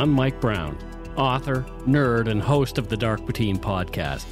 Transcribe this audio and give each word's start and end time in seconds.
I'm 0.00 0.12
Mike 0.12 0.40
Brown, 0.40 0.78
author, 1.14 1.66
nerd, 1.80 2.26
and 2.30 2.40
host 2.40 2.78
of 2.78 2.88
the 2.88 2.96
Dark 2.96 3.20
Poutine 3.26 3.58
podcast. 3.58 4.24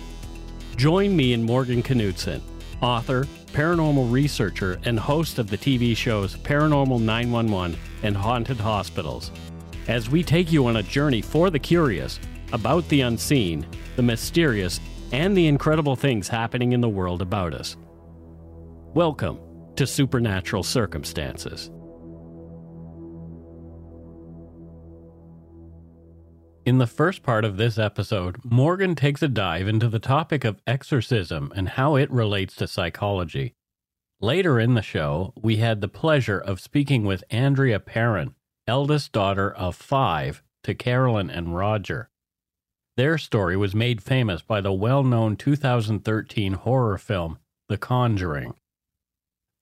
Join 0.78 1.14
me 1.14 1.34
and 1.34 1.44
Morgan 1.44 1.82
Knudsen, 1.82 2.40
author, 2.80 3.26
paranormal 3.48 4.10
researcher, 4.10 4.80
and 4.86 4.98
host 4.98 5.38
of 5.38 5.50
the 5.50 5.58
TV 5.58 5.94
shows 5.94 6.36
Paranormal 6.36 7.02
911 7.02 7.76
and 8.02 8.16
Haunted 8.16 8.56
Hospitals, 8.56 9.30
as 9.88 10.08
we 10.08 10.24
take 10.24 10.50
you 10.50 10.64
on 10.68 10.76
a 10.76 10.82
journey 10.82 11.20
for 11.20 11.50
the 11.50 11.58
curious 11.58 12.18
about 12.54 12.88
the 12.88 13.02
unseen, 13.02 13.66
the 13.96 14.02
mysterious, 14.02 14.80
and 15.12 15.36
the 15.36 15.48
incredible 15.48 15.96
things 15.96 16.28
happening 16.28 16.72
in 16.72 16.80
the 16.80 16.88
world 16.88 17.20
about 17.20 17.52
us. 17.52 17.76
Welcome 18.94 19.38
to 19.76 19.86
Supernatural 19.86 20.62
Circumstances. 20.62 21.70
In 26.68 26.76
the 26.76 26.86
first 26.86 27.22
part 27.22 27.46
of 27.46 27.56
this 27.56 27.78
episode, 27.78 28.44
Morgan 28.44 28.94
takes 28.94 29.22
a 29.22 29.28
dive 29.28 29.68
into 29.68 29.88
the 29.88 29.98
topic 29.98 30.44
of 30.44 30.60
exorcism 30.66 31.50
and 31.56 31.66
how 31.66 31.96
it 31.96 32.10
relates 32.10 32.54
to 32.56 32.68
psychology. 32.68 33.54
Later 34.20 34.60
in 34.60 34.74
the 34.74 34.82
show, 34.82 35.32
we 35.34 35.56
had 35.56 35.80
the 35.80 35.88
pleasure 35.88 36.38
of 36.38 36.60
speaking 36.60 37.04
with 37.04 37.24
Andrea 37.30 37.80
Perron, 37.80 38.34
eldest 38.66 39.12
daughter 39.12 39.50
of 39.50 39.76
five 39.76 40.42
to 40.64 40.74
Carolyn 40.74 41.30
and 41.30 41.56
Roger. 41.56 42.10
Their 42.98 43.16
story 43.16 43.56
was 43.56 43.74
made 43.74 44.02
famous 44.02 44.42
by 44.42 44.60
the 44.60 44.70
well 44.70 45.02
known 45.02 45.36
2013 45.36 46.52
horror 46.52 46.98
film, 46.98 47.38
The 47.70 47.78
Conjuring. 47.78 48.52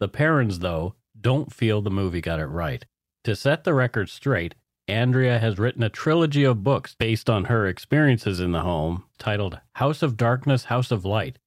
The 0.01 0.09
Perrons, 0.09 0.59
though, 0.59 0.97
don't 1.21 1.55
feel 1.55 1.83
the 1.83 1.89
movie 1.89 2.21
got 2.21 2.41
it 2.41 2.47
right. 2.47 2.85
To 3.23 3.37
set 3.37 3.63
the 3.63 3.75
record 3.75 4.09
straight, 4.09 4.57
Andrea 4.89 5.41
has 5.41 5.59
written 5.59 5.83
a 5.83 5.89
trilogy 5.89 6.45
of 6.45 6.63
books 6.63 6.95
based 6.95 7.29
on 7.29 7.47
her 7.47 7.67
experiences 7.67 8.39
in 8.39 8.53
the 8.53 8.61
home 8.61 9.05
titled 9.19 9.61
House 9.75 10.01
of 10.03 10.17
Darkness, 10.17 10.65
House 10.65 10.93
of 10.93 11.05
Light. 11.05 11.39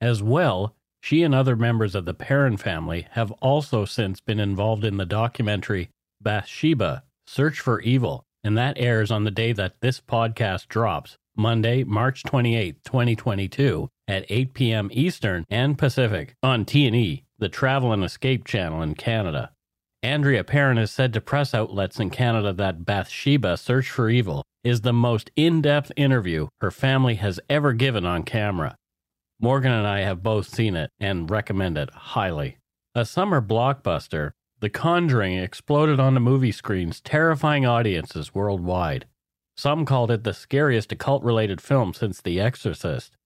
As 0.00 0.22
well, 0.22 0.74
she 1.00 1.22
and 1.22 1.34
other 1.34 1.54
members 1.54 1.94
of 1.94 2.04
the 2.04 2.14
Perron 2.14 2.56
family 2.56 3.06
have 3.12 3.30
also 3.40 3.84
since 3.84 4.20
been 4.20 4.40
involved 4.40 4.84
in 4.84 4.96
the 4.96 5.06
documentary 5.06 5.90
Bathsheba 6.20 7.04
Search 7.26 7.60
for 7.60 7.80
Evil, 7.80 8.24
and 8.42 8.58
that 8.58 8.76
airs 8.76 9.12
on 9.12 9.22
the 9.22 9.30
day 9.30 9.52
that 9.52 9.80
this 9.80 10.00
podcast 10.00 10.66
drops, 10.66 11.16
Monday, 11.36 11.84
March 11.84 12.24
28, 12.24 12.82
2022, 12.82 13.88
at 14.08 14.26
8 14.28 14.52
p.m. 14.52 14.88
Eastern 14.92 15.44
and 15.48 15.78
Pacific 15.78 16.34
on 16.42 16.64
T&E, 16.64 17.24
the 17.38 17.48
Travel 17.48 17.92
and 17.92 18.02
Escape 18.02 18.44
channel 18.44 18.82
in 18.82 18.94
Canada. 18.94 19.52
Andrea 20.02 20.42
Perron 20.44 20.78
has 20.78 20.90
said 20.90 21.12
to 21.12 21.20
press 21.20 21.54
outlets 21.54 22.00
in 22.00 22.08
Canada 22.08 22.54
that 22.54 22.86
Bathsheba 22.86 23.58
Search 23.58 23.90
for 23.90 24.08
Evil 24.08 24.42
is 24.64 24.80
the 24.80 24.94
most 24.94 25.30
in 25.36 25.60
depth 25.60 25.92
interview 25.94 26.48
her 26.62 26.70
family 26.70 27.16
has 27.16 27.38
ever 27.50 27.74
given 27.74 28.06
on 28.06 28.22
camera. 28.22 28.76
Morgan 29.40 29.72
and 29.72 29.86
I 29.86 30.00
have 30.00 30.22
both 30.22 30.48
seen 30.48 30.74
it 30.74 30.90
and 30.98 31.30
recommend 31.30 31.76
it 31.76 31.90
highly. 31.90 32.56
A 32.94 33.04
summer 33.04 33.42
blockbuster, 33.42 34.30
The 34.60 34.70
Conjuring 34.70 35.36
exploded 35.36 36.00
on 36.00 36.14
the 36.14 36.20
movie 36.20 36.52
screens, 36.52 37.02
terrifying 37.02 37.66
audiences 37.66 38.34
worldwide. 38.34 39.04
Some 39.58 39.84
called 39.84 40.10
it 40.10 40.24
the 40.24 40.32
scariest 40.32 40.92
occult 40.92 41.22
related 41.22 41.60
film 41.60 41.92
since 41.92 42.22
The 42.22 42.40
Exorcist. 42.40 43.16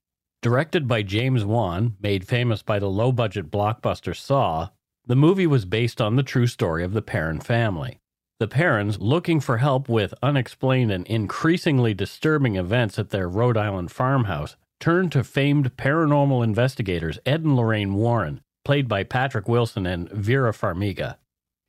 Directed 0.43 0.89
by 0.89 1.03
James 1.03 1.45
Wan, 1.45 1.97
made 2.01 2.27
famous 2.27 2.63
by 2.63 2.81
the 2.81 2.91
low 2.91 3.13
budget 3.13 3.51
blockbuster 3.51 4.15
Saw, 4.15 4.71
the 5.07 5.17
movie 5.17 5.47
was 5.47 5.65
based 5.65 6.01
on 6.01 6.17
the 6.17 6.23
true 6.23 6.47
story 6.47 6.83
of 6.83 6.93
the 6.93 7.03
Perron 7.03 7.41
family. 7.41 7.99
The 8.41 8.49
Perrons, 8.49 8.99
looking 8.99 9.39
for 9.39 9.59
help 9.59 9.89
with 9.89 10.15
unexplained 10.23 10.91
and 10.91 11.07
increasingly 11.07 11.95
disturbing 11.95 12.57
events 12.57 12.99
at 12.99 13.11
their 13.11 13.29
Rhode 13.29 13.57
Island 13.57 13.93
farmhouse, 13.93 14.57
turned 14.81 15.13
to 15.13 15.23
famed 15.23 15.77
paranormal 15.77 16.43
investigators 16.43 17.19
Ed 17.25 17.43
and 17.43 17.57
Lorraine 17.57 17.95
Warren, 17.95 18.41
played 18.65 18.89
by 18.89 19.05
Patrick 19.05 19.49
Wilson 19.49 19.87
and 19.87 20.11
Vera 20.11 20.53
Farmiga. 20.53 21.17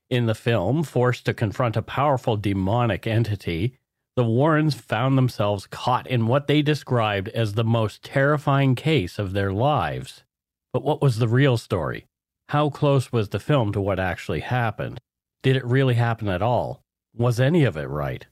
In 0.10 0.26
the 0.26 0.36
film, 0.36 0.84
forced 0.84 1.26
to 1.26 1.34
confront 1.34 1.76
a 1.76 1.82
powerful 1.82 2.38
demonic 2.38 3.06
entity, 3.06 3.78
the 4.16 4.24
Warrens 4.24 4.76
found 4.76 5.18
themselves 5.18 5.68
caught 5.68 6.08
in 6.08 6.28
what 6.28 6.48
they 6.48 6.62
described 6.62 7.28
as 7.30 7.54
the 7.54 7.64
most 7.64 8.02
terrifying 8.02 8.76
case 8.76 9.20
of 9.20 9.34
their 9.34 9.52
lives. 9.52 10.24
But 10.72 10.84
what 10.84 11.02
was 11.02 11.20
the 11.20 11.28
real 11.28 11.58
story? 11.58 12.06
How 12.50 12.70
close 12.70 13.12
was 13.12 13.30
the 13.30 13.40
film 13.40 13.72
to 13.74 13.82
what 13.82 14.00
actually 14.00 14.42
happened? 14.42 15.00
Did 15.42 15.56
it 15.56 15.66
really 15.66 15.96
happen 15.96 16.28
at 16.28 16.42
all? 16.42 16.82
Was 17.16 17.40
any 17.40 17.64
of 17.64 17.76
it 17.76 17.90
right? 17.90 18.26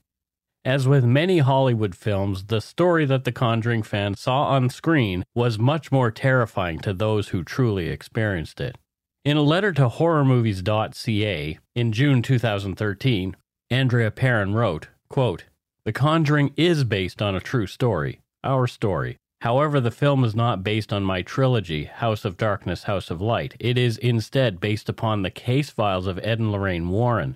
As 0.66 0.88
with 0.88 1.04
many 1.04 1.40
Hollywood 1.40 1.96
films, 1.96 2.46
the 2.46 2.62
story 2.62 3.06
that 3.06 3.26
the 3.26 3.32
Conjuring 3.32 3.84
fans 3.84 4.22
saw 4.22 4.46
on 4.46 4.70
screen 4.70 5.26
was 5.36 5.60
much 5.60 5.92
more 5.92 6.10
terrifying 6.10 6.80
to 6.80 6.94
those 6.94 7.30
who 7.30 7.44
truly 7.44 7.90
experienced 7.90 8.62
it. 8.62 8.78
In 9.26 9.36
a 9.36 9.42
letter 9.42 9.74
to 9.74 9.90
horrormovies.ca 9.90 11.60
in 11.76 11.92
June 11.92 12.22
2013, 12.22 13.36
Andrea 13.70 14.12
Perron 14.12 14.54
wrote, 14.54 14.88
quote, 15.10 15.46
The 15.86 15.92
Conjuring 15.92 16.54
is 16.56 16.84
based 16.84 17.22
on 17.22 17.36
a 17.36 17.42
true 17.42 17.68
story, 17.68 18.22
our 18.44 18.68
story. 18.68 19.18
However, 19.44 19.82
the 19.82 19.92
film 19.92 20.24
is 20.24 20.34
not 20.34 20.64
based 20.64 20.94
on 20.94 21.04
my 21.04 21.22
trilogy, 21.22 21.84
House 21.84 22.24
of 22.24 22.38
Darkness, 22.38 22.84
House 22.84 23.12
of 23.12 23.20
Light. 23.20 23.58
It 23.60 23.78
is 23.78 23.98
instead 23.98 24.62
based 24.62 24.88
upon 24.88 25.22
the 25.22 25.30
case 25.30 25.70
files 25.70 26.08
of 26.08 26.18
Ed 26.20 26.40
and 26.40 26.50
Lorraine 26.50 26.88
Warren. 26.88 27.36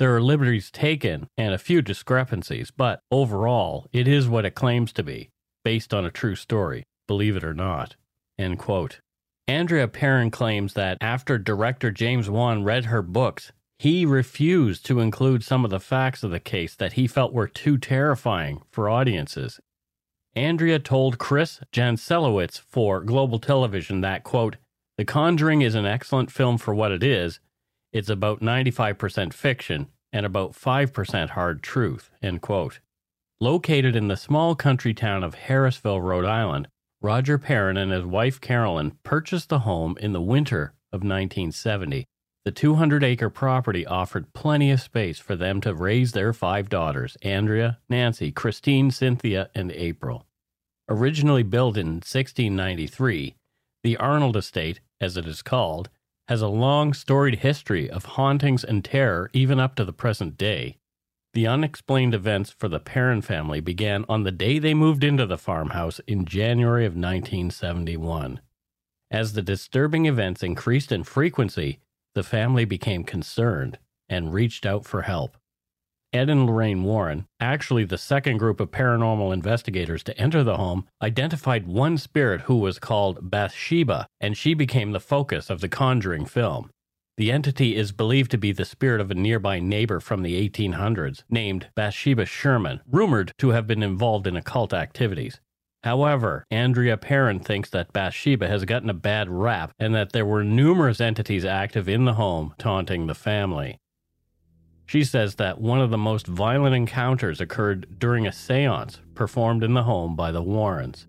There 0.00 0.12
are 0.16 0.20
liberties 0.20 0.68
taken 0.72 1.28
and 1.38 1.54
a 1.54 1.58
few 1.58 1.80
discrepancies, 1.80 2.72
but 2.72 2.98
overall, 3.12 3.86
it 3.92 4.08
is 4.08 4.26
what 4.26 4.44
it 4.44 4.56
claims 4.56 4.92
to 4.94 5.04
be, 5.04 5.30
based 5.62 5.94
on 5.94 6.04
a 6.04 6.10
true 6.10 6.34
story, 6.34 6.82
believe 7.06 7.36
it 7.36 7.44
or 7.44 7.54
not. 7.54 7.94
End 8.36 8.58
quote. 8.58 8.98
Andrea 9.46 9.86
Perron 9.86 10.32
claims 10.32 10.74
that 10.74 10.98
after 11.00 11.38
director 11.38 11.92
James 11.92 12.28
Wan 12.28 12.64
read 12.64 12.86
her 12.86 13.00
books, 13.00 13.52
he 13.78 14.04
refused 14.04 14.84
to 14.86 14.98
include 14.98 15.44
some 15.44 15.64
of 15.64 15.70
the 15.70 15.78
facts 15.78 16.24
of 16.24 16.32
the 16.32 16.40
case 16.40 16.74
that 16.74 16.94
he 16.94 17.06
felt 17.06 17.32
were 17.32 17.46
too 17.46 17.78
terrifying 17.78 18.60
for 18.72 18.90
audiences 18.90 19.60
Andrea 20.36 20.80
told 20.80 21.18
Chris 21.18 21.60
Jancelewicz 21.72 22.58
for 22.58 23.00
Global 23.00 23.38
Television 23.38 24.00
that, 24.00 24.24
quote, 24.24 24.56
The 24.98 25.04
Conjuring 25.04 25.62
is 25.62 25.76
an 25.76 25.86
excellent 25.86 26.30
film 26.32 26.58
for 26.58 26.74
what 26.74 26.90
it 26.90 27.04
is. 27.04 27.38
It's 27.92 28.08
about 28.08 28.40
95% 28.40 29.32
fiction 29.32 29.88
and 30.12 30.26
about 30.26 30.52
5% 30.52 31.30
hard 31.30 31.62
truth, 31.62 32.10
end 32.20 32.42
quote. 32.42 32.80
Located 33.40 33.94
in 33.94 34.08
the 34.08 34.16
small 34.16 34.56
country 34.56 34.92
town 34.92 35.22
of 35.22 35.36
Harrisville, 35.36 36.02
Rhode 36.02 36.24
Island, 36.24 36.66
Roger 37.00 37.38
Perron 37.38 37.76
and 37.76 37.92
his 37.92 38.04
wife 38.04 38.40
Carolyn 38.40 38.98
purchased 39.04 39.50
the 39.50 39.60
home 39.60 39.96
in 40.00 40.12
the 40.12 40.20
winter 40.20 40.74
of 40.92 41.02
1970. 41.02 42.06
The 42.44 42.52
200 42.52 43.02
acre 43.02 43.30
property 43.30 43.86
offered 43.86 44.34
plenty 44.34 44.70
of 44.70 44.82
space 44.82 45.18
for 45.18 45.34
them 45.34 45.62
to 45.62 45.74
raise 45.74 46.12
their 46.12 46.34
five 46.34 46.68
daughters 46.68 47.16
Andrea, 47.22 47.78
Nancy, 47.88 48.30
Christine, 48.30 48.90
Cynthia, 48.90 49.48
and 49.54 49.72
April. 49.72 50.26
Originally 50.86 51.42
built 51.42 51.78
in 51.78 51.94
1693, 51.94 53.34
the 53.82 53.96
Arnold 53.96 54.36
Estate, 54.36 54.80
as 55.00 55.16
it 55.16 55.26
is 55.26 55.40
called, 55.40 55.88
has 56.28 56.42
a 56.42 56.48
long 56.48 56.92
storied 56.92 57.36
history 57.36 57.88
of 57.88 58.04
hauntings 58.04 58.62
and 58.62 58.84
terror 58.84 59.30
even 59.32 59.58
up 59.58 59.74
to 59.76 59.84
the 59.84 59.92
present 59.92 60.36
day. 60.36 60.76
The 61.32 61.46
unexplained 61.46 62.14
events 62.14 62.50
for 62.50 62.68
the 62.68 62.78
Perron 62.78 63.22
family 63.22 63.60
began 63.60 64.04
on 64.06 64.24
the 64.24 64.30
day 64.30 64.58
they 64.58 64.74
moved 64.74 65.02
into 65.02 65.24
the 65.24 65.38
farmhouse 65.38 65.98
in 66.06 66.26
January 66.26 66.84
of 66.84 66.92
1971. 66.92 68.40
As 69.10 69.32
the 69.32 69.42
disturbing 69.42 70.04
events 70.06 70.42
increased 70.42 70.92
in 70.92 71.04
frequency, 71.04 71.80
the 72.14 72.22
family 72.22 72.64
became 72.64 73.04
concerned 73.04 73.78
and 74.08 74.32
reached 74.32 74.64
out 74.66 74.84
for 74.84 75.02
help. 75.02 75.36
Ed 76.12 76.30
and 76.30 76.46
Lorraine 76.46 76.84
Warren, 76.84 77.26
actually 77.40 77.84
the 77.84 77.98
second 77.98 78.38
group 78.38 78.60
of 78.60 78.70
paranormal 78.70 79.34
investigators 79.34 80.04
to 80.04 80.16
enter 80.16 80.44
the 80.44 80.56
home, 80.56 80.86
identified 81.02 81.66
one 81.66 81.98
spirit 81.98 82.42
who 82.42 82.56
was 82.56 82.78
called 82.78 83.30
Bathsheba, 83.30 84.06
and 84.20 84.36
she 84.36 84.54
became 84.54 84.92
the 84.92 85.00
focus 85.00 85.50
of 85.50 85.60
the 85.60 85.68
Conjuring 85.68 86.24
film. 86.24 86.70
The 87.16 87.32
entity 87.32 87.74
is 87.74 87.90
believed 87.90 88.30
to 88.30 88.38
be 88.38 88.52
the 88.52 88.64
spirit 88.64 89.00
of 89.00 89.10
a 89.10 89.14
nearby 89.14 89.58
neighbor 89.58 89.98
from 89.98 90.22
the 90.22 90.48
1800s 90.48 91.24
named 91.28 91.68
Bathsheba 91.74 92.26
Sherman, 92.26 92.80
rumored 92.88 93.32
to 93.38 93.50
have 93.50 93.66
been 93.66 93.82
involved 93.82 94.28
in 94.28 94.36
occult 94.36 94.72
activities. 94.72 95.40
However, 95.84 96.46
Andrea 96.50 96.96
Perron 96.96 97.40
thinks 97.40 97.68
that 97.68 97.92
Bathsheba 97.92 98.48
has 98.48 98.64
gotten 98.64 98.88
a 98.88 98.94
bad 98.94 99.28
rap 99.28 99.74
and 99.78 99.94
that 99.94 100.12
there 100.12 100.24
were 100.24 100.42
numerous 100.42 100.98
entities 100.98 101.44
active 101.44 101.90
in 101.90 102.06
the 102.06 102.14
home 102.14 102.54
taunting 102.56 103.06
the 103.06 103.14
family. 103.14 103.76
She 104.86 105.04
says 105.04 105.34
that 105.34 105.60
one 105.60 105.82
of 105.82 105.90
the 105.90 105.98
most 105.98 106.26
violent 106.26 106.74
encounters 106.74 107.38
occurred 107.38 107.98
during 107.98 108.26
a 108.26 108.32
seance 108.32 109.02
performed 109.14 109.62
in 109.62 109.74
the 109.74 109.82
home 109.82 110.16
by 110.16 110.32
the 110.32 110.40
Warrens. 110.40 111.06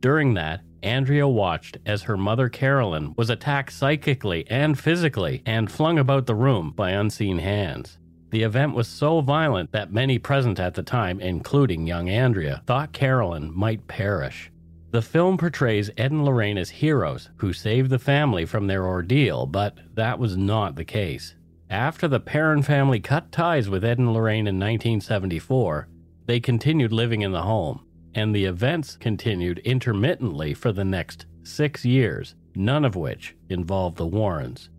During 0.00 0.34
that, 0.34 0.62
Andrea 0.82 1.28
watched 1.28 1.78
as 1.86 2.02
her 2.02 2.16
mother 2.16 2.48
Carolyn 2.48 3.14
was 3.16 3.30
attacked 3.30 3.72
psychically 3.72 4.44
and 4.50 4.76
physically 4.76 5.44
and 5.46 5.70
flung 5.70 6.00
about 6.00 6.26
the 6.26 6.34
room 6.34 6.72
by 6.74 6.90
unseen 6.90 7.38
hands. 7.38 7.96
The 8.30 8.42
event 8.42 8.74
was 8.74 8.88
so 8.88 9.20
violent 9.20 9.72
that 9.72 9.92
many 9.92 10.18
present 10.18 10.58
at 10.58 10.74
the 10.74 10.82
time, 10.82 11.20
including 11.20 11.86
young 11.86 12.08
Andrea, 12.08 12.62
thought 12.66 12.92
Carolyn 12.92 13.52
might 13.54 13.86
perish. 13.86 14.50
The 14.90 15.02
film 15.02 15.36
portrays 15.36 15.90
Ed 15.96 16.10
and 16.10 16.24
Lorraine 16.24 16.58
as 16.58 16.70
heroes 16.70 17.30
who 17.36 17.52
saved 17.52 17.90
the 17.90 17.98
family 17.98 18.44
from 18.44 18.66
their 18.66 18.84
ordeal, 18.84 19.46
but 19.46 19.78
that 19.94 20.18
was 20.18 20.36
not 20.36 20.74
the 20.74 20.84
case. 20.84 21.34
After 21.68 22.08
the 22.08 22.20
Perron 22.20 22.62
family 22.62 23.00
cut 23.00 23.30
ties 23.32 23.68
with 23.68 23.84
Ed 23.84 23.98
and 23.98 24.12
Lorraine 24.12 24.46
in 24.46 24.56
1974, 24.56 25.88
they 26.26 26.40
continued 26.40 26.92
living 26.92 27.22
in 27.22 27.32
the 27.32 27.42
home, 27.42 27.84
and 28.14 28.34
the 28.34 28.44
events 28.44 28.96
continued 28.96 29.58
intermittently 29.60 30.54
for 30.54 30.72
the 30.72 30.84
next 30.84 31.26
six 31.42 31.84
years, 31.84 32.34
none 32.54 32.84
of 32.84 32.96
which 32.96 33.36
involved 33.48 33.96
the 33.96 34.06
Warrens. 34.06 34.70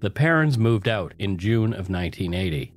The 0.00 0.10
Perrons 0.10 0.58
moved 0.58 0.88
out 0.88 1.14
in 1.18 1.38
June 1.38 1.72
of 1.72 1.88
1980. 1.88 2.72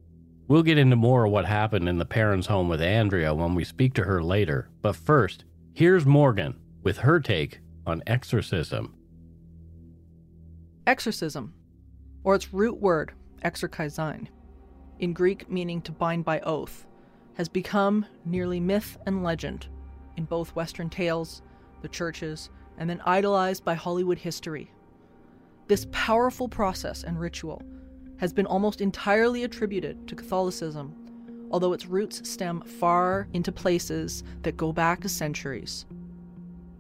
We'll 0.47 0.63
get 0.63 0.77
into 0.77 0.95
more 0.95 1.25
of 1.25 1.31
what 1.31 1.45
happened 1.45 1.89
in 1.89 1.97
the 1.97 2.05
parents' 2.05 2.45
home 2.45 2.69
with 2.69 2.81
Andrea 2.81 3.33
when 3.33 3.55
we 3.55 3.63
speak 3.63 3.95
to 3.95 4.03
her 4.03 4.21
later, 4.21 4.69
but 4.83 4.95
first, 4.95 5.43
here's 5.73 6.05
Morgan 6.05 6.59
with 6.83 6.99
her 6.99 7.19
take 7.19 7.61
on 7.87 8.03
exorcism. 8.05 8.93
Exorcism, 10.85 11.51
or 12.23 12.35
its 12.35 12.53
root 12.53 12.79
word, 12.79 13.13
exorkizein, 13.43 14.27
in 14.99 15.13
Greek 15.13 15.49
meaning 15.49 15.81
to 15.81 15.91
bind 15.91 16.23
by 16.23 16.39
oath, 16.41 16.85
has 17.33 17.49
become 17.49 18.05
nearly 18.23 18.59
myth 18.59 18.99
and 19.07 19.23
legend 19.23 19.67
in 20.15 20.25
both 20.25 20.55
Western 20.55 20.91
tales, 20.91 21.41
the 21.81 21.87
churches, 21.87 22.51
and 22.77 22.87
then 22.87 23.01
idolized 23.03 23.65
by 23.65 23.73
Hollywood 23.73 24.19
history. 24.19 24.71
This 25.67 25.87
powerful 25.91 26.47
process 26.47 27.03
and 27.03 27.19
ritual 27.19 27.63
has 28.17 28.33
been 28.33 28.45
almost 28.45 28.81
entirely 28.81 29.43
attributed 29.43 30.07
to 30.07 30.15
Catholicism, 30.15 30.93
although 31.51 31.73
its 31.73 31.85
roots 31.85 32.27
stem 32.29 32.61
far 32.61 33.27
into 33.33 33.51
places 33.51 34.23
that 34.43 34.57
go 34.57 34.71
back 34.71 35.07
centuries. 35.07 35.85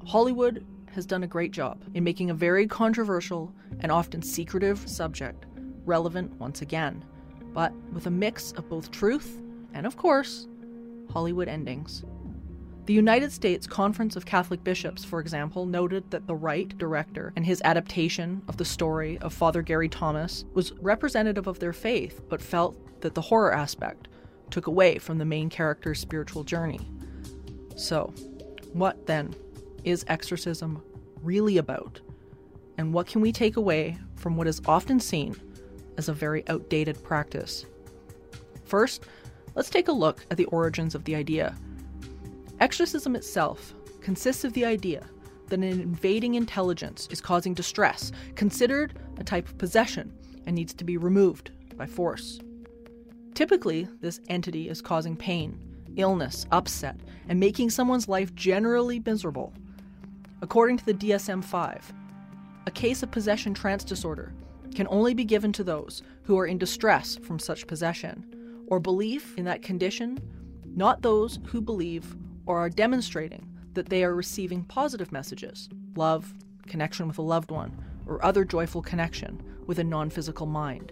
Hollywood 0.05 0.65
has 0.91 1.05
done 1.05 1.23
a 1.23 1.27
great 1.27 1.51
job 1.51 1.83
in 1.93 2.03
making 2.03 2.29
a 2.29 2.33
very 2.33 2.67
controversial 2.67 3.53
and 3.81 3.91
often 3.91 4.21
secretive 4.21 4.87
subject 4.87 5.45
relevant 5.85 6.33
once 6.39 6.61
again, 6.61 7.03
but 7.53 7.73
with 7.91 8.07
a 8.07 8.11
mix 8.11 8.51
of 8.53 8.69
both 8.69 8.91
truth 8.91 9.41
and, 9.73 9.85
of 9.85 9.97
course, 9.97 10.47
Hollywood 11.11 11.47
endings. 11.47 12.03
The 12.85 12.93
United 12.93 13.31
States 13.31 13.65
Conference 13.65 14.15
of 14.15 14.25
Catholic 14.25 14.63
Bishops, 14.63 15.03
for 15.03 15.19
example, 15.19 15.65
noted 15.65 16.11
that 16.11 16.27
the 16.27 16.35
Rite 16.35 16.77
director 16.77 17.33
and 17.35 17.45
his 17.45 17.61
adaptation 17.63 18.43
of 18.47 18.57
the 18.57 18.65
story 18.65 19.17
of 19.19 19.33
Father 19.33 19.61
Gary 19.61 19.89
Thomas 19.89 20.45
was 20.53 20.71
representative 20.73 21.47
of 21.47 21.59
their 21.59 21.73
faith, 21.73 22.21
but 22.29 22.41
felt 22.41 22.77
that 23.01 23.15
the 23.15 23.21
horror 23.21 23.53
aspect 23.53 24.07
took 24.51 24.67
away 24.67 24.99
from 24.99 25.17
the 25.17 25.25
main 25.25 25.49
character's 25.49 25.99
spiritual 25.99 26.43
journey. 26.43 26.79
So, 27.75 28.13
what 28.73 29.07
then 29.07 29.33
is 29.83 30.05
exorcism 30.07 30.83
really 31.23 31.57
about? 31.57 31.99
And 32.77 32.93
what 32.93 33.07
can 33.07 33.21
we 33.21 33.31
take 33.31 33.57
away 33.57 33.97
from 34.15 34.37
what 34.37 34.47
is 34.47 34.61
often 34.67 34.99
seen 34.99 35.35
as 35.97 36.09
a 36.09 36.13
very 36.13 36.47
outdated 36.47 37.01
practice. 37.03 37.65
First, 38.65 39.05
let's 39.55 39.69
take 39.69 39.87
a 39.87 39.93
look 39.93 40.25
at 40.31 40.37
the 40.37 40.45
origins 40.45 40.95
of 40.95 41.03
the 41.03 41.15
idea. 41.15 41.55
Exorcism 42.59 43.15
itself 43.15 43.73
consists 44.01 44.43
of 44.43 44.53
the 44.53 44.65
idea 44.65 45.05
that 45.47 45.59
an 45.59 45.63
invading 45.63 46.35
intelligence 46.35 47.07
is 47.11 47.21
causing 47.21 47.53
distress, 47.53 48.11
considered 48.35 48.97
a 49.17 49.23
type 49.23 49.47
of 49.47 49.57
possession, 49.57 50.13
and 50.45 50.55
needs 50.55 50.73
to 50.73 50.83
be 50.83 50.97
removed 50.97 51.51
by 51.75 51.85
force. 51.85 52.39
Typically, 53.33 53.87
this 53.99 54.21
entity 54.29 54.69
is 54.69 54.81
causing 54.81 55.15
pain, 55.15 55.59
illness, 55.97 56.45
upset, 56.51 56.97
and 57.27 57.39
making 57.39 57.69
someone's 57.69 58.07
life 58.07 58.33
generally 58.35 59.01
miserable. 59.05 59.53
According 60.41 60.77
to 60.77 60.85
the 60.85 60.93
DSM 60.93 61.43
5, 61.43 61.93
a 62.67 62.71
case 62.71 63.03
of 63.03 63.11
possession 63.11 63.53
trance 63.53 63.83
disorder 63.83 64.33
can 64.73 64.87
only 64.89 65.13
be 65.13 65.25
given 65.25 65.51
to 65.53 65.63
those 65.63 66.03
who 66.23 66.37
are 66.37 66.47
in 66.47 66.57
distress 66.57 67.17
from 67.17 67.39
such 67.39 67.67
possession, 67.67 68.25
or 68.67 68.79
belief 68.79 69.37
in 69.37 69.45
that 69.45 69.61
condition, 69.61 70.19
not 70.75 71.01
those 71.01 71.39
who 71.45 71.61
believe 71.61 72.15
or 72.45 72.59
are 72.59 72.69
demonstrating 72.69 73.47
that 73.73 73.89
they 73.89 74.03
are 74.03 74.15
receiving 74.15 74.63
positive 74.63 75.11
messages 75.11 75.69
love, 75.95 76.33
connection 76.67 77.07
with 77.07 77.17
a 77.17 77.21
loved 77.21 77.51
one, 77.51 77.71
or 78.05 78.23
other 78.23 78.43
joyful 78.43 78.81
connection 78.81 79.41
with 79.67 79.79
a 79.79 79.83
non 79.83 80.09
physical 80.09 80.45
mind. 80.45 80.91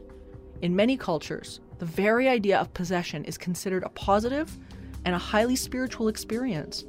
In 0.62 0.76
many 0.76 0.96
cultures, 0.98 1.60
the 1.80 1.86
very 1.86 2.28
idea 2.28 2.58
of 2.60 2.74
possession 2.74 3.26
is 3.26 3.38
considered 3.38 3.84
a 3.84 3.90
positive 3.90 4.58
and 5.06 5.14
a 5.14 5.20
highly 5.20 5.56
spiritual 5.56 6.08
experience, 6.08 6.86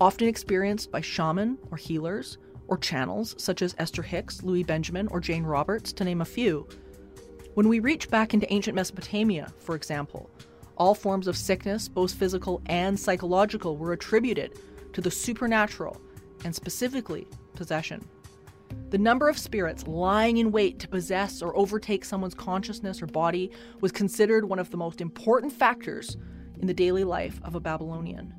often 0.00 0.28
experienced 0.28 0.90
by 0.90 1.00
shaman 1.00 1.58
or 1.70 1.76
healers 1.76 2.38
or 2.68 2.76
channels 2.76 3.34
such 3.38 3.62
as 3.62 3.74
Esther 3.78 4.02
Hicks, 4.02 4.42
Louis 4.42 4.62
Benjamin, 4.62 5.08
or 5.08 5.20
Jane 5.20 5.44
Roberts, 5.44 5.92
to 5.94 6.04
name 6.04 6.20
a 6.20 6.26
few. 6.26 6.68
When 7.54 7.68
we 7.68 7.80
reach 7.80 8.10
back 8.10 8.34
into 8.34 8.52
ancient 8.52 8.74
Mesopotamia, 8.74 9.50
for 9.58 9.74
example, 9.74 10.28
all 10.76 10.94
forms 10.94 11.26
of 11.26 11.36
sickness, 11.36 11.88
both 11.88 12.14
physical 12.14 12.62
and 12.66 12.98
psychological, 12.98 13.76
were 13.76 13.92
attributed 13.92 14.58
to 14.92 15.00
the 15.00 15.10
supernatural, 15.10 16.00
and 16.44 16.54
specifically 16.54 17.26
possession. 17.54 18.06
The 18.90 18.98
number 18.98 19.28
of 19.28 19.38
spirits 19.38 19.86
lying 19.86 20.38
in 20.38 20.52
wait 20.52 20.78
to 20.80 20.88
possess 20.88 21.42
or 21.42 21.56
overtake 21.56 22.04
someone's 22.04 22.34
consciousness 22.34 23.02
or 23.02 23.06
body 23.06 23.50
was 23.80 23.92
considered 23.92 24.44
one 24.44 24.58
of 24.58 24.70
the 24.70 24.76
most 24.76 25.00
important 25.00 25.52
factors 25.52 26.16
in 26.60 26.66
the 26.66 26.74
daily 26.74 27.04
life 27.04 27.40
of 27.42 27.54
a 27.54 27.60
Babylonian. 27.60 28.32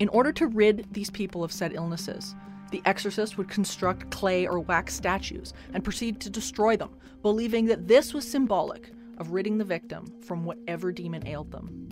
In 0.00 0.08
order 0.08 0.32
to 0.32 0.46
rid 0.48 0.86
these 0.92 1.10
people 1.10 1.44
of 1.44 1.52
said 1.52 1.72
illnesses, 1.72 2.34
the 2.70 2.82
exorcist 2.84 3.38
would 3.38 3.48
construct 3.48 4.10
clay 4.10 4.46
or 4.46 4.60
wax 4.60 4.94
statues 4.94 5.52
and 5.74 5.84
proceed 5.84 6.20
to 6.20 6.30
destroy 6.30 6.76
them, 6.76 6.90
believing 7.22 7.66
that 7.66 7.86
this 7.86 8.12
was 8.12 8.28
symbolic 8.28 8.91
of 9.18 9.30
ridding 9.30 9.58
the 9.58 9.64
victim 9.64 10.12
from 10.20 10.44
whatever 10.44 10.92
demon 10.92 11.26
ailed 11.26 11.50
them. 11.50 11.88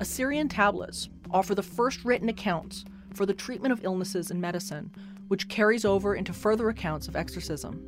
Assyrian 0.00 0.48
tablets 0.48 1.08
offer 1.30 1.54
the 1.54 1.62
first 1.62 2.04
written 2.04 2.28
accounts 2.28 2.84
for 3.14 3.26
the 3.26 3.34
treatment 3.34 3.72
of 3.72 3.84
illnesses 3.84 4.30
in 4.30 4.40
medicine, 4.40 4.90
which 5.28 5.48
carries 5.48 5.84
over 5.84 6.14
into 6.14 6.32
further 6.32 6.68
accounts 6.68 7.08
of 7.08 7.16
exorcism. 7.16 7.84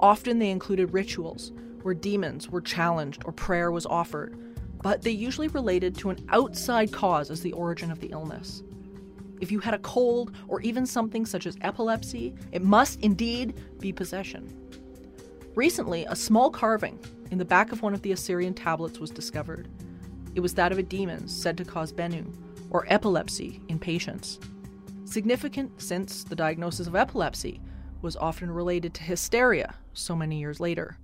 Often 0.00 0.38
they 0.38 0.50
included 0.50 0.92
rituals 0.92 1.52
where 1.82 1.94
demons 1.94 2.48
were 2.48 2.60
challenged 2.60 3.22
or 3.24 3.32
prayer 3.32 3.70
was 3.70 3.86
offered, 3.86 4.36
but 4.82 5.02
they 5.02 5.10
usually 5.10 5.48
related 5.48 5.96
to 5.98 6.10
an 6.10 6.24
outside 6.30 6.92
cause 6.92 7.30
as 7.30 7.42
the 7.42 7.52
origin 7.52 7.90
of 7.90 8.00
the 8.00 8.08
illness. 8.08 8.62
If 9.40 9.50
you 9.50 9.60
had 9.60 9.74
a 9.74 9.78
cold 9.78 10.34
or 10.48 10.60
even 10.60 10.84
something 10.84 11.24
such 11.24 11.46
as 11.46 11.56
epilepsy, 11.62 12.34
it 12.52 12.62
must 12.62 13.00
indeed 13.00 13.54
be 13.78 13.92
possession. 13.92 14.54
Recently, 15.56 16.04
a 16.04 16.14
small 16.14 16.48
carving 16.48 16.98
in 17.32 17.38
the 17.38 17.44
back 17.44 17.72
of 17.72 17.82
one 17.82 17.92
of 17.92 18.02
the 18.02 18.12
Assyrian 18.12 18.54
tablets 18.54 19.00
was 19.00 19.10
discovered. 19.10 19.68
It 20.36 20.40
was 20.40 20.54
that 20.54 20.70
of 20.70 20.78
a 20.78 20.82
demon 20.82 21.26
said 21.26 21.56
to 21.58 21.64
cause 21.64 21.92
Bennu, 21.92 22.32
or 22.70 22.86
epilepsy, 22.88 23.60
in 23.68 23.80
patients. 23.80 24.38
Significant 25.04 25.82
since 25.82 26.22
the 26.22 26.36
diagnosis 26.36 26.86
of 26.86 26.94
epilepsy 26.94 27.60
was 28.00 28.16
often 28.16 28.48
related 28.48 28.94
to 28.94 29.02
hysteria 29.02 29.74
so 29.92 30.14
many 30.14 30.38
years 30.38 30.60
later. 30.60 30.98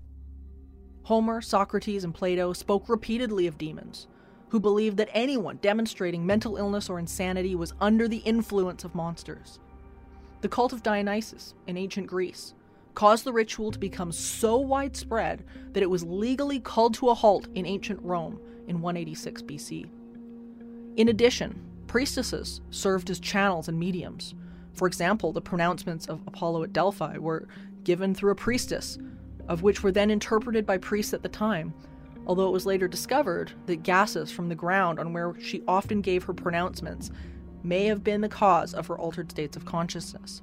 Homer, 1.03 1.41
Socrates, 1.41 2.05
and 2.05 2.15
Plato 2.15 2.53
spoke 2.53 2.89
repeatedly 2.89 3.49
of 3.49 3.59
demons, 3.59 4.07
who 4.51 4.61
believed 4.61 4.97
that 4.99 5.11
anyone 5.13 5.59
demonstrating 5.61 6.25
mental 6.25 6.57
illness 6.57 6.89
or 6.89 7.01
insanity 7.01 7.57
was 7.57 7.75
under 7.81 8.07
the 8.07 8.19
influence 8.19 8.85
of 8.85 8.95
monsters. 8.95 9.59
The 10.41 10.49
cult 10.49 10.73
of 10.73 10.85
Dionysus 10.85 11.55
in 11.67 11.77
ancient 11.77 12.07
Greece 12.07 12.55
caused 12.97 13.25
the 13.25 13.33
ritual 13.33 13.71
to 13.71 13.79
become 13.79 14.11
so 14.11 14.57
widespread 14.57 15.45
that 15.75 15.83
it 15.83 15.91
was 15.91 16.03
legally 16.03 16.59
called 16.59 16.95
to 16.95 17.11
a 17.11 17.15
halt 17.15 17.47
in 17.55 17.67
ancient 17.67 18.01
Rome 18.03 18.41
in 18.67 18.81
186 18.81 19.43
BC. 19.43 19.89
In 20.97 21.09
addition, 21.09 21.63
priestesses 21.87 22.63
served 22.71 23.11
as 23.11 23.21
channels 23.21 23.69
and 23.69 23.79
mediums. 23.79 24.35
For 24.73 24.89
example, 24.89 25.31
the 25.31 25.43
pronouncements 25.43 26.07
of 26.07 26.23
Apollo 26.27 26.65
at 26.65 26.73
Delphi 26.73 27.19
were 27.19 27.47
given 27.85 28.15
through 28.15 28.33
a 28.33 28.35
priestess, 28.35 28.99
of 29.47 29.63
which 29.63 29.83
were 29.83 29.93
then 29.93 30.11
interpreted 30.11 30.65
by 30.65 30.79
priests 30.79 31.13
at 31.13 31.23
the 31.23 31.29
time, 31.29 31.75
although 32.27 32.49
it 32.49 32.53
was 32.53 32.65
later 32.65 32.89
discovered 32.89 33.53
that 33.67 33.83
gases 33.83 34.33
from 34.33 34.49
the 34.49 34.55
ground 34.55 34.99
on 34.99 35.13
where 35.13 35.39
she 35.39 35.63
often 35.69 36.01
gave 36.01 36.25
her 36.25 36.35
pronouncements 36.35 37.11
may 37.63 37.85
have 37.85 38.03
been 38.03 38.23
the 38.23 38.29
cause 38.29 38.73
of 38.73 38.87
her 38.87 38.99
altered 38.99 39.31
states 39.31 39.55
of 39.55 39.67
consciousness. 39.67 40.41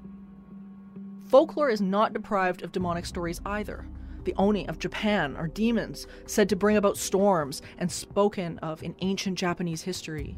Folklore 1.33 1.71
is 1.71 1.81
not 1.81 2.13
deprived 2.13 2.61
of 2.61 2.71
demonic 2.71 3.07
stories 3.07 3.41
either. 3.43 3.87
The 4.23 4.35
Oni 4.37 4.67
of 4.67 4.77
Japan 4.77 5.35
are 5.35 5.47
demons 5.47 6.05
said 6.27 6.47
to 6.49 6.55
bring 6.55 6.77
about 6.77 6.95
storms 6.95 7.63
and 7.79 7.91
spoken 7.91 8.59
of 8.59 8.83
in 8.83 8.93
ancient 9.01 9.39
Japanese 9.39 9.81
history. 9.81 10.37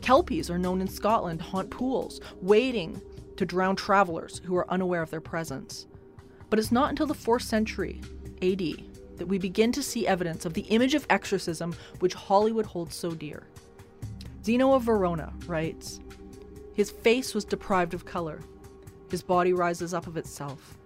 Kelpies 0.00 0.48
are 0.48 0.58
known 0.58 0.80
in 0.80 0.88
Scotland 0.88 1.40
to 1.40 1.44
haunt 1.44 1.68
pools, 1.68 2.22
waiting 2.40 3.02
to 3.36 3.44
drown 3.44 3.76
travelers 3.76 4.40
who 4.42 4.56
are 4.56 4.70
unaware 4.70 5.02
of 5.02 5.10
their 5.10 5.20
presence. 5.20 5.86
But 6.48 6.58
it's 6.58 6.72
not 6.72 6.88
until 6.88 7.06
the 7.06 7.12
4th 7.12 7.42
century 7.42 8.00
AD 8.40 9.18
that 9.18 9.26
we 9.26 9.36
begin 9.36 9.72
to 9.72 9.82
see 9.82 10.06
evidence 10.06 10.46
of 10.46 10.54
the 10.54 10.62
image 10.62 10.94
of 10.94 11.06
exorcism 11.10 11.76
which 11.98 12.14
Hollywood 12.14 12.64
holds 12.64 12.94
so 12.94 13.10
dear. 13.10 13.46
Zeno 14.42 14.72
of 14.72 14.84
Verona 14.84 15.34
writes 15.44 16.00
His 16.72 16.90
face 16.90 17.34
was 17.34 17.44
deprived 17.44 17.92
of 17.92 18.06
color, 18.06 18.40
his 19.10 19.22
body 19.22 19.52
rises 19.52 19.94
up 19.94 20.06
of 20.06 20.16
itself. 20.16 20.78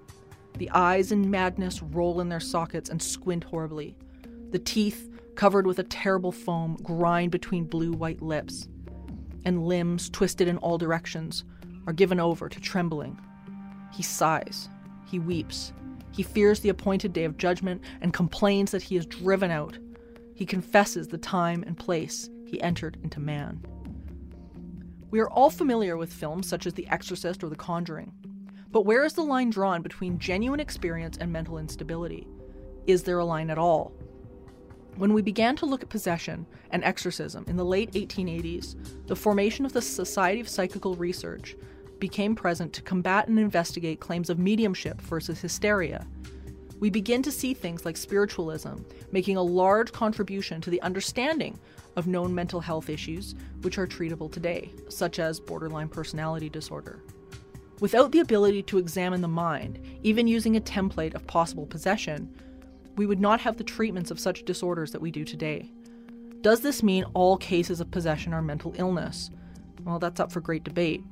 The 0.58 0.70
eyes 0.70 1.10
in 1.10 1.30
madness 1.30 1.82
roll 1.82 2.20
in 2.20 2.28
their 2.28 2.40
sockets 2.40 2.88
and 2.88 3.02
squint 3.02 3.44
horribly. 3.44 3.96
The 4.50 4.58
teeth, 4.58 5.10
covered 5.34 5.66
with 5.66 5.80
a 5.80 5.84
terrible 5.84 6.30
foam, 6.30 6.76
grind 6.82 7.32
between 7.32 7.64
blue 7.64 7.92
white 7.92 8.22
lips. 8.22 8.68
And 9.44 9.66
limbs, 9.66 10.08
twisted 10.08 10.46
in 10.46 10.58
all 10.58 10.78
directions, 10.78 11.44
are 11.86 11.92
given 11.92 12.20
over 12.20 12.48
to 12.48 12.60
trembling. 12.60 13.18
He 13.92 14.02
sighs. 14.02 14.68
He 15.06 15.18
weeps. 15.18 15.72
He 16.12 16.22
fears 16.22 16.60
the 16.60 16.68
appointed 16.68 17.12
day 17.12 17.24
of 17.24 17.36
judgment 17.36 17.82
and 18.00 18.12
complains 18.12 18.70
that 18.70 18.82
he 18.82 18.96
is 18.96 19.06
driven 19.06 19.50
out. 19.50 19.76
He 20.34 20.46
confesses 20.46 21.08
the 21.08 21.18
time 21.18 21.64
and 21.66 21.76
place 21.76 22.30
he 22.46 22.60
entered 22.60 22.96
into 23.02 23.18
man. 23.18 23.60
We 25.10 25.20
are 25.20 25.30
all 25.30 25.50
familiar 25.50 25.96
with 25.96 26.12
films 26.12 26.48
such 26.48 26.66
as 26.66 26.74
The 26.74 26.88
Exorcist 26.88 27.44
or 27.44 27.48
The 27.48 27.56
Conjuring. 27.56 28.12
But 28.70 28.86
where 28.86 29.04
is 29.04 29.12
the 29.12 29.22
line 29.22 29.50
drawn 29.50 29.82
between 29.82 30.18
genuine 30.18 30.60
experience 30.60 31.16
and 31.18 31.32
mental 31.32 31.58
instability? 31.58 32.26
Is 32.86 33.04
there 33.04 33.18
a 33.18 33.24
line 33.24 33.50
at 33.50 33.58
all? 33.58 33.92
When 34.96 35.12
we 35.12 35.22
began 35.22 35.56
to 35.56 35.66
look 35.66 35.82
at 35.82 35.88
possession 35.88 36.46
and 36.70 36.84
exorcism 36.84 37.44
in 37.48 37.56
the 37.56 37.64
late 37.64 37.92
1880s, 37.92 39.06
the 39.06 39.16
formation 39.16 39.64
of 39.64 39.72
the 39.72 39.82
Society 39.82 40.40
of 40.40 40.48
Psychical 40.48 40.94
Research 40.96 41.56
became 41.98 42.34
present 42.34 42.72
to 42.72 42.82
combat 42.82 43.28
and 43.28 43.38
investigate 43.38 44.00
claims 44.00 44.30
of 44.30 44.38
mediumship 44.38 45.00
versus 45.00 45.40
hysteria. 45.40 46.06
We 46.80 46.90
begin 46.90 47.22
to 47.22 47.32
see 47.32 47.54
things 47.54 47.84
like 47.84 47.96
spiritualism 47.96 48.78
making 49.12 49.36
a 49.36 49.42
large 49.42 49.92
contribution 49.92 50.60
to 50.60 50.70
the 50.70 50.82
understanding 50.82 51.58
of 51.96 52.06
known 52.06 52.34
mental 52.34 52.60
health 52.60 52.90
issues 52.90 53.34
which 53.62 53.78
are 53.78 53.86
treatable 53.86 54.30
today, 54.30 54.70
such 54.88 55.18
as 55.18 55.40
borderline 55.40 55.88
personality 55.88 56.48
disorder. 56.48 57.00
Without 57.80 58.12
the 58.12 58.20
ability 58.20 58.62
to 58.64 58.78
examine 58.78 59.20
the 59.20 59.28
mind, 59.28 59.78
even 60.02 60.26
using 60.26 60.56
a 60.56 60.60
template 60.60 61.14
of 61.14 61.26
possible 61.26 61.66
possession, 61.66 62.32
we 62.96 63.06
would 63.06 63.20
not 63.20 63.40
have 63.40 63.56
the 63.56 63.64
treatments 63.64 64.10
of 64.10 64.20
such 64.20 64.44
disorders 64.44 64.92
that 64.92 65.00
we 65.00 65.10
do 65.10 65.24
today. 65.24 65.70
Does 66.40 66.60
this 66.60 66.82
mean 66.82 67.04
all 67.14 67.36
cases 67.36 67.80
of 67.80 67.90
possession 67.90 68.32
are 68.32 68.42
mental 68.42 68.74
illness? 68.76 69.30
Well, 69.84 69.98
that's 69.98 70.20
up 70.20 70.30
for 70.30 70.40
great 70.40 70.64
debate. 70.64 71.02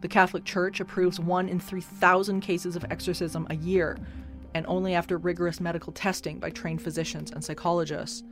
The 0.00 0.08
Catholic 0.08 0.44
Church 0.44 0.80
approves 0.80 1.18
1 1.18 1.48
in 1.48 1.58
3,000 1.58 2.40
cases 2.40 2.76
of 2.76 2.84
exorcism 2.90 3.46
a 3.50 3.56
year, 3.56 3.98
and 4.56 4.64
only 4.68 4.94
after 4.94 5.18
rigorous 5.18 5.60
medical 5.60 5.92
testing 5.92 6.38
by 6.38 6.48
trained 6.48 6.80
physicians 6.80 7.30
and 7.30 7.44
psychologists. 7.44 8.24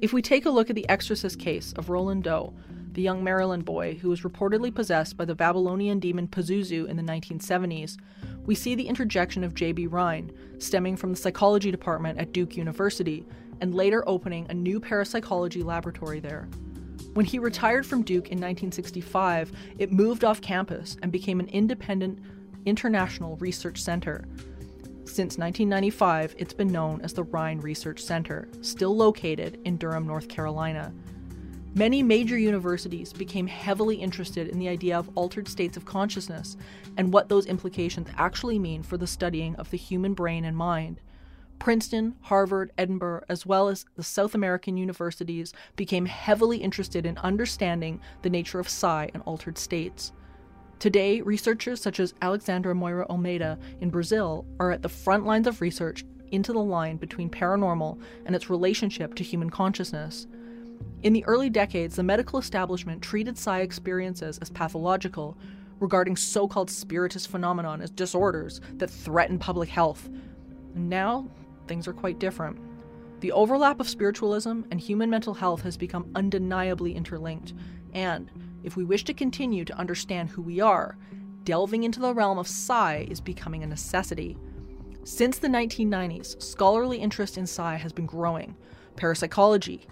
If 0.00 0.14
we 0.14 0.22
take 0.22 0.46
a 0.46 0.50
look 0.50 0.70
at 0.70 0.76
the 0.76 0.88
exorcist 0.88 1.38
case 1.38 1.74
of 1.74 1.90
Roland 1.90 2.24
Doe, 2.24 2.54
the 2.92 3.02
young 3.02 3.22
Maryland 3.22 3.66
boy 3.66 3.98
who 4.00 4.08
was 4.08 4.22
reportedly 4.22 4.74
possessed 4.74 5.18
by 5.18 5.26
the 5.26 5.34
Babylonian 5.34 6.00
demon 6.00 6.26
Pazuzu 6.26 6.88
in 6.88 6.96
the 6.96 7.02
1970s, 7.02 7.98
we 8.46 8.54
see 8.54 8.74
the 8.74 8.88
interjection 8.88 9.44
of 9.44 9.54
J.B. 9.54 9.88
Rhine, 9.88 10.32
stemming 10.56 10.96
from 10.96 11.10
the 11.10 11.18
psychology 11.18 11.70
department 11.70 12.18
at 12.18 12.32
Duke 12.32 12.56
University, 12.56 13.26
and 13.60 13.74
later 13.74 14.02
opening 14.08 14.46
a 14.48 14.54
new 14.54 14.80
parapsychology 14.80 15.62
laboratory 15.62 16.20
there. 16.20 16.48
When 17.12 17.26
he 17.26 17.38
retired 17.38 17.84
from 17.84 18.04
Duke 18.04 18.28
in 18.28 18.38
1965, 18.38 19.52
it 19.78 19.92
moved 19.92 20.24
off 20.24 20.40
campus 20.40 20.96
and 21.02 21.12
became 21.12 21.40
an 21.40 21.48
independent 21.48 22.20
international 22.64 23.36
research 23.36 23.82
center. 23.82 24.24
Since 25.04 25.38
1995, 25.38 26.36
it's 26.38 26.52
been 26.52 26.70
known 26.70 27.00
as 27.00 27.12
the 27.12 27.24
Rhine 27.24 27.58
Research 27.58 28.00
Center, 28.00 28.48
still 28.60 28.94
located 28.94 29.58
in 29.64 29.76
Durham, 29.76 30.06
North 30.06 30.28
Carolina. 30.28 30.92
Many 31.74 32.02
major 32.02 32.36
universities 32.36 33.12
became 33.12 33.46
heavily 33.46 33.96
interested 33.96 34.48
in 34.48 34.58
the 34.58 34.68
idea 34.68 34.98
of 34.98 35.10
altered 35.16 35.48
states 35.48 35.76
of 35.76 35.84
consciousness 35.84 36.56
and 36.96 37.12
what 37.12 37.28
those 37.28 37.46
implications 37.46 38.08
actually 38.16 38.58
mean 38.58 38.82
for 38.82 38.96
the 38.96 39.06
studying 39.06 39.54
of 39.56 39.70
the 39.70 39.76
human 39.76 40.14
brain 40.14 40.44
and 40.44 40.56
mind. 40.56 41.00
Princeton, 41.60 42.16
Harvard, 42.22 42.72
Edinburgh, 42.76 43.24
as 43.28 43.46
well 43.46 43.68
as 43.68 43.84
the 43.94 44.02
South 44.02 44.34
American 44.34 44.76
universities 44.76 45.52
became 45.76 46.06
heavily 46.06 46.58
interested 46.58 47.06
in 47.06 47.18
understanding 47.18 48.00
the 48.22 48.30
nature 48.30 48.58
of 48.58 48.68
psi 48.68 49.10
and 49.14 49.22
altered 49.24 49.58
states. 49.58 50.12
Today, 50.80 51.20
researchers 51.20 51.78
such 51.78 52.00
as 52.00 52.14
Alexandra 52.22 52.74
Moreira-Almeida 52.74 53.58
in 53.82 53.90
Brazil 53.90 54.46
are 54.58 54.70
at 54.70 54.80
the 54.80 54.88
front 54.88 55.26
lines 55.26 55.46
of 55.46 55.60
research 55.60 56.06
into 56.32 56.54
the 56.54 56.58
line 56.58 56.96
between 56.96 57.28
paranormal 57.28 58.00
and 58.24 58.34
its 58.34 58.48
relationship 58.48 59.14
to 59.16 59.22
human 59.22 59.50
consciousness. 59.50 60.26
In 61.02 61.12
the 61.12 61.24
early 61.26 61.50
decades, 61.50 61.96
the 61.96 62.02
medical 62.02 62.38
establishment 62.38 63.02
treated 63.02 63.36
psi 63.36 63.60
experiences 63.60 64.38
as 64.38 64.48
pathological, 64.48 65.36
regarding 65.80 66.16
so 66.16 66.48
called 66.48 66.70
spiritist 66.70 67.28
phenomenon 67.28 67.82
as 67.82 67.90
disorders 67.90 68.62
that 68.78 68.90
threaten 68.90 69.38
public 69.38 69.68
health. 69.68 70.08
Now, 70.74 71.28
things 71.66 71.86
are 71.88 71.92
quite 71.92 72.18
different. 72.18 72.58
The 73.20 73.32
overlap 73.32 73.80
of 73.80 73.88
spiritualism 73.88 74.62
and 74.70 74.80
human 74.80 75.10
mental 75.10 75.34
health 75.34 75.60
has 75.60 75.76
become 75.76 76.10
undeniably 76.14 76.94
interlinked, 76.94 77.52
and 77.92 78.30
if 78.62 78.76
we 78.76 78.84
wish 78.84 79.04
to 79.04 79.14
continue 79.14 79.64
to 79.64 79.78
understand 79.78 80.28
who 80.28 80.42
we 80.42 80.60
are, 80.60 80.96
delving 81.44 81.84
into 81.84 82.00
the 82.00 82.14
realm 82.14 82.38
of 82.38 82.48
psi 82.48 83.06
is 83.10 83.20
becoming 83.20 83.62
a 83.62 83.66
necessity. 83.66 84.36
Since 85.04 85.38
the 85.38 85.48
1990s, 85.48 86.40
scholarly 86.42 86.98
interest 86.98 87.38
in 87.38 87.46
psi 87.46 87.76
has 87.76 87.92
been 87.92 88.06
growing. 88.06 88.54
Parapsychology 88.96 89.86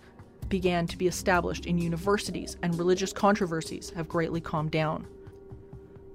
began 0.49 0.87
to 0.87 0.99
be 0.99 1.07
established 1.07 1.67
in 1.67 1.79
universities, 1.79 2.57
and 2.63 2.79
religious 2.79 3.13
controversies 3.13 3.91
have 3.91 4.09
greatly 4.09 4.41
calmed 4.41 4.71
down. 4.71 5.07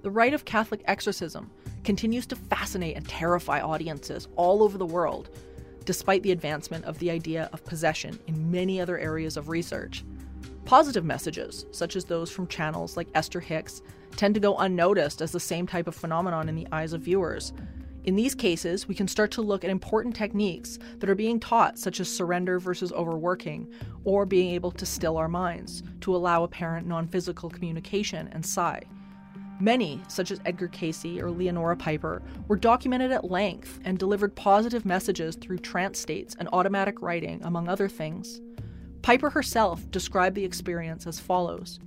The 0.01 0.11
rite 0.11 0.33
of 0.33 0.45
Catholic 0.45 0.81
exorcism 0.85 1.49
continues 1.83 2.25
to 2.27 2.35
fascinate 2.35 2.95
and 2.95 3.07
terrify 3.07 3.61
audiences 3.61 4.27
all 4.35 4.63
over 4.63 4.77
the 4.77 4.85
world, 4.85 5.29
despite 5.85 6.23
the 6.23 6.31
advancement 6.31 6.85
of 6.85 6.97
the 6.99 7.11
idea 7.11 7.49
of 7.53 7.65
possession 7.65 8.17
in 8.27 8.51
many 8.51 8.79
other 8.79 8.97
areas 8.97 9.37
of 9.37 9.49
research. 9.49 10.03
Positive 10.65 11.03
messages, 11.03 11.65
such 11.71 11.95
as 11.95 12.05
those 12.05 12.31
from 12.31 12.47
channels 12.47 12.95
like 12.95 13.09
Esther 13.13 13.41
Hicks, 13.41 13.81
tend 14.15 14.33
to 14.33 14.39
go 14.39 14.57
unnoticed 14.57 15.21
as 15.21 15.31
the 15.31 15.39
same 15.39 15.67
type 15.67 15.87
of 15.87 15.95
phenomenon 15.95 16.47
in 16.47 16.55
the 16.55 16.67
eyes 16.71 16.93
of 16.93 17.01
viewers. 17.01 17.51
In 18.05 18.15
these 18.15 18.35
cases, 18.35 18.87
we 18.87 18.95
can 18.95 19.07
start 19.07 19.31
to 19.31 19.41
look 19.41 19.63
at 19.63 19.69
important 19.69 20.15
techniques 20.15 20.79
that 20.99 21.09
are 21.09 21.15
being 21.15 21.39
taught, 21.39 21.77
such 21.79 21.99
as 21.99 22.09
surrender 22.09 22.59
versus 22.59 22.91
overworking, 22.91 23.71
or 24.03 24.25
being 24.25 24.53
able 24.53 24.71
to 24.71 24.85
still 24.85 25.17
our 25.17 25.29
minds 25.29 25.83
to 26.01 26.15
allow 26.15 26.43
apparent 26.43 26.87
non 26.87 27.07
physical 27.07 27.49
communication 27.49 28.29
and 28.33 28.45
psi. 28.45 28.83
Many, 29.59 30.01
such 30.07 30.31
as 30.31 30.41
Edgar 30.45 30.67
Cayce 30.67 31.05
or 31.19 31.31
Leonora 31.31 31.77
Piper, 31.77 32.21
were 32.47 32.57
documented 32.57 33.11
at 33.11 33.29
length 33.29 33.79
and 33.85 33.97
delivered 33.97 34.35
positive 34.35 34.85
messages 34.85 35.35
through 35.35 35.59
trance 35.59 35.99
states 35.99 36.35
and 36.39 36.49
automatic 36.51 37.01
writing, 37.01 37.41
among 37.43 37.69
other 37.69 37.87
things. 37.87 38.41
Piper 39.03 39.29
herself 39.29 39.91
described 39.91 40.35
the 40.35 40.45
experience 40.45 41.05
as 41.05 41.19
follows 41.19 41.79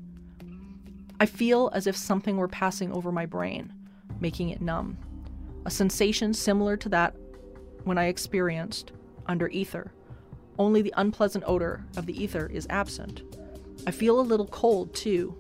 I 1.19 1.25
feel 1.25 1.71
as 1.73 1.87
if 1.87 1.97
something 1.97 2.37
were 2.37 2.47
passing 2.47 2.93
over 2.93 3.11
my 3.11 3.25
brain, 3.25 3.73
making 4.21 4.51
it 4.51 4.61
numb. 4.61 4.99
A 5.65 5.71
sensation 5.71 6.35
similar 6.35 6.77
to 6.77 6.91
that 6.91 7.17
when 7.85 7.97
I 7.97 8.09
experienced 8.09 8.93
under 9.25 9.49
ether, 9.49 9.93
only 10.59 10.83
the 10.83 10.93
unpleasant 10.99 11.45
odor 11.47 11.83
of 11.97 12.05
the 12.05 12.23
ether 12.23 12.51
is 12.53 12.67
absent. 12.69 13.23
I 13.87 13.93
feel 13.93 14.21
a 14.21 14.21
little 14.21 14.49
cold, 14.49 14.95
too. 14.95 15.35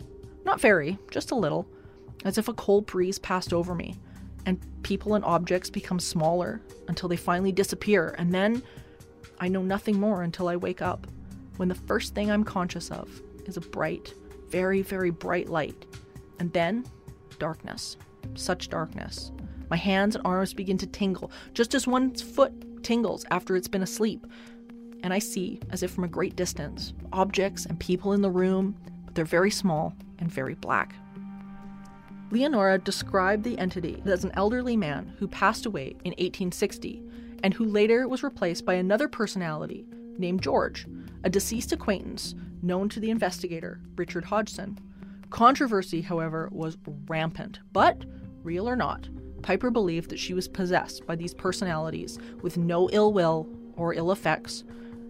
Not 0.46 0.62
very, 0.62 0.98
just 1.10 1.30
a 1.30 1.36
little 1.36 1.68
as 2.24 2.38
if 2.38 2.48
a 2.48 2.54
cold 2.54 2.86
breeze 2.86 3.18
passed 3.18 3.52
over 3.52 3.74
me, 3.74 3.96
and 4.46 4.58
people 4.82 5.14
and 5.14 5.24
objects 5.26 5.68
become 5.68 6.00
smaller 6.00 6.62
until 6.88 7.10
they 7.10 7.16
finally 7.16 7.52
disappear, 7.52 8.14
and 8.16 8.32
then 8.32 8.62
I 9.38 9.48
know 9.48 9.62
nothing 9.62 10.00
more 10.00 10.22
until 10.22 10.48
I 10.48 10.56
wake 10.56 10.80
up. 10.80 11.06
When 11.56 11.68
the 11.68 11.74
first 11.74 12.14
thing 12.14 12.30
I'm 12.30 12.44
conscious 12.44 12.90
of 12.90 13.22
is 13.46 13.56
a 13.56 13.60
bright, 13.60 14.14
very, 14.48 14.82
very 14.82 15.10
bright 15.10 15.48
light, 15.48 15.86
and 16.38 16.52
then 16.52 16.84
darkness. 17.38 17.96
Such 18.34 18.68
darkness. 18.68 19.32
My 19.70 19.76
hands 19.76 20.16
and 20.16 20.26
arms 20.26 20.54
begin 20.54 20.78
to 20.78 20.86
tingle, 20.86 21.30
just 21.54 21.74
as 21.74 21.86
one's 21.86 22.22
foot 22.22 22.82
tingles 22.82 23.24
after 23.30 23.56
it's 23.56 23.68
been 23.68 23.82
asleep. 23.82 24.26
And 25.02 25.12
I 25.12 25.18
see, 25.18 25.60
as 25.70 25.82
if 25.82 25.90
from 25.90 26.04
a 26.04 26.08
great 26.08 26.36
distance, 26.36 26.92
objects 27.12 27.66
and 27.66 27.78
people 27.78 28.12
in 28.12 28.22
the 28.22 28.30
room, 28.30 28.76
but 29.04 29.14
they're 29.14 29.24
very 29.24 29.50
small 29.50 29.94
and 30.18 30.30
very 30.30 30.54
black. 30.54 30.94
Leonora 32.30 32.78
described 32.78 33.44
the 33.44 33.58
entity 33.58 34.02
as 34.04 34.24
an 34.24 34.32
elderly 34.34 34.76
man 34.76 35.14
who 35.18 35.28
passed 35.28 35.64
away 35.64 35.90
in 36.04 36.10
1860 36.12 37.02
and 37.44 37.54
who 37.54 37.64
later 37.64 38.08
was 38.08 38.24
replaced 38.24 38.64
by 38.64 38.74
another 38.74 39.06
personality 39.06 39.86
named 40.18 40.42
George, 40.42 40.86
a 41.26 41.28
deceased 41.28 41.72
acquaintance 41.72 42.36
known 42.62 42.88
to 42.88 43.00
the 43.00 43.10
investigator, 43.10 43.80
Richard 43.96 44.24
Hodgson. 44.24 44.78
Controversy, 45.28 46.00
however, 46.00 46.48
was 46.52 46.78
rampant, 47.08 47.58
but, 47.72 48.04
real 48.44 48.68
or 48.68 48.76
not, 48.76 49.08
Piper 49.42 49.72
believed 49.72 50.08
that 50.10 50.20
she 50.20 50.34
was 50.34 50.46
possessed 50.46 51.04
by 51.04 51.16
these 51.16 51.34
personalities 51.34 52.20
with 52.42 52.56
no 52.56 52.88
ill 52.92 53.12
will 53.12 53.48
or 53.74 53.92
ill 53.92 54.12
effects, 54.12 54.62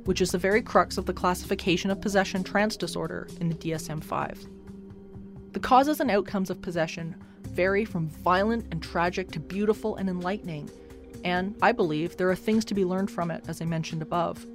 which 0.06 0.22
is 0.22 0.30
the 0.30 0.38
very 0.38 0.62
crux 0.62 0.96
of 0.96 1.04
the 1.04 1.12
classification 1.12 1.90
of 1.90 2.00
possession 2.00 2.42
trance 2.42 2.78
disorder 2.78 3.28
in 3.38 3.50
the 3.50 3.54
DSM 3.54 4.02
5. 4.02 4.46
The 5.52 5.60
causes 5.60 6.00
and 6.00 6.10
outcomes 6.10 6.48
of 6.48 6.62
possession 6.62 7.14
vary 7.42 7.84
from 7.84 8.08
violent 8.08 8.68
and 8.70 8.82
tragic 8.82 9.32
to 9.32 9.38
beautiful 9.38 9.96
and 9.96 10.08
enlightening, 10.08 10.70
and 11.24 11.54
I 11.60 11.72
believe 11.72 12.16
there 12.16 12.30
are 12.30 12.34
things 12.34 12.64
to 12.64 12.74
be 12.74 12.86
learned 12.86 13.10
from 13.10 13.30
it, 13.30 13.44
as 13.48 13.60
I 13.60 13.66
mentioned 13.66 14.00
above. 14.00 14.46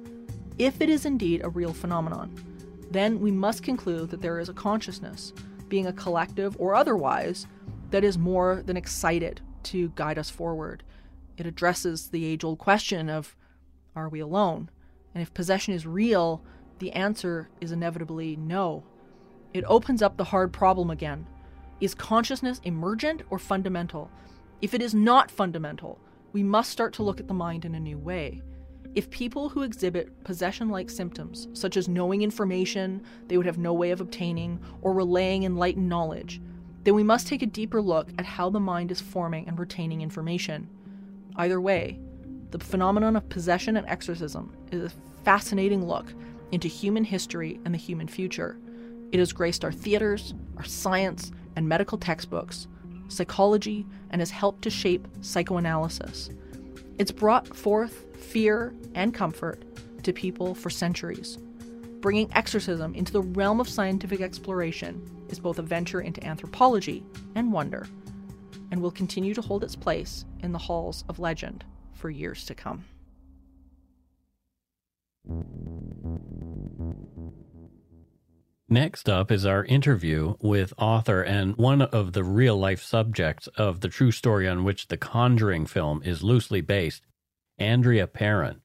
If 0.58 0.80
it 0.80 0.88
is 0.88 1.06
indeed 1.06 1.42
a 1.44 1.48
real 1.48 1.72
phenomenon, 1.72 2.34
then 2.90 3.20
we 3.20 3.30
must 3.30 3.62
conclude 3.62 4.10
that 4.10 4.20
there 4.20 4.38
is 4.38 4.48
a 4.48 4.54
consciousness, 4.54 5.32
being 5.68 5.86
a 5.86 5.92
collective 5.92 6.56
or 6.58 6.74
otherwise, 6.74 7.46
that 7.90 8.04
is 8.04 8.18
more 8.18 8.62
than 8.64 8.76
excited 8.76 9.40
to 9.64 9.92
guide 9.94 10.18
us 10.18 10.30
forward. 10.30 10.82
It 11.36 11.46
addresses 11.46 12.08
the 12.08 12.24
age 12.24 12.44
old 12.44 12.58
question 12.58 13.08
of 13.08 13.36
are 13.94 14.08
we 14.08 14.20
alone? 14.20 14.70
And 15.14 15.22
if 15.22 15.34
possession 15.34 15.74
is 15.74 15.86
real, 15.86 16.42
the 16.78 16.92
answer 16.92 17.48
is 17.60 17.72
inevitably 17.72 18.36
no. 18.36 18.84
It 19.52 19.64
opens 19.66 20.02
up 20.02 20.16
the 20.16 20.24
hard 20.24 20.52
problem 20.52 20.90
again. 20.90 21.26
Is 21.80 21.94
consciousness 21.94 22.60
emergent 22.64 23.22
or 23.28 23.38
fundamental? 23.38 24.10
If 24.62 24.72
it 24.72 24.80
is 24.80 24.94
not 24.94 25.30
fundamental, 25.30 25.98
we 26.32 26.42
must 26.42 26.70
start 26.70 26.94
to 26.94 27.02
look 27.02 27.20
at 27.20 27.28
the 27.28 27.34
mind 27.34 27.64
in 27.64 27.74
a 27.74 27.80
new 27.80 27.98
way. 27.98 28.40
If 28.94 29.08
people 29.08 29.48
who 29.48 29.62
exhibit 29.62 30.22
possession 30.22 30.68
like 30.68 30.90
symptoms, 30.90 31.48
such 31.54 31.78
as 31.78 31.88
knowing 31.88 32.20
information 32.20 33.02
they 33.28 33.38
would 33.38 33.46
have 33.46 33.56
no 33.56 33.72
way 33.72 33.90
of 33.90 34.02
obtaining 34.02 34.60
or 34.82 34.92
relaying 34.92 35.44
enlightened 35.44 35.88
knowledge, 35.88 36.42
then 36.84 36.94
we 36.94 37.02
must 37.02 37.26
take 37.26 37.42
a 37.42 37.46
deeper 37.46 37.80
look 37.80 38.10
at 38.18 38.26
how 38.26 38.50
the 38.50 38.60
mind 38.60 38.90
is 38.90 39.00
forming 39.00 39.48
and 39.48 39.58
retaining 39.58 40.02
information. 40.02 40.68
Either 41.36 41.60
way, 41.60 41.98
the 42.50 42.58
phenomenon 42.58 43.16
of 43.16 43.28
possession 43.30 43.78
and 43.78 43.86
exorcism 43.88 44.54
is 44.70 44.82
a 44.92 44.96
fascinating 45.24 45.86
look 45.86 46.12
into 46.50 46.68
human 46.68 47.04
history 47.04 47.60
and 47.64 47.72
the 47.72 47.78
human 47.78 48.06
future. 48.06 48.58
It 49.10 49.18
has 49.18 49.32
graced 49.32 49.64
our 49.64 49.72
theaters, 49.72 50.34
our 50.58 50.64
science, 50.64 51.32
and 51.56 51.66
medical 51.66 51.96
textbooks, 51.96 52.66
psychology, 53.08 53.86
and 54.10 54.20
has 54.20 54.30
helped 54.30 54.62
to 54.62 54.70
shape 54.70 55.08
psychoanalysis. 55.22 56.28
It's 56.98 57.10
brought 57.10 57.56
forth 57.56 58.04
fear 58.22 58.74
and 58.94 59.12
comfort 59.12 59.64
to 60.02 60.12
people 60.12 60.54
for 60.54 60.70
centuries. 60.70 61.38
Bringing 62.00 62.32
exorcism 62.34 62.94
into 62.94 63.12
the 63.12 63.22
realm 63.22 63.60
of 63.60 63.68
scientific 63.68 64.20
exploration 64.20 65.00
is 65.28 65.38
both 65.38 65.58
a 65.58 65.62
venture 65.62 66.00
into 66.00 66.24
anthropology 66.26 67.04
and 67.34 67.52
wonder, 67.52 67.86
and 68.70 68.82
will 68.82 68.90
continue 68.90 69.34
to 69.34 69.42
hold 69.42 69.62
its 69.62 69.76
place 69.76 70.24
in 70.40 70.52
the 70.52 70.58
halls 70.58 71.04
of 71.08 71.18
legend 71.18 71.64
for 71.92 72.10
years 72.10 72.44
to 72.46 72.54
come. 72.54 72.84
Next 78.68 79.08
up 79.08 79.30
is 79.30 79.44
our 79.44 79.64
interview 79.66 80.34
with 80.40 80.72
author 80.78 81.20
and 81.20 81.54
one 81.56 81.82
of 81.82 82.14
the 82.14 82.24
real 82.24 82.56
life 82.56 82.82
subjects 82.82 83.46
of 83.48 83.80
the 83.80 83.88
true 83.88 84.10
story 84.10 84.48
on 84.48 84.64
which 84.64 84.88
the 84.88 84.96
Conjuring 84.96 85.66
film 85.66 86.02
is 86.04 86.22
loosely 86.22 86.62
based, 86.62 87.02
Andrea 87.62 88.08
Perron. 88.08 88.60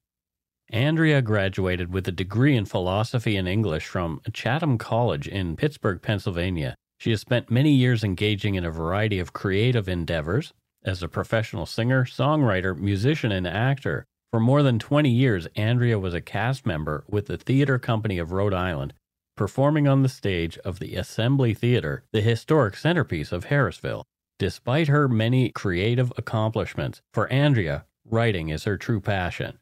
Andrea 0.70 1.22
graduated 1.22 1.92
with 1.92 2.08
a 2.08 2.12
degree 2.12 2.56
in 2.56 2.64
philosophy 2.64 3.36
and 3.36 3.46
English 3.46 3.86
from 3.86 4.20
Chatham 4.32 4.76
College 4.76 5.28
in 5.28 5.54
Pittsburgh, 5.54 6.02
Pennsylvania. 6.02 6.74
She 6.98 7.10
has 7.10 7.20
spent 7.20 7.48
many 7.48 7.70
years 7.70 8.02
engaging 8.02 8.56
in 8.56 8.64
a 8.64 8.72
variety 8.72 9.20
of 9.20 9.32
creative 9.32 9.88
endeavors 9.88 10.52
as 10.84 11.00
a 11.00 11.08
professional 11.08 11.64
singer, 11.64 12.04
songwriter, 12.06 12.76
musician, 12.76 13.30
and 13.30 13.46
actor. 13.46 14.04
For 14.32 14.40
more 14.40 14.64
than 14.64 14.80
20 14.80 15.08
years, 15.08 15.46
Andrea 15.54 16.00
was 16.00 16.12
a 16.12 16.20
cast 16.20 16.66
member 16.66 17.04
with 17.08 17.28
the 17.28 17.36
Theater 17.36 17.78
Company 17.78 18.18
of 18.18 18.32
Rhode 18.32 18.52
Island, 18.52 18.94
performing 19.36 19.86
on 19.86 20.02
the 20.02 20.08
stage 20.08 20.58
of 20.58 20.80
the 20.80 20.96
Assembly 20.96 21.54
Theater, 21.54 22.02
the 22.12 22.20
historic 22.20 22.76
centerpiece 22.76 23.30
of 23.30 23.46
Harrisville. 23.46 24.02
Despite 24.40 24.88
her 24.88 25.08
many 25.08 25.50
creative 25.50 26.12
accomplishments, 26.16 27.00
for 27.12 27.28
Andrea, 27.32 27.86
writing 28.10 28.48
is 28.48 28.64
her 28.64 28.76
true 28.76 29.00
passion. 29.00 29.58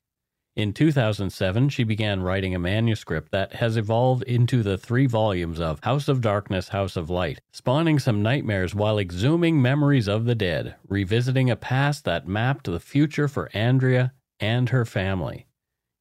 In 0.56 0.72
2007, 0.72 1.68
she 1.68 1.84
began 1.84 2.22
writing 2.22 2.54
a 2.54 2.58
manuscript 2.58 3.30
that 3.30 3.54
has 3.54 3.76
evolved 3.76 4.22
into 4.22 4.62
the 4.62 4.78
three 4.78 5.06
volumes 5.06 5.60
of 5.60 5.84
House 5.84 6.08
of 6.08 6.22
Darkness, 6.22 6.68
House 6.68 6.96
of 6.96 7.10
Light, 7.10 7.42
spawning 7.52 7.98
some 7.98 8.22
nightmares 8.22 8.74
while 8.74 8.96
exhuming 8.96 9.60
memories 9.60 10.08
of 10.08 10.24
the 10.24 10.34
dead, 10.34 10.76
revisiting 10.88 11.50
a 11.50 11.56
past 11.56 12.06
that 12.06 12.26
mapped 12.26 12.64
the 12.64 12.80
future 12.80 13.28
for 13.28 13.50
Andrea 13.52 14.14
and 14.40 14.70
her 14.70 14.86
family. 14.86 15.46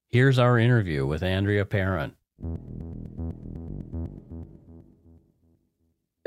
Here's 0.08 0.40
our 0.40 0.58
interview 0.58 1.06
with 1.06 1.22
Andrea 1.22 1.66
Perron. 1.66 2.16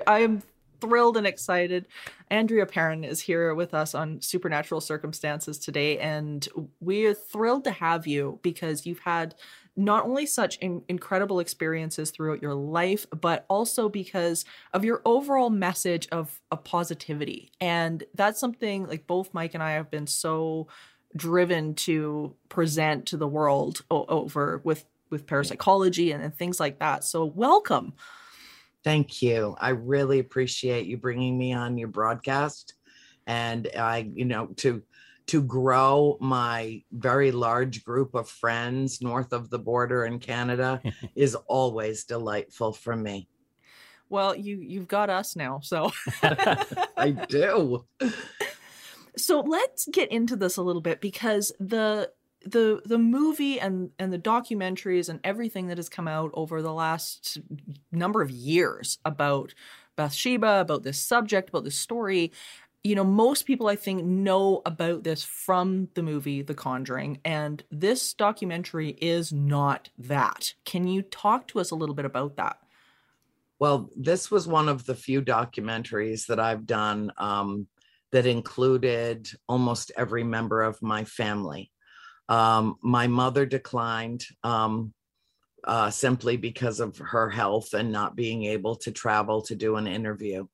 I 0.06 0.18
am 0.18 0.42
thrilled 0.82 1.16
and 1.16 1.26
excited. 1.26 1.86
Andrea 2.30 2.66
Perron 2.66 3.04
is 3.04 3.20
here 3.20 3.54
with 3.54 3.74
us 3.74 3.94
on 3.94 4.20
Supernatural 4.20 4.80
Circumstances 4.80 5.58
today, 5.58 5.98
and 5.98 6.46
we 6.80 7.06
are 7.06 7.14
thrilled 7.14 7.64
to 7.64 7.70
have 7.70 8.06
you 8.06 8.38
because 8.42 8.86
you've 8.86 9.00
had 9.00 9.34
not 9.76 10.04
only 10.04 10.26
such 10.26 10.56
in- 10.58 10.82
incredible 10.88 11.38
experiences 11.38 12.10
throughout 12.10 12.42
your 12.42 12.54
life, 12.54 13.06
but 13.20 13.46
also 13.48 13.88
because 13.88 14.44
of 14.72 14.84
your 14.84 15.00
overall 15.04 15.50
message 15.50 16.08
of, 16.10 16.40
of 16.50 16.64
positivity. 16.64 17.52
And 17.60 18.02
that's 18.14 18.40
something 18.40 18.86
like 18.86 19.06
both 19.06 19.32
Mike 19.32 19.54
and 19.54 19.62
I 19.62 19.72
have 19.72 19.90
been 19.90 20.06
so 20.06 20.66
driven 21.16 21.74
to 21.74 22.34
present 22.48 23.06
to 23.06 23.16
the 23.16 23.28
world 23.28 23.82
o- 23.90 24.04
over 24.06 24.60
with 24.64 24.84
with 25.10 25.26
parapsychology 25.26 26.12
and, 26.12 26.22
and 26.22 26.36
things 26.36 26.60
like 26.60 26.80
that. 26.80 27.02
So 27.02 27.24
welcome. 27.24 27.94
Thank 28.84 29.22
you. 29.22 29.56
I 29.60 29.70
really 29.70 30.18
appreciate 30.18 30.86
you 30.86 30.96
bringing 30.96 31.36
me 31.36 31.52
on 31.52 31.78
your 31.78 31.88
broadcast. 31.88 32.74
And 33.26 33.68
I, 33.76 34.10
you 34.14 34.24
know, 34.24 34.46
to 34.56 34.82
to 35.26 35.42
grow 35.42 36.16
my 36.20 36.82
very 36.90 37.30
large 37.32 37.84
group 37.84 38.14
of 38.14 38.30
friends 38.30 39.02
north 39.02 39.34
of 39.34 39.50
the 39.50 39.58
border 39.58 40.06
in 40.06 40.18
Canada 40.18 40.80
is 41.14 41.34
always 41.34 42.04
delightful 42.04 42.72
for 42.72 42.96
me. 42.96 43.28
Well, 44.08 44.34
you 44.34 44.58
you've 44.60 44.88
got 44.88 45.10
us 45.10 45.36
now, 45.36 45.60
so 45.62 45.92
I 46.22 47.10
do. 47.28 47.84
So 49.18 49.40
let's 49.40 49.86
get 49.92 50.10
into 50.10 50.36
this 50.36 50.56
a 50.56 50.62
little 50.62 50.80
bit 50.80 51.00
because 51.00 51.52
the 51.60 52.10
the 52.50 52.82
the 52.84 52.98
movie 52.98 53.60
and 53.60 53.90
and 53.98 54.12
the 54.12 54.18
documentaries 54.18 55.08
and 55.08 55.20
everything 55.24 55.68
that 55.68 55.78
has 55.78 55.88
come 55.88 56.08
out 56.08 56.30
over 56.34 56.62
the 56.62 56.72
last 56.72 57.38
number 57.92 58.22
of 58.22 58.30
years 58.30 58.98
about 59.04 59.54
Bathsheba, 59.96 60.60
about 60.60 60.84
this 60.84 60.98
subject, 60.98 61.48
about 61.48 61.64
this 61.64 61.74
story, 61.74 62.32
you 62.84 62.94
know, 62.94 63.04
most 63.04 63.44
people 63.44 63.66
I 63.66 63.76
think 63.76 64.04
know 64.04 64.62
about 64.64 65.02
this 65.02 65.24
from 65.24 65.88
the 65.94 66.02
movie 66.02 66.42
The 66.42 66.54
Conjuring, 66.54 67.18
and 67.24 67.62
this 67.70 68.14
documentary 68.14 68.90
is 68.90 69.32
not 69.32 69.90
that. 69.98 70.54
Can 70.64 70.86
you 70.86 71.02
talk 71.02 71.48
to 71.48 71.60
us 71.60 71.70
a 71.70 71.74
little 71.74 71.94
bit 71.94 72.04
about 72.04 72.36
that? 72.36 72.58
Well, 73.58 73.90
this 73.96 74.30
was 74.30 74.46
one 74.46 74.68
of 74.68 74.86
the 74.86 74.94
few 74.94 75.20
documentaries 75.20 76.26
that 76.26 76.38
I've 76.38 76.64
done 76.64 77.12
um, 77.18 77.66
that 78.12 78.24
included 78.24 79.28
almost 79.48 79.90
every 79.96 80.22
member 80.22 80.62
of 80.62 80.80
my 80.80 81.04
family. 81.04 81.72
Um, 82.28 82.76
my 82.82 83.06
mother 83.06 83.46
declined 83.46 84.24
um, 84.44 84.92
uh, 85.64 85.90
simply 85.90 86.36
because 86.36 86.80
of 86.80 86.98
her 86.98 87.28
health 87.28 87.74
and 87.74 87.90
not 87.90 88.16
being 88.16 88.44
able 88.44 88.76
to 88.76 88.92
travel 88.92 89.42
to 89.42 89.54
do 89.54 89.76
an 89.76 89.86
interview. 89.86 90.46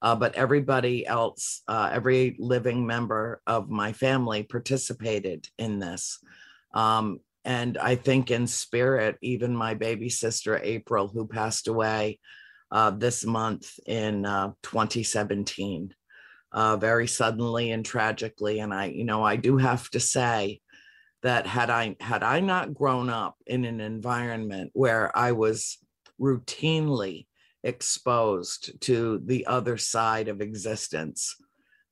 Uh, 0.00 0.16
but 0.16 0.34
everybody 0.34 1.06
else, 1.06 1.62
uh, 1.68 1.88
every 1.92 2.36
living 2.38 2.84
member 2.84 3.40
of 3.46 3.70
my 3.70 3.92
family 3.92 4.42
participated 4.42 5.46
in 5.58 5.78
this. 5.78 6.18
Um, 6.74 7.20
and 7.44 7.78
I 7.78 7.94
think 7.94 8.30
in 8.30 8.46
spirit, 8.46 9.16
even 9.22 9.54
my 9.54 9.74
baby 9.74 10.08
sister 10.08 10.60
April, 10.62 11.08
who 11.08 11.26
passed 11.26 11.68
away 11.68 12.18
uh, 12.70 12.90
this 12.90 13.24
month 13.24 13.78
in 13.86 14.24
uh, 14.24 14.52
2017, 14.62 15.94
uh, 16.52 16.76
very 16.76 17.06
suddenly 17.06 17.70
and 17.70 17.84
tragically. 17.84 18.60
And 18.60 18.72
I, 18.72 18.86
you 18.86 19.04
know, 19.04 19.22
I 19.22 19.36
do 19.36 19.56
have 19.56 19.88
to 19.90 20.00
say 20.00 20.60
that 21.22 21.46
had 21.46 21.70
I 21.70 21.96
had 22.00 22.22
I 22.22 22.40
not 22.40 22.74
grown 22.74 23.08
up 23.08 23.36
in 23.46 23.64
an 23.64 23.80
environment 23.80 24.70
where 24.74 25.16
I 25.16 25.32
was 25.32 25.78
routinely 26.20 27.26
exposed 27.62 28.80
to 28.82 29.20
the 29.24 29.46
other 29.46 29.76
side 29.78 30.28
of 30.28 30.40
existence, 30.40 31.36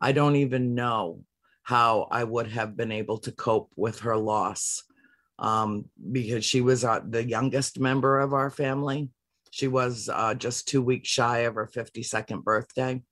I 0.01 0.13
don't 0.13 0.37
even 0.37 0.75
know 0.75 1.23
how 1.63 2.09
I 2.11 2.25
would 2.25 2.49
have 2.49 2.77
been 2.77 2.91
able 2.91 3.19
to 3.19 3.33
cope 3.33 3.71
with 3.77 4.01
her 4.01 4.17
loss 4.17 4.83
um, 5.39 5.85
because 6.11 6.45
she 6.45 6.61
was 6.61 6.85
uh, 6.85 7.01
the 7.07 7.27
youngest 7.27 7.79
member 7.79 8.19
of 8.19 8.33
our 8.33 8.51
family. 8.51 9.11
She 9.53 9.69
was 9.69 10.09
uh, 10.13 10.35
just 10.35 10.69
two 10.69 10.83
weeks 10.83 11.09
shy 11.09 11.41
of 11.41 11.55
her 11.55 11.71
52nd 11.73 12.43
birthday. 12.43 13.03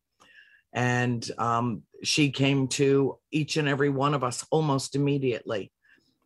And 0.72 1.28
um, 1.38 1.82
she 2.02 2.30
came 2.30 2.68
to 2.68 3.18
each 3.30 3.56
and 3.56 3.68
every 3.68 3.88
one 3.88 4.14
of 4.14 4.24
us 4.24 4.44
almost 4.50 4.94
immediately. 4.96 5.72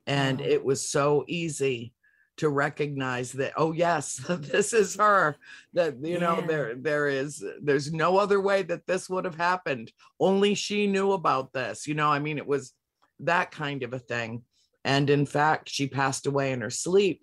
And 0.06 0.40
wow. 0.40 0.46
it 0.46 0.64
was 0.64 0.88
so 0.88 1.24
easy 1.28 1.94
to 2.38 2.48
recognize 2.48 3.32
that 3.32 3.52
oh 3.56 3.72
yes 3.72 4.20
this 4.28 4.72
is 4.72 4.96
her 4.96 5.36
that 5.74 5.94
you 6.02 6.18
know 6.18 6.40
there 6.40 6.74
there 6.74 7.06
is 7.06 7.44
there's 7.62 7.92
no 7.92 8.16
other 8.16 8.40
way 8.40 8.62
that 8.62 8.86
this 8.86 9.08
would 9.08 9.24
have 9.24 9.36
happened. 9.36 9.92
Only 10.18 10.54
she 10.54 10.86
knew 10.86 11.12
about 11.12 11.52
this 11.52 11.86
you 11.86 11.94
know 11.94 12.08
i 12.08 12.18
mean 12.18 12.38
it 12.38 12.46
was 12.46 12.72
that 13.20 13.50
kind 13.50 13.82
of 13.82 13.92
a 13.92 13.98
thing. 13.98 14.42
And 14.84 15.08
in 15.10 15.26
fact 15.26 15.68
she 15.68 15.86
passed 15.86 16.26
away 16.26 16.52
in 16.52 16.60
her 16.60 16.70
sleep. 16.70 17.22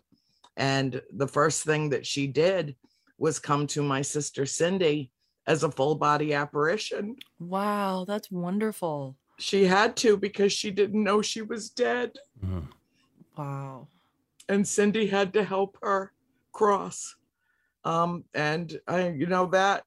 And 0.55 1.01
the 1.13 1.27
first 1.27 1.63
thing 1.63 1.89
that 1.89 2.05
she 2.05 2.27
did 2.27 2.75
was 3.17 3.39
come 3.39 3.67
to 3.67 3.81
my 3.81 4.01
sister 4.01 4.45
cindy 4.45 5.11
as 5.47 5.63
a 5.63 5.71
full 5.71 5.95
body 5.95 6.33
apparition. 6.33 7.15
Wow 7.39 8.05
that's 8.07 8.31
wonderful 8.31 9.17
she 9.39 9.65
had 9.65 9.95
to 9.95 10.17
because 10.17 10.53
she 10.53 10.69
didn't 10.69 11.03
know 11.03 11.21
she 11.21 11.41
was 11.41 11.69
dead 11.69 12.11
mm. 12.43 12.67
wow 13.37 13.87
and 14.49 14.67
Cindy 14.67 15.07
had 15.07 15.33
to 15.33 15.43
help 15.43 15.77
her 15.81 16.11
cross. 16.51 17.15
Um, 17.85 18.25
and 18.33 18.77
I, 18.87 19.09
you 19.09 19.27
know, 19.27 19.45
that 19.47 19.83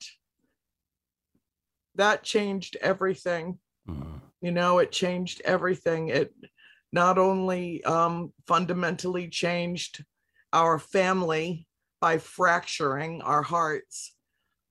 that 1.96 2.22
changed 2.22 2.78
everything. 2.80 3.58
Mm-hmm. 3.86 4.18
You 4.40 4.52
know, 4.52 4.78
it 4.78 4.90
changed 4.90 5.42
everything. 5.44 6.08
It 6.08 6.32
not 6.92 7.18
only 7.18 7.84
um, 7.84 8.32
fundamentally 8.46 9.28
changed 9.28 10.02
our 10.52 10.78
family 10.78 11.66
by 12.00 12.18
fracturing 12.18 13.20
our 13.22 13.42
hearts, 13.42 14.14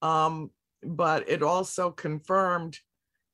um, 0.01 0.49
but 0.83 1.29
it 1.29 1.43
also 1.43 1.91
confirmed 1.91 2.79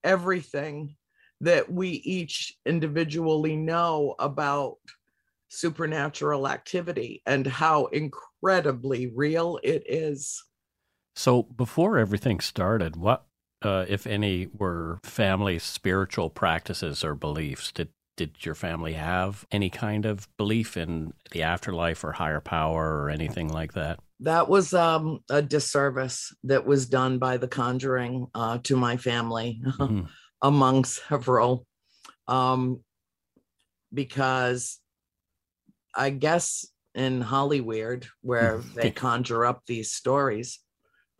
everything 0.03 0.96
that 1.41 1.71
we 1.71 1.89
each 1.89 2.57
individually 2.65 3.55
know 3.55 4.15
about 4.19 4.77
supernatural 5.49 6.47
activity 6.47 7.21
and 7.25 7.45
how 7.47 7.85
incredibly 7.87 9.07
real 9.07 9.59
it 9.63 9.83
is. 9.87 10.43
So, 11.15 11.43
before 11.43 11.97
everything 11.97 12.39
started, 12.39 12.95
what, 12.95 13.25
uh, 13.61 13.85
if 13.87 14.05
any, 14.05 14.47
were 14.53 14.99
family 15.03 15.57
spiritual 15.59 16.29
practices 16.29 17.03
or 17.03 17.15
beliefs? 17.15 17.71
Did 17.71 17.89
did 18.17 18.43
your 18.43 18.55
family 18.55 18.93
have 18.93 19.45
any 19.51 19.69
kind 19.69 20.05
of 20.05 20.27
belief 20.37 20.75
in 20.75 21.13
the 21.31 21.43
afterlife 21.43 22.03
or 22.03 22.11
higher 22.11 22.41
power 22.41 22.99
or 22.99 23.09
anything 23.09 23.47
like 23.47 23.73
that? 23.73 23.99
That 24.21 24.49
was 24.49 24.73
um, 24.73 25.19
a 25.29 25.43
disservice 25.43 26.35
that 26.43 26.65
was 26.65 26.87
done 26.87 27.19
by 27.19 27.37
the 27.37 27.47
conjuring 27.47 28.25
uh, 28.33 28.57
to 28.63 28.75
my 28.75 28.97
family, 28.97 29.61
mm-hmm. 29.63 30.01
among 30.41 30.85
several, 30.85 31.65
um, 32.27 32.83
because 33.93 34.79
I 35.95 36.09
guess 36.09 36.65
in 36.93 37.21
Hollywood, 37.21 38.07
where 38.21 38.61
they 38.75 38.91
conjure 38.91 39.45
up 39.45 39.63
these 39.65 39.91
stories, 39.91 40.59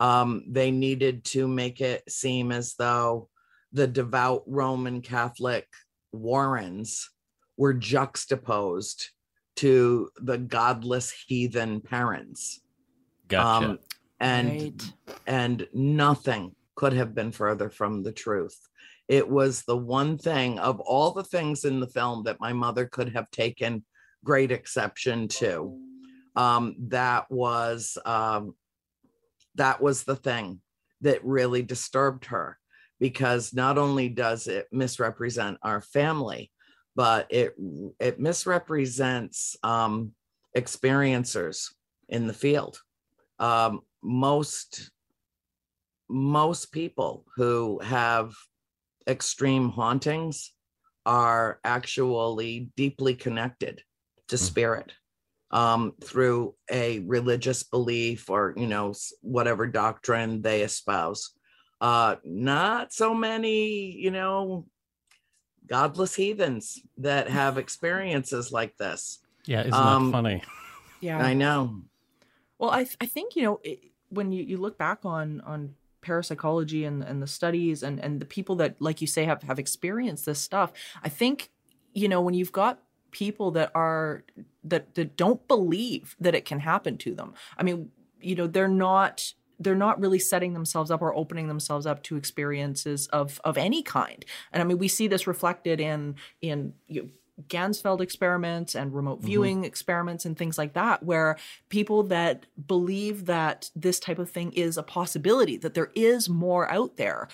um, 0.00 0.44
they 0.48 0.70
needed 0.70 1.24
to 1.24 1.48
make 1.48 1.80
it 1.80 2.02
seem 2.08 2.52
as 2.52 2.74
though 2.74 3.28
the 3.72 3.86
devout 3.86 4.44
Roman 4.46 5.02
Catholic 5.02 5.66
Warrens 6.12 7.10
were 7.56 7.74
juxtaposed 7.74 9.10
to 9.56 10.08
the 10.20 10.38
godless 10.38 11.12
heathen 11.26 11.80
parents. 11.80 12.60
Gotcha. 13.26 13.66
Um, 13.70 13.78
and 14.20 14.48
right. 14.48 14.92
and 15.26 15.68
nothing 15.72 16.54
could 16.74 16.92
have 16.92 17.14
been 17.14 17.32
further 17.32 17.68
from 17.68 18.02
the 18.02 18.12
truth. 18.12 18.56
It 19.08 19.28
was 19.28 19.62
the 19.62 19.76
one 19.76 20.18
thing 20.18 20.58
of 20.58 20.80
all 20.80 21.12
the 21.12 21.24
things 21.24 21.64
in 21.64 21.80
the 21.80 21.88
film 21.88 22.24
that 22.24 22.40
my 22.40 22.52
mother 22.52 22.86
could 22.86 23.14
have 23.14 23.30
taken 23.30 23.84
great 24.24 24.52
exception 24.52 25.28
to. 25.28 25.78
Um, 26.36 26.76
that 26.88 27.30
was 27.30 27.96
um, 28.04 28.54
that 29.54 29.80
was 29.80 30.04
the 30.04 30.16
thing 30.16 30.60
that 31.00 31.24
really 31.24 31.62
disturbed 31.62 32.26
her 32.26 32.58
because 33.00 33.54
not 33.54 33.78
only 33.78 34.08
does 34.08 34.46
it 34.46 34.66
misrepresent 34.72 35.58
our 35.62 35.80
family, 35.80 36.50
but 36.94 37.26
it 37.30 37.54
it 37.98 38.20
misrepresents 38.20 39.56
um, 39.62 40.12
experiencers 40.56 41.72
in 42.08 42.26
the 42.26 42.34
field. 42.34 42.80
Um, 43.38 43.80
most 44.02 44.90
most 46.08 46.72
people 46.72 47.24
who 47.36 47.78
have 47.80 48.32
extreme 49.08 49.70
hauntings 49.70 50.52
are 51.06 51.58
actually 51.64 52.70
deeply 52.76 53.14
connected 53.14 53.82
to 54.28 54.36
mm. 54.36 54.38
spirit 54.38 54.92
um, 55.50 55.94
through 56.02 56.54
a 56.70 57.00
religious 57.00 57.62
belief 57.62 58.28
or 58.28 58.54
you 58.56 58.66
know 58.66 58.92
whatever 59.22 59.66
doctrine 59.66 60.42
they 60.42 60.62
espouse. 60.62 61.30
Uh, 61.80 62.16
not 62.24 62.92
so 62.92 63.14
many 63.14 63.92
you 63.92 64.10
know 64.10 64.66
godless 65.66 66.14
heathens 66.14 66.78
that 66.98 67.28
have 67.28 67.58
experiences 67.58 68.52
like 68.52 68.76
this. 68.76 69.20
Yeah 69.46 69.60
isn't 69.60 69.74
um, 69.74 70.06
that 70.06 70.12
funny? 70.12 70.42
Yeah. 71.00 71.18
I 71.18 71.34
know. 71.34 71.82
Well 72.58 72.70
i, 72.70 72.84
th- 72.84 72.96
I 73.00 73.06
think 73.06 73.36
you 73.36 73.42
know 73.44 73.60
it, 73.62 73.80
when 74.10 74.32
you, 74.32 74.42
you 74.42 74.56
look 74.56 74.76
back 74.78 75.04
on 75.04 75.40
on 75.42 75.74
parapsychology 76.00 76.84
and, 76.84 77.02
and 77.02 77.22
the 77.22 77.26
studies 77.26 77.82
and, 77.82 77.98
and 77.98 78.20
the 78.20 78.26
people 78.26 78.56
that 78.56 78.80
like 78.80 79.00
you 79.00 79.06
say 79.06 79.24
have, 79.24 79.42
have 79.42 79.58
experienced 79.58 80.26
this 80.26 80.38
stuff 80.38 80.72
i 81.02 81.08
think 81.08 81.50
you 81.94 82.08
know 82.08 82.20
when 82.20 82.34
you've 82.34 82.52
got 82.52 82.80
people 83.10 83.50
that 83.52 83.70
are 83.74 84.24
that 84.64 84.94
that 84.94 85.16
don't 85.16 85.46
believe 85.48 86.16
that 86.20 86.34
it 86.34 86.44
can 86.44 86.60
happen 86.60 86.96
to 86.98 87.14
them. 87.14 87.34
I 87.56 87.62
mean, 87.62 87.90
you 88.20 88.34
know, 88.34 88.46
they're 88.46 88.68
not 88.68 89.32
they're 89.60 89.74
not 89.74 90.00
really 90.00 90.20
setting 90.20 90.52
themselves 90.52 90.90
up 90.90 91.02
or 91.02 91.14
opening 91.14 91.48
themselves 91.48 91.84
up 91.84 92.02
to 92.04 92.16
experiences 92.16 93.06
of 93.08 93.40
of 93.44 93.58
any 93.58 93.82
kind. 93.82 94.24
And 94.52 94.62
I 94.62 94.64
mean, 94.64 94.78
we 94.78 94.88
see 94.88 95.08
this 95.08 95.26
reflected 95.26 95.80
in 95.80 96.16
in 96.40 96.74
you 96.86 97.02
know, 97.02 97.08
Ganzfeld 97.46 98.00
experiments 98.00 98.74
and 98.74 98.94
remote 98.94 99.18
mm-hmm. 99.18 99.26
viewing 99.26 99.56
mm-hmm. 99.58 99.64
experiments 99.66 100.24
and 100.24 100.36
things 100.36 100.58
like 100.58 100.72
that, 100.74 101.02
where 101.02 101.36
people 101.68 102.02
that 102.04 102.46
believe 102.66 103.26
that 103.26 103.70
this 103.76 104.00
type 104.00 104.18
of 104.18 104.30
thing 104.30 104.52
is 104.52 104.76
a 104.76 104.82
possibility, 104.82 105.56
that 105.58 105.74
there 105.74 105.90
is 105.94 106.28
more 106.28 106.70
out 106.70 106.96
there, 106.96 107.28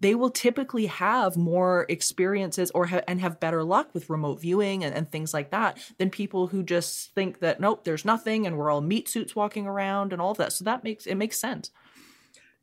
they 0.00 0.14
will 0.14 0.30
typically 0.30 0.86
have 0.86 1.36
more 1.36 1.86
experiences 1.88 2.70
or 2.72 2.86
ha- 2.86 3.02
and 3.06 3.20
have 3.20 3.40
better 3.40 3.62
luck 3.62 3.92
with 3.92 4.10
remote 4.10 4.40
viewing 4.40 4.84
and, 4.84 4.94
and 4.94 5.10
things 5.10 5.34
like 5.34 5.50
that 5.50 5.78
than 5.98 6.10
people 6.10 6.46
who 6.46 6.62
just 6.62 7.14
think 7.14 7.40
that 7.40 7.60
nope, 7.60 7.84
there's 7.84 8.04
nothing 8.04 8.46
and 8.46 8.56
we're 8.56 8.70
all 8.70 8.80
meat 8.80 9.08
suits 9.08 9.36
walking 9.36 9.66
around 9.66 10.12
and 10.12 10.22
all 10.22 10.32
of 10.32 10.38
that. 10.38 10.52
So 10.52 10.64
that 10.64 10.84
makes 10.84 11.06
it 11.06 11.16
makes 11.16 11.38
sense. 11.38 11.70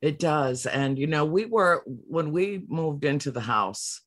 It 0.02 0.20
does. 0.20 0.66
And 0.66 0.98
you 0.98 1.08
know, 1.08 1.26
we 1.26 1.46
were 1.46 1.84
when 1.86 2.32
we 2.32 2.64
moved 2.68 3.06
into 3.06 3.32
the 3.32 3.42
house 3.42 4.02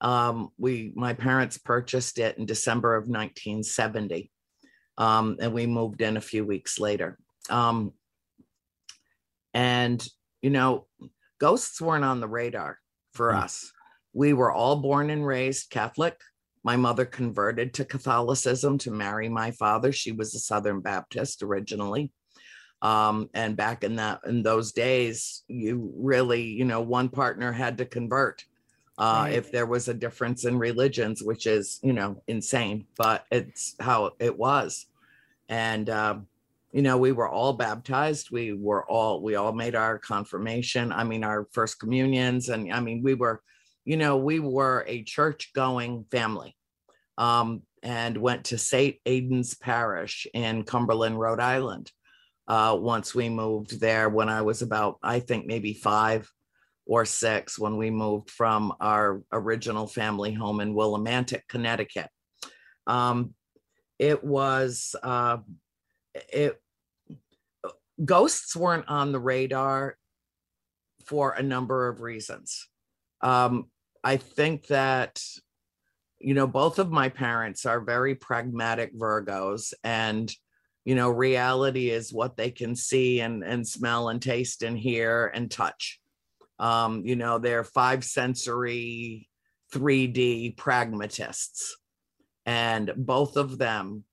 um, 0.00 0.50
we 0.58 0.92
my 0.94 1.12
parents 1.12 1.58
purchased 1.58 2.18
it 2.18 2.38
in 2.38 2.46
December 2.46 2.94
of 2.94 3.04
1970, 3.04 4.30
um, 4.96 5.36
and 5.40 5.52
we 5.52 5.66
moved 5.66 6.00
in 6.02 6.16
a 6.16 6.22
few 6.22 6.44
weeks 6.44 6.78
later. 6.78 7.18
Um, 7.50 7.92
and 9.54 10.06
you 10.42 10.50
know, 10.50 10.86
ghosts 11.40 11.80
weren't 11.80 12.04
on 12.04 12.20
the 12.20 12.28
radar 12.28 12.78
for 13.14 13.32
mm. 13.32 13.42
us. 13.42 13.72
We 14.12 14.32
were 14.32 14.52
all 14.52 14.76
born 14.76 15.10
and 15.10 15.26
raised 15.26 15.70
Catholic. 15.70 16.20
My 16.64 16.76
mother 16.76 17.04
converted 17.04 17.74
to 17.74 17.84
Catholicism 17.84 18.78
to 18.78 18.90
marry 18.90 19.28
my 19.28 19.50
father. 19.52 19.92
She 19.92 20.12
was 20.12 20.34
a 20.34 20.38
Southern 20.38 20.80
Baptist 20.80 21.42
originally. 21.42 22.12
Um, 22.82 23.28
and 23.34 23.56
back 23.56 23.82
in 23.82 23.96
that 23.96 24.20
in 24.24 24.42
those 24.42 24.72
days, 24.72 25.42
you 25.48 25.92
really, 25.96 26.42
you 26.42 26.64
know, 26.64 26.80
one 26.80 27.08
partner 27.08 27.50
had 27.50 27.78
to 27.78 27.84
convert 27.84 28.44
uh, 28.98 29.22
Right. 29.24 29.34
if 29.34 29.52
there 29.52 29.66
was 29.66 29.88
a 29.88 29.94
difference 29.94 30.44
in 30.44 30.58
religions, 30.58 31.22
which 31.22 31.46
is, 31.46 31.78
you 31.82 31.92
know, 31.92 32.22
insane, 32.26 32.86
but 32.96 33.24
it's 33.30 33.76
how 33.80 34.10
it 34.18 34.36
was. 34.36 34.86
And, 35.48 35.88
um, 35.88 36.26
you 36.72 36.82
know, 36.82 36.98
we 36.98 37.12
were 37.12 37.28
all 37.28 37.52
baptized. 37.52 38.30
We 38.30 38.52
were 38.52 38.84
all, 38.90 39.22
we 39.22 39.36
all 39.36 39.52
made 39.52 39.74
our 39.74 39.98
confirmation. 39.98 40.92
I 40.92 41.04
mean, 41.04 41.24
our 41.24 41.46
first 41.52 41.78
communions. 41.78 42.48
And 42.48 42.72
I 42.72 42.80
mean, 42.80 43.02
we 43.02 43.14
were, 43.14 43.40
you 43.84 43.96
know, 43.96 44.16
we 44.18 44.40
were 44.40 44.84
a 44.86 45.02
church 45.04 45.52
going 45.54 46.04
family 46.10 46.56
um, 47.16 47.62
and 47.82 48.18
went 48.18 48.44
to 48.46 48.58
St. 48.58 48.96
Aidan's 49.06 49.54
Parish 49.54 50.26
in 50.34 50.64
Cumberland, 50.64 51.18
Rhode 51.18 51.40
Island. 51.40 51.90
Uh, 52.46 52.76
once 52.78 53.14
we 53.14 53.28
moved 53.28 53.78
there 53.80 54.08
when 54.08 54.28
I 54.28 54.42
was 54.42 54.60
about, 54.62 54.98
I 55.02 55.20
think 55.20 55.46
maybe 55.46 55.72
five 55.72 56.30
or 56.88 57.04
six 57.04 57.58
when 57.58 57.76
we 57.76 57.90
moved 57.90 58.30
from 58.30 58.72
our 58.80 59.22
original 59.30 59.86
family 59.86 60.32
home 60.32 60.60
in 60.60 60.74
Willimantic, 60.74 61.42
Connecticut. 61.46 62.08
Um, 62.86 63.34
it 63.98 64.24
was 64.24 64.96
uh, 65.02 65.36
it 66.32 66.60
ghosts 68.02 68.56
weren't 68.56 68.88
on 68.88 69.12
the 69.12 69.20
radar 69.20 69.98
for 71.04 71.32
a 71.32 71.42
number 71.42 71.88
of 71.88 72.00
reasons. 72.00 72.68
Um, 73.20 73.66
I 74.02 74.16
think 74.16 74.68
that 74.68 75.22
you 76.18 76.32
know 76.32 76.46
both 76.46 76.78
of 76.78 76.90
my 76.90 77.10
parents 77.10 77.66
are 77.66 77.80
very 77.80 78.14
pragmatic 78.14 78.96
Virgos 78.96 79.74
and 79.84 80.32
you 80.86 80.94
know 80.94 81.10
reality 81.10 81.90
is 81.90 82.14
what 82.14 82.38
they 82.38 82.50
can 82.50 82.74
see 82.74 83.20
and 83.20 83.44
and 83.44 83.66
smell 83.66 84.08
and 84.08 84.22
taste 84.22 84.62
and 84.62 84.78
hear 84.78 85.30
and 85.34 85.50
touch 85.50 86.00
um, 86.58 87.04
you 87.04 87.16
know, 87.16 87.38
they're 87.38 87.64
five 87.64 88.04
sensory 88.04 89.28
3D 89.72 90.56
pragmatists. 90.56 91.76
And 92.46 92.92
both 92.96 93.36
of 93.36 93.58
them 93.58 94.04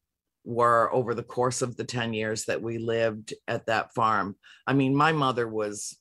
were 0.43 0.93
over 0.93 1.13
the 1.13 1.23
course 1.23 1.61
of 1.61 1.75
the 1.75 1.83
10 1.83 2.13
years 2.13 2.45
that 2.45 2.61
we 2.61 2.77
lived 2.77 3.33
at 3.47 3.65
that 3.65 3.93
farm. 3.93 4.35
I 4.67 4.73
mean, 4.73 4.95
my 4.95 5.11
mother 5.11 5.47
was 5.47 5.97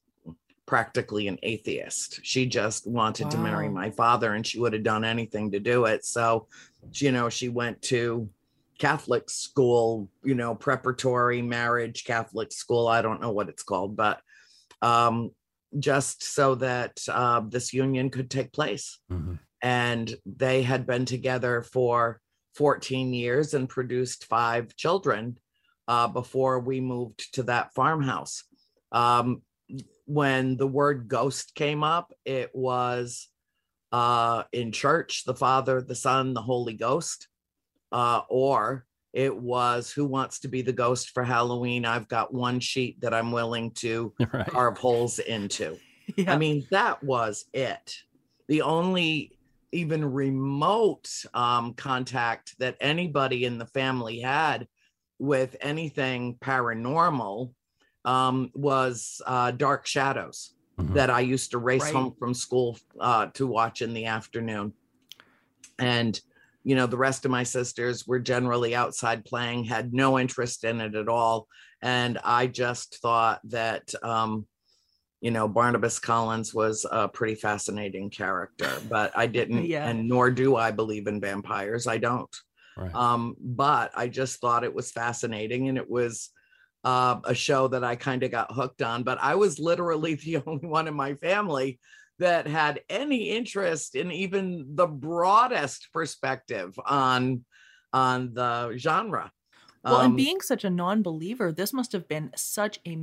practically 0.67 1.29
an 1.29 1.39
atheist. 1.43 2.21
She 2.23 2.47
just 2.47 2.87
wanted 2.87 3.31
to 3.31 3.39
marry 3.39 3.69
my 3.69 3.91
father 3.91 4.35
and 4.35 4.47
she 4.47 4.59
would 4.59 4.73
have 4.73 4.83
done 4.83 5.05
anything 5.05 5.51
to 5.53 5.61
do 5.61 5.85
it. 5.85 6.05
So, 6.05 6.49
you 6.93 7.13
know, 7.13 7.29
she 7.29 7.49
went 7.49 7.81
to 7.83 8.29
Catholic 8.79 9.31
school, 9.31 10.09
you 10.23 10.35
know, 10.35 10.55
preparatory 10.55 11.43
marriage 11.43 12.05
Catholic 12.05 12.53
school. 12.53 12.89
I 12.89 13.03
don't 13.03 13.21
know 13.21 13.31
what 13.31 13.49
it's 13.49 13.63
called, 13.63 13.97
but 13.97 14.21
um, 14.83 15.31
just 15.79 16.23
so 16.23 16.55
that 16.57 16.99
uh, 17.09 17.41
this 17.49 17.73
union 17.73 18.11
could 18.11 18.31
take 18.31 18.53
place. 18.53 18.99
Mhm. 19.11 19.39
And 19.63 20.15
they 20.27 20.63
had 20.63 20.87
been 20.87 21.07
together 21.07 21.63
for 21.63 22.21
14 22.55 23.13
years 23.13 23.55
and 23.55 23.69
produced 23.69 24.27
five 24.27 24.77
children 24.77 25.39
uh, 25.89 26.09
before 26.09 26.61
we 26.61 26.81
moved 26.81 27.35
to 27.35 27.43
that 27.45 27.75
farmhouse. 27.75 28.45
Um, 28.93 29.43
when 30.07 30.57
the 30.57 30.67
word 30.67 31.09
ghost 31.09 31.55
came 31.55 31.83
up, 31.83 32.13
it 32.25 32.51
was 32.55 33.29
uh, 33.93 34.45
in 34.53 34.73
church, 34.73 35.25
the 35.25 35.35
Father, 35.35 35.81
the 35.81 35.95
Son, 35.95 36.35
the 36.35 36.43
Holy 36.43 36.75
Ghost, 36.75 37.29
uh, 37.93 38.23
or 38.29 38.87
it 39.15 39.35
was 39.35 39.93
who 39.93 40.05
wants 40.05 40.41
to 40.41 40.49
be 40.49 40.61
the 40.61 40.73
ghost 40.73 41.11
for 41.11 41.23
Halloween? 41.23 41.87
I've 41.87 42.09
got 42.09 42.35
one 42.35 42.59
sheet 42.61 43.01
that 43.01 43.15
I'm 43.15 43.31
willing 43.33 43.71
to 43.77 44.13
right. 44.33 44.47
carve 44.47 44.77
holes 44.79 45.19
into. 45.21 45.79
Yeah. 46.19 46.35
I 46.35 46.37
mean, 46.37 46.67
that 46.71 47.03
was 47.03 47.47
it. 47.55 47.95
The 48.49 48.61
only 48.61 49.33
even 49.73 50.05
remote 50.05 51.09
um, 51.33 51.73
contact 51.73 52.59
that 52.59 52.77
anybody 52.79 53.47
in 53.47 53.57
the 53.57 53.65
family 53.65 54.21
had 54.21 54.69
with 55.19 55.57
anything 55.63 56.37
paranormal 56.43 57.55
um, 58.05 58.51
was 58.55 59.23
uh, 59.27 59.51
Dark 59.53 59.87
Shadows 59.87 60.53
Mhm. 60.79 60.93
that 60.95 61.09
I 61.09 61.21
used 61.21 61.53
to 61.53 61.59
race 61.59 61.85
Right. 61.85 61.95
home 61.95 62.15
from 62.19 62.35
school 62.35 62.77
uh, 63.01 63.29
to 63.35 63.47
watch 63.47 63.81
in 63.81 63.95
the 63.95 64.05
afternoon. 64.05 64.75
And, 65.79 66.21
you 66.65 66.75
know, 66.75 66.87
the 66.87 66.97
rest 66.97 67.25
of 67.25 67.31
my 67.31 67.43
sisters 67.43 68.07
were 68.07 68.19
generally 68.19 68.75
outside 68.75 69.25
playing, 69.25 69.65
had 69.65 69.93
no 69.93 70.19
interest 70.19 70.65
in 70.65 70.81
it 70.81 70.95
at 70.95 71.09
all. 71.09 71.47
And 71.83 72.19
I 72.25 72.47
just 72.47 73.01
thought 73.03 73.41
that, 73.51 73.95
um, 74.03 74.47
you 75.21 75.31
know, 75.31 75.47
Barnabas 75.47 75.99
Collins 75.99 76.55
was 76.55 76.87
a 76.91 77.09
pretty 77.09 77.35
fascinating 77.35 78.11
character, 78.11 78.71
but 78.89 79.13
I 79.17 79.27
didn't, 79.27 79.65
Yeah. 79.67 79.87
and 79.89 80.09
nor 80.09 80.31
do 80.31 80.57
I 80.57 80.71
believe 80.71 81.07
in 81.07 81.21
vampires. 81.21 81.87
I 81.87 81.99
don't. 81.99 82.35
Right. 82.77 82.95
Um, 82.95 83.37
but 83.39 83.93
I 83.95 84.09
just 84.09 84.41
thought 84.41 84.65
it 84.65 84.75
was 84.75 84.91
fascinating 84.91 85.69
and 85.69 85.79
it 85.79 85.89
was 85.89 86.31
uh, 86.83 87.21
a 87.25 87.35
show 87.35 87.69
that 87.69 87.85
I 87.85 87.97
kind 87.97 88.23
of 88.23 88.31
got 88.31 88.53
hooked 88.53 88.83
on. 88.83 89.03
But 89.03 89.19
I 89.21 89.35
was 89.35 89.59
literally 89.59 90.15
the 90.25 90.43
only 90.47 90.67
one 90.67 90.89
in 90.89 90.95
my 90.95 91.15
family 91.15 91.79
that 92.19 92.47
had 92.47 92.83
any 92.89 93.31
interest 93.31 93.95
in 93.95 94.11
even 94.13 94.77
the 94.77 94.87
broadest 94.87 95.89
perspective 95.93 96.79
on 96.85 97.45
on 97.93 98.35
the 98.35 98.75
genre. 98.77 99.33
Well, 99.87 100.01
and 100.01 100.17
Um, 100.17 100.17
being 100.17 100.41
such 100.41 100.65
a 100.65 100.71
non-believer, 100.71 101.53
this 101.53 101.75
must 101.75 101.93
have 101.93 102.09
been 102.09 102.31
such 102.35 102.81
a 102.87 102.97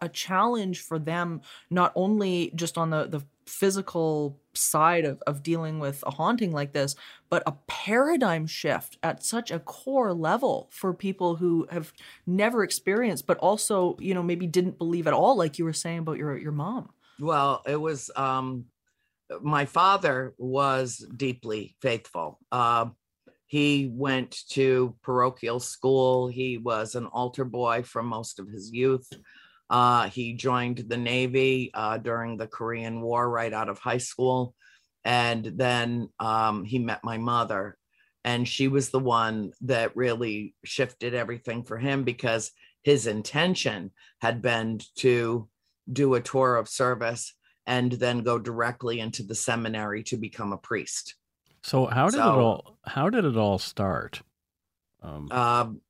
a 0.00 0.08
challenge 0.08 0.80
for 0.80 0.98
them, 0.98 1.40
not 1.70 1.92
only 1.96 2.52
just 2.54 2.78
on 2.78 2.90
the 2.90 3.06
the 3.08 3.26
physical 3.46 4.40
side 4.54 5.04
of, 5.04 5.20
of 5.26 5.42
dealing 5.42 5.80
with 5.80 6.04
a 6.06 6.10
haunting 6.12 6.52
like 6.52 6.72
this, 6.72 6.94
but 7.30 7.42
a 7.46 7.52
paradigm 7.66 8.46
shift 8.46 8.96
at 9.02 9.24
such 9.24 9.50
a 9.50 9.58
core 9.58 10.14
level 10.14 10.68
for 10.72 10.94
people 10.94 11.34
who 11.34 11.66
have 11.70 11.92
never 12.26 12.62
experienced, 12.62 13.26
but 13.26 13.38
also, 13.38 13.96
you 13.98 14.14
know, 14.14 14.22
maybe 14.22 14.46
didn't 14.46 14.78
believe 14.78 15.08
at 15.08 15.12
all, 15.12 15.36
like 15.36 15.58
you 15.58 15.64
were 15.64 15.72
saying 15.72 15.98
about 15.98 16.16
your 16.18 16.38
your 16.38 16.52
mom. 16.52 16.90
Well, 17.20 17.62
it 17.66 17.76
was 17.76 18.10
um 18.16 18.66
my 19.42 19.64
father 19.64 20.34
was 20.38 21.04
deeply 21.16 21.76
faithful. 21.80 22.38
Uh, 22.50 22.86
he 23.46 23.90
went 23.92 24.36
to 24.50 24.96
parochial 25.02 25.60
school. 25.60 26.28
He 26.28 26.58
was 26.58 26.94
an 26.94 27.06
altar 27.06 27.44
boy 27.44 27.82
for 27.82 28.02
most 28.02 28.38
of 28.38 28.48
his 28.48 28.72
youth. 28.72 29.08
Uh, 29.68 30.08
he 30.08 30.34
joined 30.34 30.78
the 30.88 30.96
Navy 30.96 31.70
uh, 31.74 31.98
during 31.98 32.36
the 32.36 32.48
Korean 32.48 33.00
War 33.00 33.28
right 33.28 33.52
out 33.52 33.68
of 33.68 33.78
high 33.78 33.98
school. 33.98 34.54
And 35.04 35.44
then 35.44 36.08
um, 36.18 36.64
he 36.64 36.78
met 36.78 37.04
my 37.04 37.18
mother, 37.18 37.76
and 38.24 38.46
she 38.46 38.68
was 38.68 38.90
the 38.90 38.98
one 38.98 39.52
that 39.62 39.96
really 39.96 40.54
shifted 40.64 41.14
everything 41.14 41.62
for 41.64 41.78
him 41.78 42.04
because 42.04 42.50
his 42.82 43.06
intention 43.06 43.92
had 44.20 44.42
been 44.42 44.80
to 44.96 45.48
do 45.92 46.14
a 46.14 46.20
tour 46.20 46.56
of 46.56 46.68
service 46.68 47.34
and 47.66 47.92
then 47.92 48.22
go 48.22 48.38
directly 48.38 49.00
into 49.00 49.22
the 49.22 49.34
seminary 49.34 50.02
to 50.04 50.16
become 50.16 50.52
a 50.52 50.58
priest. 50.58 51.16
So 51.62 51.86
how 51.86 52.08
did 52.08 52.18
it 52.20 52.22
all 52.22 52.78
how 52.84 53.10
did 53.10 53.24
it 53.24 53.36
all 53.36 53.58
start? 53.58 54.22
Um, 55.02 55.30
Um, 55.30 55.80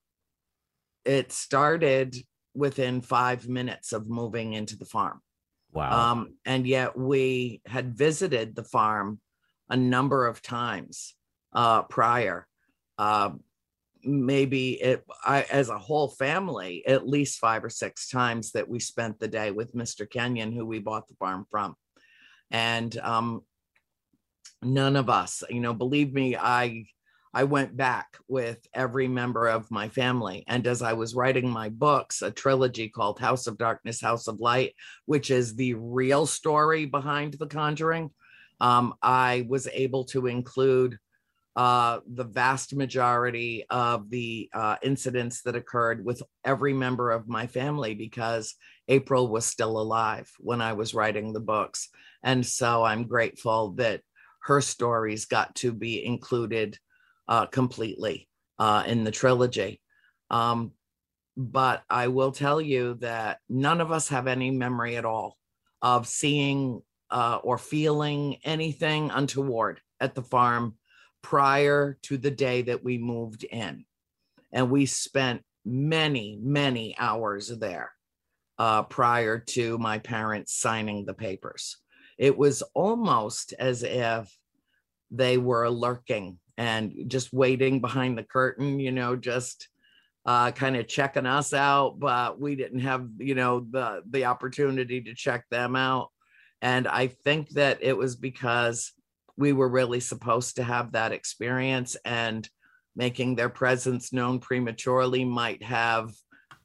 it 1.05 1.33
started 1.33 2.17
within 2.55 3.01
five 3.01 3.49
minutes 3.49 3.93
of 3.93 4.09
moving 4.09 4.53
into 4.55 4.77
the 4.77 4.85
farm. 4.85 5.21
wow. 5.73 6.13
Um, 6.13 6.35
and 6.45 6.67
yet 6.67 6.99
we 6.99 7.63
had 7.67 7.97
visited 7.97 8.55
the 8.57 8.65
farm 8.65 9.21
a 9.69 9.77
number 9.77 10.27
of 10.27 10.43
times 10.43 11.15
uh, 11.53 11.83
prior. 11.83 12.47
Uh, 12.99 13.31
maybe 14.05 14.73
it 14.81 15.05
I, 15.25 15.43
as 15.51 15.69
a 15.69 15.79
whole 15.79 16.09
family, 16.09 16.85
at 16.87 17.09
least 17.09 17.39
five 17.39 17.65
or 17.65 17.71
six 17.71 18.09
times 18.09 18.53
that 18.53 18.69
we 18.69 18.79
spent 18.81 19.19
the 19.19 19.29
day 19.29 19.51
with 19.51 19.75
Mr. 19.75 20.09
Kenyon, 20.09 20.53
who 20.53 20.67
we 20.67 20.79
bought 20.79 21.09
the 21.09 21.15
farm 21.15 21.47
from. 21.51 21.75
And 22.51 22.97
um, 22.99 23.43
none 24.63 24.97
of 24.97 25.09
us, 25.09 25.43
you 25.51 25.61
know, 25.61 25.75
believe 25.75 26.13
me, 26.13 26.37
I 26.37 26.87
I 27.33 27.45
went 27.45 27.77
back 27.77 28.17
with 28.27 28.59
every 28.75 29.07
member 29.07 29.47
of 29.47 29.71
my 29.71 29.89
family. 29.89 30.43
And 30.49 30.67
as 30.67 30.83
I 30.83 30.95
was 30.95 31.15
writing 31.15 31.49
my 31.49 31.69
books, 31.69 32.23
a 32.23 32.31
trilogy 32.31 32.89
called 32.89 33.21
House 33.21 33.47
of 33.47 33.57
Darkness, 33.57 34.01
House 34.01 34.27
of 34.27 34.41
Light, 34.41 34.75
which 35.07 35.31
is 35.31 35.55
the 35.55 35.75
real 35.75 36.27
story 36.27 36.87
behind 36.87 37.35
The 37.35 37.47
Conjuring, 37.47 38.11
um, 38.61 38.95
I 39.01 39.47
was 39.49 39.69
able 39.69 40.05
to 40.07 40.27
include 40.27 40.99
uh, 41.57 42.01
the 42.07 42.25
vast 42.25 42.75
majority 42.75 43.65
of 43.71 44.09
the 44.09 44.49
uh, 44.55 44.77
incidents 44.83 45.43
that 45.43 45.57
occurred 45.57 46.05
with 46.05 46.23
every 46.45 46.73
member 46.73 47.11
of 47.11 47.29
my 47.29 47.47
family 47.47 47.95
because 47.95 48.55
April 48.89 49.29
was 49.29 49.45
still 49.45 49.81
alive 49.81 50.31
when 50.39 50.61
I 50.61 50.75
was 50.75 50.95
writing 50.95 51.33
the 51.33 51.41
books. 51.41 51.89
And 52.23 52.47
so 52.47 52.85
I'm 52.85 53.09
grateful 53.09 53.73
that 53.73 54.03
her 54.45 54.61
stories 54.61 55.27
got 55.27 55.55
to 55.57 55.73
be 55.73 56.05
included 56.05 56.79
uh, 57.29 57.47
completely 57.47 58.29
uh, 58.59 58.85
in 58.87 59.05
the 59.05 59.11
trilogy. 59.11 59.81
Um, 60.31 60.73
but 61.37 61.83
I 61.89 62.09
will 62.09 62.33
tell 62.33 62.61
you 62.61 62.95
that 63.01 63.39
none 63.49 63.81
of 63.81 63.91
us 63.91 64.09
have 64.09 64.27
any 64.27 64.51
memory 64.51 64.97
at 64.97 65.05
all 65.05 65.37
of 65.83 66.07
seeing 66.07 66.83
uh, 67.11 67.39
or 67.43 67.59
feeling 67.59 68.37
anything 68.45 69.11
untoward 69.11 69.81
at 70.01 70.15
the 70.15 70.23
farm 70.23 70.77
prior 71.23 71.99
to 72.03 72.17
the 72.17 72.31
day 72.31 72.63
that 72.63 72.83
we 72.85 72.99
moved 72.99 73.45
in. 73.45 73.85
And 74.53 74.71
we 74.71 74.87
spent 74.87 75.43
many, 75.65 76.39
many 76.43 76.97
hours 76.99 77.49
there 77.49 77.93
uh, 78.59 78.83
prior 78.83 79.39
to 79.39 79.79
my 79.79 79.99
parents 79.99 80.55
signing 80.55 81.05
the 81.05 81.15
papers. 81.15 81.77
It 82.19 82.37
was 82.37 82.63
almost 82.75 83.55
as 83.59 83.83
if 83.83 84.31
they 85.11 85.39
were 85.39 85.69
lurking 85.71 86.39
and 86.59 86.93
just 87.07 87.33
waiting 87.33 87.81
behind 87.81 88.19
the 88.19 88.23
curtain, 88.23 88.79
you 88.79 88.93
know, 88.93 89.17
just 89.17 89.69
uh, 90.27 90.51
kind 90.51 90.77
of 90.77 90.87
checking 90.87 91.27
us 91.27 91.55
out, 91.55 91.99
but 91.99 92.39
we 92.39 92.55
didn't 92.55 92.81
have, 92.81 93.09
you 93.19 93.35
know, 93.35 93.67
the 93.71 94.03
the 94.11 94.27
opportunity 94.27 95.01
to 95.01 95.15
check 95.15 95.49
them 95.51 95.75
out. 95.75 96.11
And 96.61 96.87
I 96.87 97.07
think 97.07 97.49
that 97.51 97.79
it 97.81 97.97
was 97.97 98.17
because 98.17 98.93
we 99.41 99.55
were 99.55 99.69
really 99.69 100.01
supposed 100.01 100.57
to 100.57 100.63
have 100.63 100.93
that 100.93 101.13
experience 101.13 101.97
and 102.05 102.47
making 102.95 103.35
their 103.35 103.49
presence 103.49 104.13
known 104.13 104.39
prematurely 104.39 105.25
might 105.25 105.63
have 105.63 106.13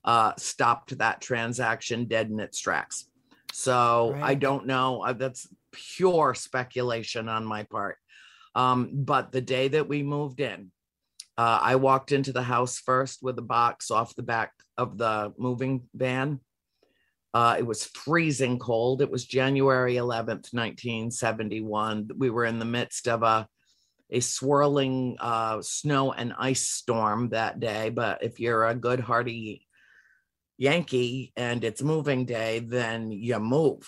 uh, 0.03 0.33
stopped 0.37 0.97
that 0.97 1.21
transaction 1.21 2.05
dead 2.05 2.29
in 2.29 2.39
its 2.39 2.59
tracks. 2.59 3.05
So 3.53 4.11
right. 4.11 4.23
I 4.23 4.33
don't 4.35 4.67
know. 4.67 5.01
Uh, 5.01 5.13
that's 5.13 5.47
pure 5.71 6.33
speculation 6.35 7.29
on 7.29 7.45
my 7.45 7.63
part. 7.63 7.97
Um, 8.53 8.89
but 8.93 9.31
the 9.31 9.41
day 9.41 9.69
that 9.69 9.87
we 9.87 10.03
moved 10.03 10.41
in, 10.41 10.71
uh, 11.37 11.59
I 11.61 11.75
walked 11.75 12.11
into 12.11 12.33
the 12.33 12.43
house 12.43 12.79
first 12.79 13.23
with 13.23 13.39
a 13.39 13.41
box 13.41 13.89
off 13.89 14.15
the 14.15 14.23
back 14.23 14.51
of 14.77 14.97
the 14.97 15.33
moving 15.37 15.83
van. 15.93 16.41
Uh, 17.35 17.57
it 17.59 17.67
was 17.67 17.83
freezing 17.83 18.57
cold. 18.57 19.01
It 19.01 19.11
was 19.11 19.25
January 19.25 19.95
11th, 19.95 20.53
1971. 20.53 22.11
We 22.15 22.29
were 22.29 22.45
in 22.45 22.59
the 22.59 22.65
midst 22.65 23.09
of 23.09 23.23
a 23.23 23.45
a 24.09 24.21
swirling 24.21 25.17
uh, 25.19 25.61
snow 25.61 26.13
and 26.13 26.33
ice 26.37 26.65
storm 26.65 27.29
that 27.29 27.59
day. 27.59 27.89
But 27.89 28.23
if 28.23 28.39
you're 28.39 28.65
a 28.65 28.73
good, 28.73 29.01
hearty 29.01 29.67
Yankee 30.57 31.33
and 31.35 31.61
it's 31.65 31.81
moving 31.81 32.23
day, 32.23 32.59
then 32.59 33.11
you 33.11 33.37
move. 33.39 33.85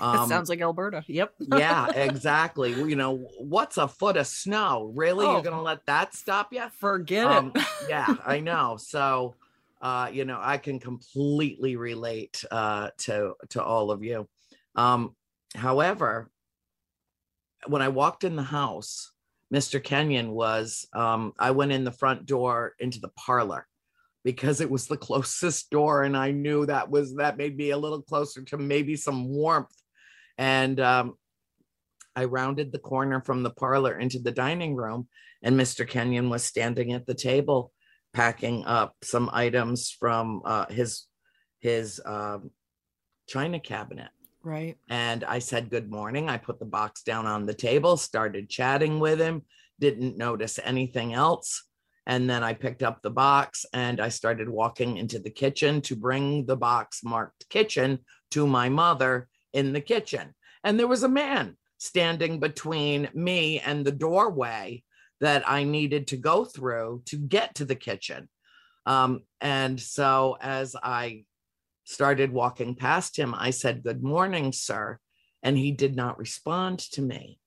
Um, 0.00 0.26
sounds 0.26 0.48
like 0.48 0.62
Alberta. 0.62 1.04
Yep. 1.06 1.34
yeah, 1.40 1.90
exactly. 1.94 2.72
You 2.72 2.96
know, 2.96 3.28
what's 3.38 3.76
a 3.76 3.88
foot 3.88 4.16
of 4.16 4.26
snow? 4.26 4.90
Really? 4.94 5.26
Oh, 5.26 5.32
You're 5.32 5.42
going 5.42 5.56
to 5.56 5.60
let 5.60 5.84
that 5.84 6.14
stop 6.14 6.54
you? 6.54 6.64
Forget 6.78 7.26
um, 7.26 7.52
it. 7.54 7.66
yeah, 7.90 8.14
I 8.24 8.40
know. 8.40 8.78
So, 8.80 9.34
uh, 9.80 10.10
you 10.12 10.24
know, 10.24 10.38
I 10.40 10.58
can 10.58 10.78
completely 10.78 11.76
relate 11.76 12.44
uh, 12.50 12.90
to 12.98 13.34
to 13.50 13.62
all 13.62 13.90
of 13.90 14.02
you. 14.02 14.28
Um, 14.76 15.14
however, 15.54 16.30
when 17.66 17.82
I 17.82 17.88
walked 17.88 18.24
in 18.24 18.36
the 18.36 18.42
house, 18.42 19.12
Mr. 19.52 19.82
Kenyon 19.82 20.30
was, 20.30 20.86
um, 20.94 21.32
I 21.38 21.50
went 21.50 21.72
in 21.72 21.84
the 21.84 21.92
front 21.92 22.26
door 22.26 22.74
into 22.78 23.00
the 23.00 23.10
parlor 23.10 23.66
because 24.24 24.60
it 24.60 24.70
was 24.70 24.86
the 24.86 24.96
closest 25.08 25.70
door. 25.70 26.04
And 26.04 26.16
I 26.16 26.30
knew 26.30 26.66
that 26.66 26.90
was, 26.90 27.16
that 27.16 27.36
made 27.36 27.56
me 27.56 27.70
a 27.70 27.78
little 27.78 28.02
closer 28.02 28.42
to 28.42 28.58
maybe 28.58 28.96
some 28.96 29.28
warmth. 29.28 29.74
And 30.38 30.80
um, 30.80 31.14
I 32.14 32.24
rounded 32.24 32.72
the 32.72 32.78
corner 32.78 33.20
from 33.20 33.42
the 33.42 33.50
parlor 33.50 33.98
into 33.98 34.18
the 34.18 34.32
dining 34.32 34.74
room, 34.74 35.08
and 35.42 35.58
Mr. 35.58 35.86
Kenyon 35.86 36.30
was 36.30 36.42
standing 36.42 36.92
at 36.92 37.06
the 37.06 37.14
table 37.14 37.72
packing 38.12 38.64
up 38.64 38.96
some 39.02 39.30
items 39.32 39.90
from 39.90 40.42
uh, 40.44 40.66
his 40.66 41.06
his 41.60 42.00
um, 42.04 42.50
china 43.28 43.60
cabinet. 43.60 44.08
Right. 44.42 44.78
And 44.88 45.22
I 45.24 45.38
said, 45.38 45.70
Good 45.70 45.90
morning. 45.90 46.28
I 46.28 46.38
put 46.38 46.58
the 46.58 46.64
box 46.64 47.02
down 47.02 47.26
on 47.26 47.46
the 47.46 47.54
table, 47.54 47.96
started 47.96 48.48
chatting 48.48 48.98
with 48.98 49.20
him, 49.20 49.42
didn't 49.78 50.16
notice 50.16 50.58
anything 50.62 51.12
else. 51.12 51.64
And 52.06 52.28
then 52.28 52.42
I 52.42 52.54
picked 52.54 52.82
up 52.82 53.02
the 53.02 53.10
box 53.10 53.66
and 53.72 54.00
I 54.00 54.08
started 54.08 54.48
walking 54.48 54.96
into 54.96 55.18
the 55.18 55.30
kitchen 55.30 55.80
to 55.82 55.94
bring 55.94 56.46
the 56.46 56.56
box 56.56 57.04
marked 57.04 57.48
kitchen 57.50 58.00
to 58.30 58.46
my 58.46 58.68
mother 58.68 59.28
in 59.52 59.72
the 59.72 59.80
kitchen. 59.80 60.34
And 60.64 60.78
there 60.78 60.88
was 60.88 61.02
a 61.02 61.08
man 61.08 61.56
standing 61.78 62.40
between 62.40 63.08
me 63.14 63.60
and 63.60 63.84
the 63.84 63.92
doorway 63.92 64.82
that 65.20 65.48
I 65.48 65.64
needed 65.64 66.08
to 66.08 66.16
go 66.16 66.44
through 66.44 67.02
to 67.06 67.16
get 67.16 67.54
to 67.56 67.64
the 67.64 67.74
kitchen. 67.74 68.28
Um, 68.86 69.22
and 69.40 69.78
so 69.78 70.36
as 70.40 70.74
I 70.82 71.24
started 71.84 72.32
walking 72.32 72.74
past 72.74 73.18
him, 73.18 73.34
I 73.36 73.50
said, 73.50 73.82
Good 73.82 74.02
morning, 74.02 74.52
sir. 74.52 74.98
And 75.42 75.56
he 75.56 75.72
did 75.72 75.96
not 75.96 76.18
respond 76.18 76.78
to 76.92 77.02
me. 77.02 77.38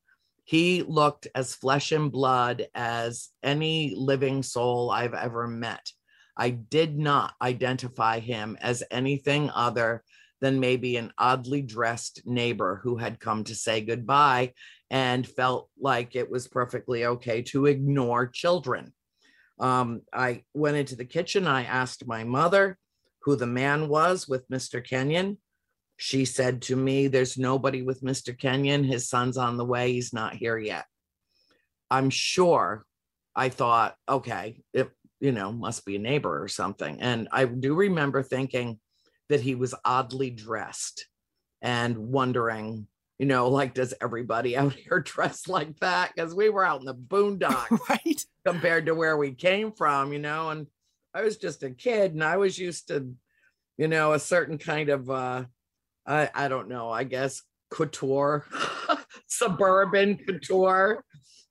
He 0.46 0.84
looked 0.84 1.28
as 1.36 1.56
flesh 1.56 1.92
and 1.92 2.12
blood 2.12 2.68
as 2.76 3.30
any 3.42 3.94
living 3.96 4.44
soul 4.44 4.92
I've 4.92 5.14
ever 5.14 5.48
met. 5.48 5.92
I 6.36 6.50
did 6.50 6.98
not 6.98 7.34
identify 7.42 8.20
him 8.20 8.58
as 8.60 8.84
anything 8.92 9.50
other 9.52 10.04
than 10.44 10.60
maybe 10.60 10.98
an 10.98 11.10
oddly 11.18 11.62
dressed 11.62 12.22
neighbor 12.26 12.82
who 12.84 12.98
had 12.98 13.18
come 13.18 13.46
to 13.46 13.56
say 13.56 13.80
goodbye 13.80 14.52
and 14.90 15.26
felt 15.26 15.70
like 15.80 16.18
it 16.18 16.30
was 16.30 16.50
perfectly 16.50 17.06
okay 17.06 17.42
to 17.42 17.66
ignore 17.66 18.28
children. 18.28 18.92
Um, 19.58 20.02
I 20.12 20.44
went 20.54 20.76
into 20.76 20.98
the 20.98 21.06
kitchen. 21.06 21.48
I 21.48 21.64
asked 21.64 22.06
my 22.06 22.26
mother 22.26 22.78
who 23.22 23.38
the 23.38 23.48
man 23.48 23.88
was 23.88 24.28
with 24.28 24.46
Mr. 24.50 24.86
Kenyon. 24.86 25.38
She 25.96 26.26
said 26.26 26.62
to 26.64 26.76
me, 26.76 27.08
There's 27.08 27.38
nobody 27.38 27.82
with 27.82 28.02
Mr. 28.02 28.38
Kenyon. 28.38 28.84
His 28.84 29.08
son's 29.08 29.38
on 29.38 29.56
the 29.56 29.64
way. 29.64 29.94
He's 29.94 30.12
not 30.12 30.36
here 30.36 30.58
yet. 30.58 30.84
I'm 31.90 32.10
sure 32.10 32.84
I 33.34 33.48
thought, 33.48 33.96
okay, 34.10 34.62
it, 34.74 34.90
you 35.22 35.32
know, 35.32 35.54
must 35.54 35.86
be 35.86 35.96
a 35.96 36.00
neighbor 36.00 36.44
or 36.44 36.50
something. 36.50 37.00
And 37.00 37.30
I 37.32 37.46
do 37.46 37.76
remember 37.76 38.24
thinking 38.24 38.82
that 39.34 39.42
he 39.42 39.56
was 39.56 39.74
oddly 39.84 40.30
dressed 40.30 41.08
and 41.60 41.98
wondering, 41.98 42.86
you 43.18 43.26
know, 43.26 43.50
like, 43.50 43.74
does 43.74 43.92
everybody 44.00 44.56
out 44.56 44.74
here 44.88 45.00
dress 45.00 45.48
like 45.48 45.76
that? 45.80 46.12
Because 46.14 46.36
we 46.36 46.50
were 46.50 46.64
out 46.64 46.82
in 46.82 46.86
the 46.86 46.94
boondocks 46.94 47.80
right. 47.90 48.26
compared 48.46 48.86
to 48.86 48.94
where 48.94 49.18
we 49.18 49.32
came 49.32 49.72
from, 49.72 50.14
you 50.14 50.20
know, 50.20 50.52
and 50.52 50.68
I 51.16 51.24
was 51.24 51.38
just 51.38 51.64
a 51.64 51.72
kid 51.72 52.14
and 52.14 52.24
I 52.24 52.38
was 52.38 52.60
used 52.60 52.90
to, 52.90 53.12
you 53.80 53.88
know, 53.88 54.14
a 54.14 54.20
certain 54.20 54.60
kind 54.60 54.90
of 54.90 55.10
uh 55.10 55.46
I 56.06 56.30
I 56.36 56.48
don't 56.48 56.70
know, 56.70 56.92
I 56.92 57.06
guess 57.06 57.42
couture, 57.72 58.46
suburban 59.28 60.18
couture, 60.18 61.04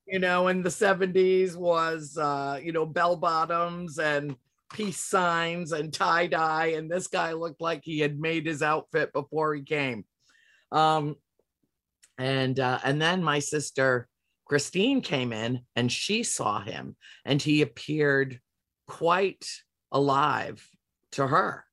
you 0.06 0.20
know, 0.20 0.46
in 0.46 0.62
the 0.62 0.68
70s 0.68 1.56
was 1.56 2.16
uh, 2.16 2.60
you 2.62 2.70
know, 2.70 2.86
bell 2.86 3.16
bottoms 3.16 3.98
and 3.98 4.36
peace 4.72 5.00
signs 5.00 5.72
and 5.72 5.92
tie 5.92 6.26
dye 6.26 6.74
and 6.76 6.90
this 6.90 7.06
guy 7.06 7.32
looked 7.32 7.61
like 7.61 7.82
he 7.85 8.00
had 8.00 8.18
made 8.18 8.46
his 8.46 8.62
outfit 8.62 9.12
before 9.12 9.54
he 9.54 9.62
came. 9.62 10.04
Um 10.70 11.16
and 12.18 12.58
uh 12.58 12.78
and 12.85 13.00
then 13.00 13.22
my 13.22 13.38
sister 13.38 14.08
Christine 14.46 15.00
came 15.00 15.32
in 15.32 15.61
and 15.76 15.90
she 15.90 16.22
saw 16.22 16.61
him 16.61 16.96
and 17.24 17.40
he 17.40 17.62
appeared 17.62 18.40
quite 18.87 19.46
alive 19.90 20.66
to 21.12 21.26
her. 21.26 21.64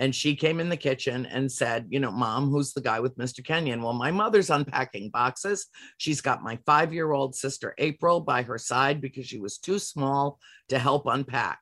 And 0.00 0.14
she 0.14 0.36
came 0.36 0.60
in 0.60 0.68
the 0.68 0.76
kitchen 0.76 1.26
and 1.26 1.50
said, 1.50 1.86
You 1.90 1.98
know, 1.98 2.12
mom, 2.12 2.50
who's 2.50 2.72
the 2.72 2.80
guy 2.80 3.00
with 3.00 3.18
Mr. 3.18 3.44
Kenyon? 3.44 3.82
Well, 3.82 3.94
my 3.94 4.12
mother's 4.12 4.48
unpacking 4.48 5.10
boxes. 5.10 5.66
She's 5.96 6.20
got 6.20 6.42
my 6.42 6.58
five 6.64 6.94
year 6.94 7.10
old 7.10 7.34
sister, 7.34 7.74
April, 7.78 8.20
by 8.20 8.42
her 8.42 8.58
side 8.58 9.00
because 9.00 9.26
she 9.26 9.38
was 9.38 9.58
too 9.58 9.80
small 9.80 10.38
to 10.68 10.78
help 10.78 11.06
unpack. 11.06 11.58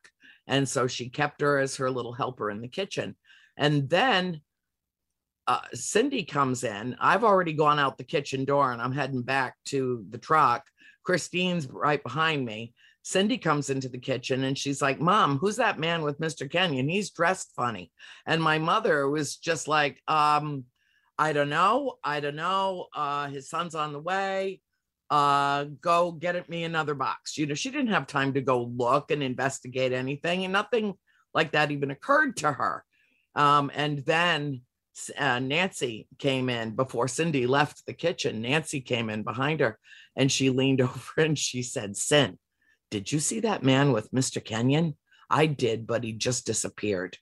And 0.47 0.67
so 0.67 0.87
she 0.87 1.09
kept 1.09 1.41
her 1.41 1.59
as 1.59 1.75
her 1.77 1.91
little 1.91 2.13
helper 2.13 2.49
in 2.49 2.61
the 2.61 2.67
kitchen. 2.67 3.15
And 3.57 3.89
then 3.89 4.41
uh, 5.47 5.61
Cindy 5.73 6.23
comes 6.23 6.63
in. 6.63 6.95
I've 6.99 7.23
already 7.23 7.53
gone 7.53 7.79
out 7.79 7.97
the 7.97 8.03
kitchen 8.03 8.45
door 8.45 8.71
and 8.71 8.81
I'm 8.81 8.91
heading 8.91 9.21
back 9.21 9.55
to 9.65 10.05
the 10.09 10.17
truck. 10.17 10.65
Christine's 11.03 11.67
right 11.67 12.03
behind 12.03 12.45
me. 12.45 12.73
Cindy 13.01 13.37
comes 13.37 13.69
into 13.69 13.87
the 13.87 13.97
kitchen 13.97 14.43
and 14.43 14.57
she's 14.57 14.81
like, 14.81 14.99
Mom, 14.99 15.37
who's 15.37 15.55
that 15.55 15.79
man 15.79 16.01
with 16.01 16.19
Mr. 16.19 16.51
Kenyon? 16.51 16.89
He's 16.89 17.11
dressed 17.11 17.53
funny. 17.55 17.89
And 18.25 18.43
my 18.43 18.57
mother 18.57 19.09
was 19.09 19.37
just 19.37 19.69
like, 19.69 20.01
um, 20.09 20.65
I 21.17 21.31
don't 21.31 21.49
know. 21.49 21.95
I 22.03 22.19
don't 22.19 22.35
know. 22.35 22.87
Uh, 22.93 23.29
his 23.29 23.49
son's 23.49 23.75
on 23.75 23.93
the 23.93 23.99
way. 23.99 24.59
Uh, 25.09 25.65
go 25.81 26.11
get 26.11 26.49
me 26.49 26.63
another 26.63 26.93
box. 26.93 27.37
You 27.37 27.45
know, 27.45 27.53
she 27.53 27.71
didn't 27.71 27.93
have 27.93 28.07
time 28.07 28.33
to 28.33 28.41
go 28.41 28.63
look 28.63 29.11
and 29.11 29.23
investigate 29.23 29.93
anything, 29.93 30.43
and 30.43 30.53
nothing 30.53 30.95
like 31.33 31.51
that 31.51 31.71
even 31.71 31.91
occurred 31.91 32.37
to 32.37 32.51
her. 32.51 32.83
Um, 33.35 33.71
and 33.73 33.99
then 33.99 34.61
uh, 35.17 35.39
Nancy 35.39 36.07
came 36.17 36.49
in 36.49 36.75
before 36.75 37.07
Cindy 37.07 37.45
left 37.45 37.85
the 37.85 37.93
kitchen. 37.93 38.41
Nancy 38.41 38.81
came 38.81 39.09
in 39.09 39.23
behind 39.23 39.59
her 39.59 39.77
and 40.15 40.31
she 40.31 40.49
leaned 40.49 40.81
over 40.89 41.13
and 41.17 41.37
she 41.37 41.61
said, 41.61 41.95
Sin, 41.95 42.39
did 42.89 43.11
you 43.11 43.19
see 43.19 43.41
that 43.41 43.63
man 43.63 43.91
with 43.91 44.11
Mr. 44.11 44.43
Kenyon? 44.43 44.95
I 45.29 45.45
did, 45.45 45.85
but 45.85 46.03
he 46.03 46.13
just 46.13 46.45
disappeared. 46.45 47.17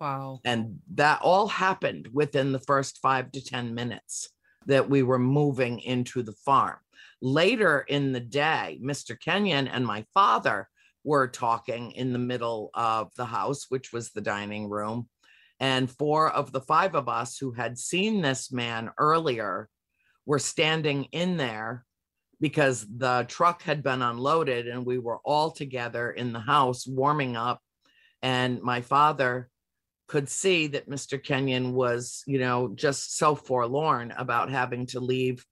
Wow. 0.00 0.40
And 0.44 0.80
that 0.94 1.20
all 1.22 1.46
happened 1.48 2.08
within 2.12 2.52
the 2.52 2.58
first 2.58 2.98
five 3.00 3.32
to 3.32 3.42
10 3.42 3.74
minutes. 3.74 4.28
that 4.66 4.88
we 4.88 5.02
were 5.02 5.18
moving 5.18 5.78
into 5.80 6.22
the 6.22 6.32
farm. 6.32 6.78
Later 7.20 7.80
in 7.80 8.12
the 8.12 8.20
day, 8.20 8.78
Mr. 8.82 9.18
Kenyon 9.18 9.68
and 9.68 9.86
my 9.86 10.04
father 10.14 10.68
were 11.04 11.28
talking 11.28 11.92
in 11.92 12.12
the 12.12 12.18
middle 12.18 12.70
of 12.74 13.10
the 13.16 13.26
house, 13.26 13.66
which 13.68 13.92
was 13.92 14.10
the 14.10 14.20
dining 14.20 14.68
room. 14.68 15.08
And 15.60 15.90
four 15.90 16.30
of 16.30 16.50
the 16.50 16.60
five 16.60 16.94
of 16.94 17.08
us 17.08 17.38
who 17.38 17.52
had 17.52 17.78
seen 17.78 18.22
this 18.22 18.50
man 18.50 18.90
earlier 18.98 19.68
were 20.26 20.38
standing 20.38 21.04
in 21.12 21.36
there 21.36 21.84
because 22.40 22.86
the 22.96 23.24
truck 23.28 23.62
had 23.62 23.82
been 23.82 24.02
unloaded 24.02 24.66
and 24.66 24.84
we 24.84 24.98
were 24.98 25.20
all 25.24 25.50
together 25.50 26.10
in 26.10 26.32
the 26.32 26.40
house 26.40 26.86
warming 26.86 27.36
up. 27.36 27.60
And 28.22 28.60
my 28.62 28.80
father 28.80 29.48
could 30.08 30.28
see 30.28 30.66
that 30.68 30.88
Mr. 30.88 31.22
Kenyon 31.22 31.72
was, 31.72 32.22
you 32.26 32.38
know, 32.38 32.68
just 32.74 33.16
so 33.16 33.34
forlorn 33.34 34.12
about 34.16 34.50
having 34.50 34.86
to 34.86 35.00
leave 35.00 35.44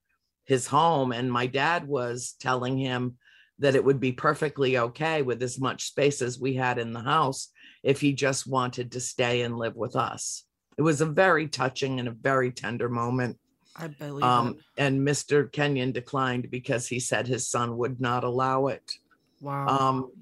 his 0.45 0.66
home. 0.66 1.12
And 1.12 1.30
my 1.32 1.47
dad 1.47 1.86
was 1.86 2.34
telling 2.40 2.76
him 2.78 3.16
that 3.59 3.74
it 3.74 3.84
would 3.84 4.01
be 4.01 4.12
perfectly 4.12 4.78
okay 4.78 5.22
with 5.22 5.43
as 5.43 5.61
much 5.61 5.84
space 5.86 6.20
as 6.22 6.38
we 6.40 6.55
had 6.55 6.78
in 6.78 6.93
the 6.93 7.03
house 7.03 7.49
if 7.82 8.01
he 8.01 8.12
just 8.12 8.47
wanted 8.47 8.93
to 8.93 9.01
stay 9.01 9.43
and 9.43 9.57
live 9.57 9.76
with 9.76 9.95
us. 9.97 10.45
It 10.78 10.82
was 10.82 11.01
a 11.01 11.07
very 11.07 11.49
touching 11.49 12.01
and 12.01 12.09
a 12.09 12.12
very 12.12 12.51
tender 12.51 12.88
moment. 12.88 13.38
I 13.76 13.88
believe 13.88 14.24
Um, 14.24 14.49
it. 14.49 14.82
and 14.82 15.07
Mr. 15.07 15.51
Kenyon 15.51 15.93
declined 15.93 16.51
because 16.51 16.86
he 16.88 16.99
said 17.01 17.26
his 17.26 17.49
son 17.49 17.76
would 17.78 18.01
not 18.01 18.24
allow 18.24 18.66
it, 18.66 18.93
Wow. 19.40 19.66
um, 19.68 20.12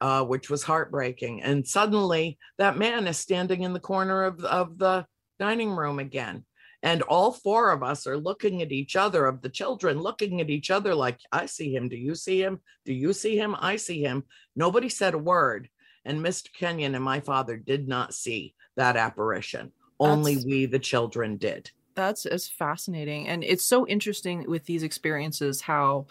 uh, 0.00 0.24
which 0.24 0.48
was 0.48 0.62
heartbreaking. 0.62 1.42
And 1.42 1.66
suddenly, 1.66 2.38
that 2.58 2.78
man 2.78 3.06
is 3.06 3.18
standing 3.18 3.62
in 3.62 3.72
the 3.72 3.80
corner 3.80 4.24
of, 4.24 4.44
of 4.44 4.78
the 4.78 5.06
dining 5.38 5.70
room 5.72 5.98
again. 5.98 6.44
And 6.82 7.02
all 7.02 7.32
four 7.32 7.70
of 7.70 7.82
us 7.82 8.06
are 8.06 8.16
looking 8.16 8.62
at 8.62 8.72
each 8.72 8.96
other, 8.96 9.26
of 9.26 9.42
the 9.42 9.50
children 9.50 10.00
looking 10.00 10.40
at 10.40 10.48
each 10.48 10.70
other 10.70 10.94
like, 10.94 11.20
I 11.30 11.46
see 11.46 11.74
him. 11.74 11.88
Do 11.88 11.96
you 11.96 12.14
see 12.14 12.42
him? 12.42 12.60
Do 12.84 12.92
you 12.94 13.12
see 13.12 13.36
him? 13.36 13.54
I 13.58 13.76
see 13.76 14.02
him. 14.02 14.24
Nobody 14.56 14.88
said 14.88 15.14
a 15.14 15.18
word. 15.18 15.68
And 16.04 16.24
Mr. 16.24 16.50
Kenyon 16.52 16.94
and 16.94 17.04
my 17.04 17.20
father 17.20 17.58
did 17.58 17.86
not 17.86 18.14
see 18.14 18.54
that 18.76 18.96
apparition. 18.96 19.72
Only 19.98 20.38
we, 20.46 20.64
the 20.64 20.78
children, 20.78 21.36
did. 21.36 21.70
That's 21.94 22.24
as 22.24 22.48
fascinating. 22.48 23.28
And 23.28 23.44
it's 23.44 23.64
so 23.66 23.86
interesting 23.86 24.46
with 24.48 24.64
these 24.64 24.82
experiences 24.82 25.60
how 25.60 26.06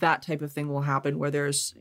that 0.00 0.22
type 0.22 0.42
of 0.42 0.52
thing 0.52 0.68
will 0.68 0.82
happen 0.82 1.18
where 1.18 1.30
there's 1.30 1.74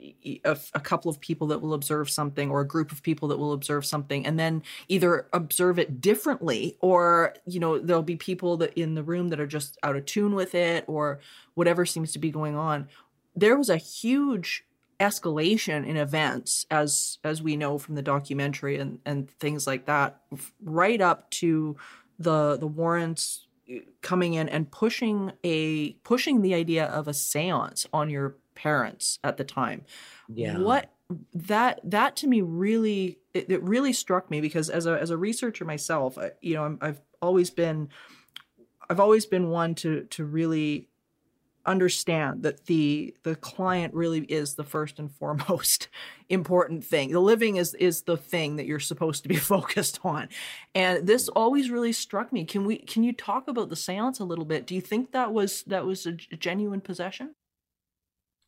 a 0.43 0.79
couple 0.79 1.09
of 1.09 1.19
people 1.19 1.47
that 1.47 1.59
will 1.59 1.73
observe 1.73 2.09
something 2.09 2.49
or 2.49 2.61
a 2.61 2.67
group 2.67 2.91
of 2.91 3.03
people 3.03 3.27
that 3.27 3.37
will 3.37 3.53
observe 3.53 3.85
something 3.85 4.25
and 4.25 4.39
then 4.39 4.63
either 4.87 5.27
observe 5.33 5.79
it 5.79 6.01
differently 6.01 6.77
or 6.81 7.35
you 7.45 7.59
know 7.59 7.79
there'll 7.79 8.03
be 8.03 8.15
people 8.15 8.57
that 8.57 8.73
in 8.73 8.95
the 8.95 9.03
room 9.03 9.29
that 9.29 9.39
are 9.39 9.47
just 9.47 9.77
out 9.83 9.95
of 9.95 10.05
tune 10.05 10.35
with 10.35 10.55
it 10.55 10.83
or 10.87 11.19
whatever 11.53 11.85
seems 11.85 12.11
to 12.11 12.19
be 12.19 12.31
going 12.31 12.55
on. 12.55 12.87
There 13.35 13.57
was 13.57 13.69
a 13.69 13.77
huge 13.77 14.65
escalation 14.99 15.85
in 15.85 15.97
events 15.97 16.65
as 16.71 17.17
as 17.23 17.41
we 17.41 17.57
know 17.57 17.77
from 17.77 17.95
the 17.95 18.01
documentary 18.01 18.77
and 18.77 18.99
and 19.05 19.29
things 19.39 19.67
like 19.67 19.85
that 19.85 20.21
right 20.63 21.01
up 21.01 21.29
to 21.29 21.75
the 22.19 22.57
the 22.57 22.67
Warrens 22.67 23.47
coming 24.01 24.33
in 24.33 24.49
and 24.49 24.71
pushing 24.71 25.31
a 25.43 25.93
pushing 26.03 26.41
the 26.41 26.53
idea 26.53 26.85
of 26.85 27.07
a 27.07 27.11
séance 27.11 27.85
on 27.93 28.09
your 28.09 28.35
parents 28.55 29.19
at 29.23 29.37
the 29.37 29.43
time 29.43 29.83
Yeah. 30.27 30.57
what 30.59 30.91
that 31.33 31.79
that 31.83 32.15
to 32.17 32.27
me 32.27 32.41
really 32.41 33.19
it, 33.33 33.49
it 33.49 33.61
really 33.63 33.93
struck 33.93 34.29
me 34.31 34.41
because 34.41 34.69
as 34.69 34.85
a 34.85 34.99
as 34.99 35.09
a 35.09 35.17
researcher 35.17 35.65
myself 35.65 36.17
I, 36.17 36.31
you 36.41 36.55
know 36.55 36.63
I'm, 36.65 36.77
i've 36.81 37.01
always 37.21 37.49
been 37.49 37.89
i've 38.89 38.99
always 38.99 39.25
been 39.25 39.49
one 39.49 39.75
to 39.75 40.03
to 40.05 40.25
really 40.25 40.87
understand 41.65 42.43
that 42.43 42.65
the 42.65 43.15
the 43.23 43.35
client 43.35 43.93
really 43.93 44.21
is 44.21 44.55
the 44.55 44.63
first 44.63 44.99
and 44.99 45.11
foremost 45.11 45.87
important 46.29 46.83
thing. 46.83 47.11
The 47.11 47.19
living 47.19 47.55
is 47.55 47.73
is 47.75 48.03
the 48.03 48.17
thing 48.17 48.57
that 48.57 48.65
you're 48.65 48.79
supposed 48.79 49.23
to 49.23 49.29
be 49.29 49.35
focused 49.53 49.99
on. 50.03 50.29
And 50.75 51.07
this 51.07 51.29
always 51.29 51.69
really 51.69 51.93
struck 51.93 52.33
me. 52.33 52.45
Can 52.45 52.65
we 52.65 52.77
can 52.77 53.03
you 53.03 53.13
talk 53.13 53.47
about 53.47 53.69
the 53.69 53.75
seance 53.75 54.19
a 54.19 54.25
little 54.25 54.45
bit? 54.45 54.67
Do 54.67 54.75
you 54.75 54.81
think 54.81 55.11
that 55.11 55.33
was 55.33 55.63
that 55.67 55.85
was 55.85 56.05
a 56.05 56.11
genuine 56.11 56.81
possession? 56.81 57.35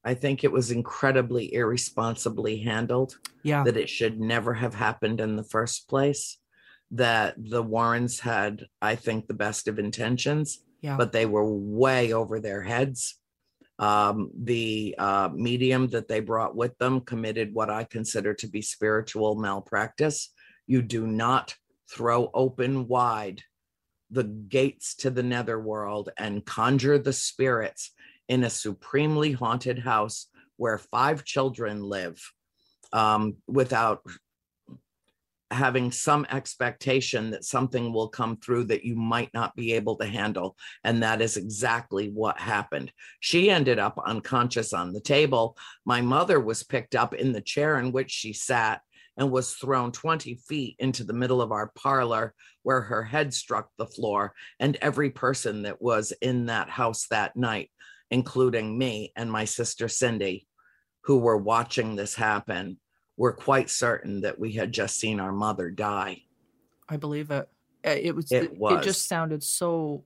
I 0.06 0.14
think 0.14 0.44
it 0.44 0.52
was 0.52 0.70
incredibly 0.70 1.52
irresponsibly 1.54 2.58
handled, 2.58 3.18
yeah. 3.42 3.64
That 3.64 3.76
it 3.76 3.90
should 3.90 4.20
never 4.20 4.54
have 4.54 4.76
happened 4.76 5.20
in 5.20 5.36
the 5.36 5.44
first 5.44 5.90
place. 5.90 6.38
That 6.92 7.34
the 7.38 7.64
Warrens 7.64 8.20
had, 8.20 8.68
I 8.82 8.96
think, 8.96 9.26
the 9.26 9.34
best 9.34 9.68
of 9.68 9.80
intentions, 9.80 10.60
yeah 10.86 10.98
but 10.98 11.12
they 11.12 11.26
were 11.26 11.46
way 11.46 12.14
over 12.14 12.40
their 12.40 12.62
heads. 12.62 13.20
Um, 13.78 14.32
the 14.34 14.96
uh, 14.98 15.30
medium 15.34 15.88
that 15.88 16.08
they 16.08 16.22
brought 16.22 16.56
with 16.56 16.78
them 16.78 17.02
committed 17.02 17.54
what 17.54 17.70
I 17.70 17.84
consider 17.84 18.34
to 18.36 18.48
be 18.48 18.62
spiritual 18.62 19.36
malpractice. 19.36 20.32
You 20.66 20.82
do 20.82 21.06
not 21.08 21.56
throw 21.92 22.30
open 22.34 22.88
wide 22.88 23.42
the 24.12 24.24
gates 24.24 24.96
to 24.96 25.10
the 25.10 25.24
netherworld 25.24 26.10
and 26.18 26.46
conjure 26.46 27.00
the 27.00 27.12
spirits 27.12 27.92
in 28.30 28.44
a 28.44 28.50
supremely 28.50 29.34
haunted 29.34 29.80
house 29.80 30.28
where 30.58 30.78
five 30.78 31.26
children 31.26 31.84
live 31.84 32.22
um, 32.94 33.36
without 33.48 34.02
having 35.56 35.92
some 35.92 36.26
expectation 36.30 37.32
that 37.32 37.44
something 37.44 37.92
will 37.92 38.10
come 38.10 38.38
through 38.38 38.66
that 38.66 38.84
you 38.84 38.96
might 38.96 39.34
not 39.34 39.56
be 39.56 39.74
able 39.74 39.96
to 39.96 40.06
handle. 40.06 40.56
And 40.84 41.02
that 41.02 41.22
is 41.22 41.38
exactly 41.38 42.10
what 42.10 42.40
happened. 42.40 42.92
She 43.20 43.50
ended 43.50 43.80
up 43.80 44.00
unconscious 44.06 44.74
on 44.74 44.94
the 44.94 45.02
table. 45.02 45.58
My 45.86 46.02
mother 46.02 46.40
was 46.40 46.64
picked 46.64 46.96
up 46.96 47.14
in 47.16 47.32
the 47.32 47.42
chair 47.42 47.80
in 47.80 47.92
which 47.92 48.12
she 48.12 48.34
sat 48.34 48.82
and 49.18 49.32
was 49.32 49.54
thrown 49.54 49.92
20 49.92 50.36
feet 50.36 50.76
into 50.80 51.04
the 51.04 51.14
middle 51.14 51.42
of 51.42 51.52
our 51.52 51.72
parlor 51.76 52.34
where 52.64 52.82
her 52.82 53.04
head 53.04 53.34
struck 53.34 53.70
the 53.78 53.86
floor. 53.86 54.34
And 54.60 54.78
every 54.82 55.10
person 55.10 55.64
that 55.64 55.82
was 55.82 56.12
in 56.22 56.48
that 56.48 56.70
house 56.70 57.08
that 57.08 57.36
night, 57.36 57.72
including 58.12 58.78
me 58.78 59.14
and 59.16 59.32
my 59.32 59.46
sister 59.46 59.88
Cindy, 59.88 60.48
who 61.06 61.20
were 61.20 61.38
watching 61.38 61.96
this 61.96 62.16
happen, 62.16 62.78
were 63.18 63.34
quite 63.34 63.70
certain 63.70 64.22
that 64.22 64.40
we 64.40 64.54
had 64.54 64.72
just 64.72 65.00
seen 65.00 65.20
our 65.20 65.32
mother 65.32 65.70
die. 65.70 66.24
I 66.90 66.98
believe 66.98 67.32
it. 67.32 67.50
Uh, 67.86 67.90
It 67.90 68.16
was. 68.16 68.32
It 68.32 68.44
It, 68.44 68.62
it 68.62 68.84
just 68.84 69.08
sounded 69.08 69.44
so, 69.44 70.04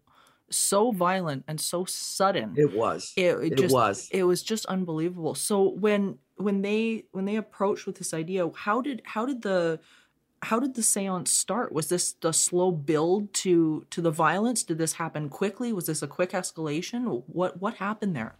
so 0.50 0.92
violent 0.92 1.44
and 1.48 1.60
so 1.60 1.86
sudden. 1.86 2.54
It 2.58 2.74
was. 2.74 3.14
it, 3.16 3.36
it 3.36 3.54
It 3.54 3.58
just, 3.58 3.74
was. 3.74 4.10
It 4.12 4.24
was 4.24 4.44
just 4.44 4.66
unbelievable. 4.68 5.36
So 5.36 5.70
when 5.70 6.20
when 6.36 6.62
they 6.62 7.06
when 7.12 7.26
they 7.26 7.36
approached 7.36 7.86
with 7.86 7.98
this 7.98 8.14
idea, 8.14 8.50
how 8.56 8.82
did 8.82 9.02
how 9.06 9.26
did 9.26 9.42
the 9.42 9.80
how 10.42 10.60
did 10.60 10.76
the 10.76 10.82
séance 10.82 11.30
start? 11.30 11.74
Was 11.74 11.90
this 11.90 12.14
the 12.14 12.32
slow 12.32 12.72
build 12.72 13.34
to 13.34 13.86
to 13.90 14.02
the 14.02 14.12
violence? 14.12 14.64
Did 14.64 14.78
this 14.78 14.94
happen 14.94 15.30
quickly? 15.30 15.74
Was 15.74 15.88
this 15.88 16.02
a 16.02 16.08
quick 16.08 16.32
escalation? 16.32 17.24
What 17.28 17.60
what 17.62 17.76
happened 17.76 18.16
there? 18.16 18.38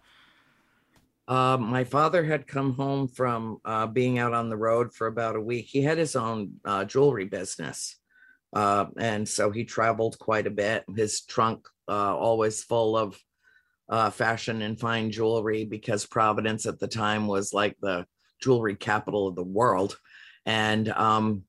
Uh, 1.30 1.56
my 1.56 1.84
father 1.84 2.24
had 2.24 2.48
come 2.48 2.74
home 2.74 3.06
from 3.06 3.58
uh, 3.64 3.86
being 3.86 4.18
out 4.18 4.34
on 4.34 4.48
the 4.48 4.56
road 4.56 4.92
for 4.92 5.06
about 5.06 5.36
a 5.36 5.40
week. 5.40 5.66
He 5.68 5.80
had 5.80 5.96
his 5.96 6.16
own 6.16 6.54
uh, 6.64 6.84
jewelry 6.84 7.24
business. 7.24 7.96
Uh, 8.52 8.86
and 8.98 9.28
so 9.28 9.52
he 9.52 9.64
traveled 9.64 10.18
quite 10.18 10.48
a 10.48 10.50
bit. 10.50 10.82
His 10.96 11.20
trunk 11.20 11.68
uh, 11.88 12.16
always 12.16 12.64
full 12.64 12.96
of 12.96 13.16
uh, 13.88 14.10
fashion 14.10 14.60
and 14.60 14.78
fine 14.78 15.12
jewelry 15.12 15.64
because 15.64 16.04
Providence 16.04 16.66
at 16.66 16.80
the 16.80 16.88
time 16.88 17.28
was 17.28 17.54
like 17.54 17.76
the 17.80 18.06
jewelry 18.42 18.74
capital 18.74 19.28
of 19.28 19.36
the 19.36 19.44
world. 19.44 19.96
And 20.46 20.88
um, 20.88 21.44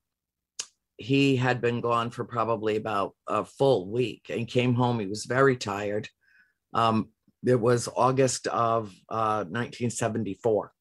he 0.96 1.34
had 1.34 1.60
been 1.60 1.80
gone 1.80 2.10
for 2.10 2.24
probably 2.24 2.76
about 2.76 3.16
a 3.26 3.44
full 3.44 3.90
week 3.90 4.26
and 4.28 4.46
came 4.46 4.74
home. 4.74 5.00
He 5.00 5.06
was 5.06 5.24
very 5.24 5.56
tired. 5.56 6.08
Um, 6.72 7.08
it 7.46 7.60
was 7.60 7.88
August 7.96 8.46
of 8.46 8.86
uh, 9.08 9.44
1974. 9.44 10.72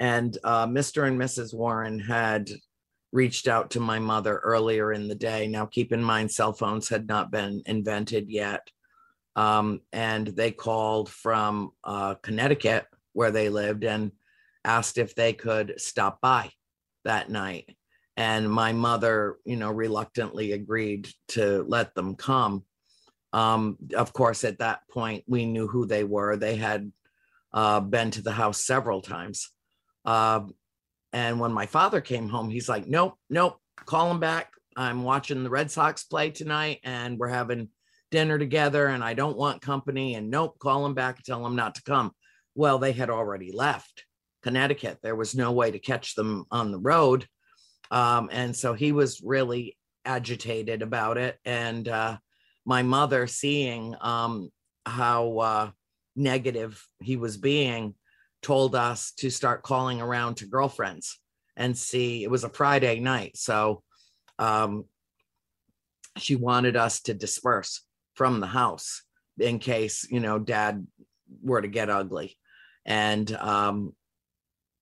And 0.00 0.38
uh, 0.44 0.66
Mr. 0.66 1.06
and 1.06 1.20
Mrs. 1.20 1.54
Warren 1.54 1.98
had 1.98 2.50
reached 3.12 3.48
out 3.48 3.70
to 3.70 3.80
my 3.80 3.98
mother 3.98 4.38
earlier 4.38 4.92
in 4.92 5.08
the 5.08 5.14
day. 5.14 5.46
Now, 5.46 5.66
keep 5.66 5.92
in 5.92 6.02
mind, 6.02 6.30
cell 6.30 6.52
phones 6.52 6.88
had 6.88 7.06
not 7.06 7.30
been 7.30 7.62
invented 7.66 8.30
yet. 8.30 8.68
Um, 9.34 9.80
and 9.92 10.26
they 10.26 10.50
called 10.50 11.08
from 11.08 11.70
uh, 11.84 12.14
Connecticut, 12.16 12.86
where 13.12 13.30
they 13.30 13.48
lived, 13.48 13.84
and 13.84 14.12
asked 14.64 14.98
if 14.98 15.14
they 15.14 15.32
could 15.32 15.74
stop 15.78 16.20
by 16.20 16.50
that 17.04 17.30
night. 17.30 17.74
And 18.16 18.50
my 18.50 18.72
mother, 18.72 19.36
you 19.44 19.56
know, 19.56 19.70
reluctantly 19.70 20.52
agreed 20.52 21.08
to 21.28 21.64
let 21.68 21.94
them 21.94 22.16
come. 22.16 22.64
Um, 23.32 23.76
of 23.94 24.12
course, 24.12 24.44
at 24.44 24.58
that 24.58 24.80
point, 24.90 25.24
we 25.26 25.46
knew 25.46 25.66
who 25.66 25.86
they 25.86 26.04
were. 26.04 26.36
They 26.36 26.56
had 26.56 26.92
uh, 27.52 27.80
been 27.80 28.10
to 28.12 28.22
the 28.22 28.32
house 28.32 28.64
several 28.64 29.02
times. 29.02 29.50
Uh, 30.04 30.42
and 31.12 31.40
when 31.40 31.52
my 31.52 31.66
father 31.66 32.00
came 32.00 32.28
home, 32.28 32.50
he's 32.50 32.68
like, 32.68 32.86
nope, 32.86 33.14
nope, 33.30 33.58
call 33.76 34.10
him 34.10 34.20
back. 34.20 34.52
I'm 34.76 35.02
watching 35.02 35.42
the 35.42 35.50
Red 35.50 35.70
Sox 35.70 36.04
play 36.04 36.30
tonight 36.30 36.80
and 36.84 37.18
we're 37.18 37.28
having 37.28 37.68
dinner 38.10 38.38
together 38.38 38.86
and 38.86 39.02
I 39.02 39.14
don't 39.14 39.36
want 39.36 39.60
company. 39.60 40.14
And 40.14 40.30
nope, 40.30 40.58
call 40.58 40.82
them 40.82 40.94
back 40.94 41.16
and 41.16 41.24
tell 41.24 41.42
them 41.42 41.56
not 41.56 41.74
to 41.76 41.82
come. 41.82 42.12
Well, 42.54 42.78
they 42.78 42.92
had 42.92 43.10
already 43.10 43.52
left 43.52 44.04
Connecticut. 44.42 44.98
There 45.02 45.16
was 45.16 45.34
no 45.34 45.52
way 45.52 45.70
to 45.70 45.78
catch 45.78 46.14
them 46.14 46.44
on 46.50 46.70
the 46.70 46.78
road. 46.78 47.26
Um, 47.90 48.28
and 48.30 48.54
so 48.54 48.74
he 48.74 48.92
was 48.92 49.22
really 49.22 49.76
agitated 50.04 50.82
about 50.82 51.18
it. 51.18 51.38
And 51.44 51.88
uh, 51.88 52.18
my 52.68 52.82
mother, 52.82 53.26
seeing 53.26 53.96
um, 54.02 54.50
how 54.84 55.38
uh, 55.38 55.70
negative 56.14 56.86
he 57.00 57.16
was 57.16 57.38
being, 57.38 57.94
told 58.42 58.74
us 58.74 59.12
to 59.12 59.30
start 59.30 59.62
calling 59.62 60.02
around 60.02 60.34
to 60.36 60.46
girlfriends 60.46 61.18
and 61.56 61.76
see. 61.76 62.22
It 62.22 62.30
was 62.30 62.44
a 62.44 62.50
Friday 62.50 63.00
night. 63.00 63.38
So 63.38 63.82
um, 64.38 64.84
she 66.18 66.36
wanted 66.36 66.76
us 66.76 67.00
to 67.04 67.14
disperse 67.14 67.86
from 68.12 68.38
the 68.38 68.46
house 68.46 69.02
in 69.38 69.60
case, 69.60 70.06
you 70.10 70.20
know, 70.20 70.38
dad 70.38 70.86
were 71.42 71.62
to 71.62 71.68
get 71.68 71.88
ugly. 71.88 72.36
And 72.84 73.34
um, 73.34 73.94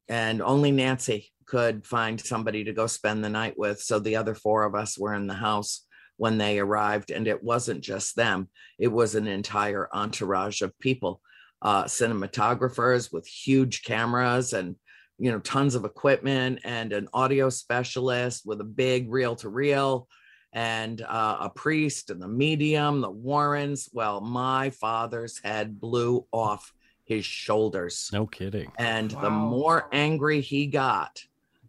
and 0.09 0.43
only 0.43 0.73
Nancy 0.73 1.33
could 1.45 1.87
find 1.87 2.21
somebody 2.21 2.65
to 2.65 2.73
go 2.73 2.89
spend 2.89 3.23
the 3.23 3.29
night 3.29 3.57
with. 3.57 3.81
So 3.81 4.01
the 4.01 4.17
other 4.17 4.35
four 4.35 4.65
of 4.65 4.75
us 4.75 4.99
were 4.99 5.15
in 5.15 5.29
the 5.29 5.35
house 5.35 5.86
when 6.17 6.39
they 6.39 6.59
arrived. 6.59 7.11
And 7.11 7.27
it 7.27 7.43
wasn't 7.43 7.81
just 7.81 8.17
them, 8.17 8.49
it 8.79 8.89
was 8.89 9.15
an 9.15 9.27
entire 9.27 9.89
entourage 9.93 10.63
of 10.63 10.79
people, 10.79 11.21
uh, 11.63 11.85
cinematographers 11.85 13.13
with 13.13 13.27
huge 13.27 13.83
cameras 13.83 14.53
and 14.53 14.77
you 15.19 15.31
know 15.31 15.41
tons 15.41 15.75
of 15.75 15.85
equipment 15.85 16.61
and 16.65 16.93
an 16.93 17.09
audio 17.15 17.49
specialist 17.49 18.45
with 18.45 18.61
a 18.61 18.65
big 18.65 19.11
reel 19.11 19.35
to 19.37 19.49
reel 19.49 20.09
and 20.53 21.03
uh, 21.03 21.39
a 21.41 21.51
priest 21.51 22.11
and 22.11 22.21
the 22.21 22.29
medium 22.29 23.01
the 23.01 23.11
warrens 23.11 23.89
well 23.93 24.21
my 24.21 24.71
father's 24.71 25.41
head 25.43 25.81
blew 25.81 26.27
off 26.33 26.73
his 27.05 27.25
shoulders 27.25 28.11
no 28.13 28.27
kidding 28.27 28.71
and 28.79 29.13
wow. 29.13 29.23
the 29.23 29.31
more 29.31 29.89
angry 29.93 30.41
he 30.41 30.67
got 30.67 31.23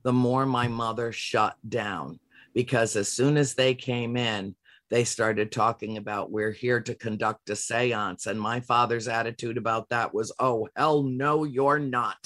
the 0.04 0.14
more 0.14 0.46
my 0.46 0.68
mother 0.68 1.12
shut 1.12 1.56
down 1.68 2.20
because 2.58 2.96
as 2.96 3.08
soon 3.08 3.38
as 3.38 3.54
they 3.54 3.76
came 3.76 4.18
in, 4.18 4.56
they 4.90 5.04
started 5.04 5.52
talking 5.52 5.98
about 5.98 6.32
we're 6.32 6.52
here 6.52 6.82
to 6.82 6.96
conduct 6.96 7.52
a 7.52 7.56
seance. 7.56 8.26
And 8.26 8.42
my 8.42 8.62
father's 8.62 9.08
attitude 9.08 9.58
about 9.58 9.90
that 9.90 10.12
was, 10.12 10.34
oh, 10.40 10.68
hell 10.76 11.04
no, 11.04 11.44
you're 11.44 11.78
not. 11.78 12.18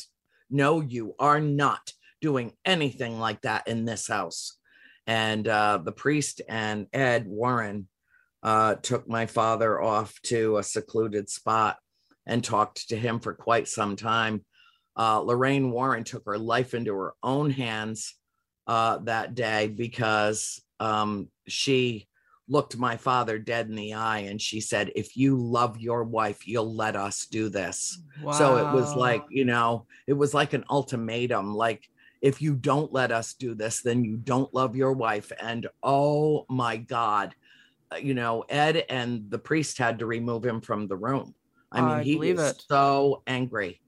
No, 0.49 0.79
you 0.79 1.15
are 1.19 1.41
not 1.41 1.91
doing 2.21 2.53
anything 2.63 3.19
like 3.19 3.41
that 3.41 3.67
in 3.67 3.83
this 3.83 4.07
house. 4.07 4.57
And 5.05 5.45
uh, 5.49 5.79
the 5.83 5.91
priest 5.91 6.41
and 6.47 6.87
Ed 6.93 7.27
Warren 7.27 7.89
uh, 8.41 8.75
took 8.75 9.09
my 9.09 9.25
father 9.25 9.81
off 9.81 10.17
to 10.27 10.59
a 10.59 10.63
secluded 10.63 11.29
spot 11.29 11.75
and 12.25 12.41
talked 12.41 12.87
to 12.87 12.95
him 12.95 13.19
for 13.19 13.33
quite 13.33 13.67
some 13.67 13.97
time 13.97 14.45
uh, 14.97 15.19
Lorraine 15.19 15.71
Warren 15.71 16.03
took 16.03 16.25
her 16.25 16.37
life 16.37 16.73
into 16.73 16.93
her 16.93 17.13
own 17.23 17.49
hands 17.49 18.15
uh, 18.71 18.99
that 18.99 19.35
day 19.35 19.67
because 19.67 20.61
um, 20.79 21.27
she 21.45 22.07
looked 22.47 22.77
my 22.77 22.95
father 22.95 23.37
dead 23.37 23.67
in 23.67 23.75
the 23.75 23.93
eye 23.93 24.19
and 24.19 24.41
she 24.41 24.61
said, 24.61 24.93
If 24.95 25.17
you 25.17 25.35
love 25.35 25.77
your 25.77 26.05
wife, 26.05 26.47
you'll 26.47 26.73
let 26.73 26.95
us 26.95 27.25
do 27.25 27.49
this. 27.49 28.01
Wow. 28.23 28.31
So 28.31 28.55
it 28.55 28.73
was 28.73 28.95
like, 28.95 29.25
you 29.29 29.43
know, 29.43 29.87
it 30.07 30.13
was 30.13 30.33
like 30.33 30.53
an 30.53 30.63
ultimatum 30.69 31.53
like, 31.53 31.83
if 32.21 32.41
you 32.41 32.55
don't 32.55 32.93
let 32.93 33.11
us 33.11 33.33
do 33.33 33.55
this, 33.55 33.81
then 33.81 34.05
you 34.05 34.15
don't 34.15 34.53
love 34.53 34.73
your 34.77 34.93
wife. 34.93 35.33
And 35.41 35.67
oh 35.83 36.45
my 36.49 36.77
God, 36.77 37.35
uh, 37.91 37.97
you 37.97 38.13
know, 38.13 38.45
Ed 38.47 38.85
and 38.87 39.29
the 39.29 39.39
priest 39.39 39.79
had 39.79 39.99
to 39.99 40.05
remove 40.05 40.45
him 40.45 40.61
from 40.61 40.87
the 40.87 40.95
room. 40.95 41.35
I 41.73 41.81
mean, 41.81 41.99
I 41.99 42.03
he 42.03 42.15
was 42.15 42.39
it. 42.39 42.63
so 42.69 43.21
angry. 43.27 43.80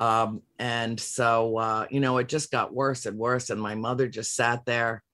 Um, 0.00 0.40
and 0.58 0.98
so, 0.98 1.58
uh, 1.58 1.86
you 1.90 2.00
know, 2.00 2.16
it 2.18 2.28
just 2.28 2.50
got 2.50 2.74
worse 2.74 3.04
and 3.04 3.18
worse. 3.18 3.50
And 3.50 3.60
my 3.60 3.74
mother 3.74 4.08
just 4.08 4.34
sat 4.34 4.64
there 4.64 5.04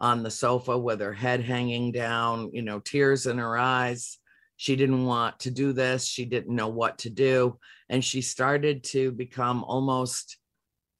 on 0.00 0.22
the 0.22 0.30
sofa 0.30 0.78
with 0.78 1.00
her 1.00 1.12
head 1.12 1.40
hanging 1.40 1.90
down, 1.90 2.50
you 2.52 2.62
know, 2.62 2.78
tears 2.78 3.26
in 3.26 3.38
her 3.38 3.58
eyes. 3.58 4.18
She 4.56 4.76
didn't 4.76 5.04
want 5.04 5.40
to 5.40 5.50
do 5.50 5.72
this. 5.72 6.06
She 6.06 6.24
didn't 6.24 6.54
know 6.54 6.68
what 6.68 6.98
to 6.98 7.10
do. 7.10 7.58
And 7.88 8.04
she 8.04 8.22
started 8.22 8.84
to 8.84 9.10
become 9.10 9.64
almost 9.64 10.38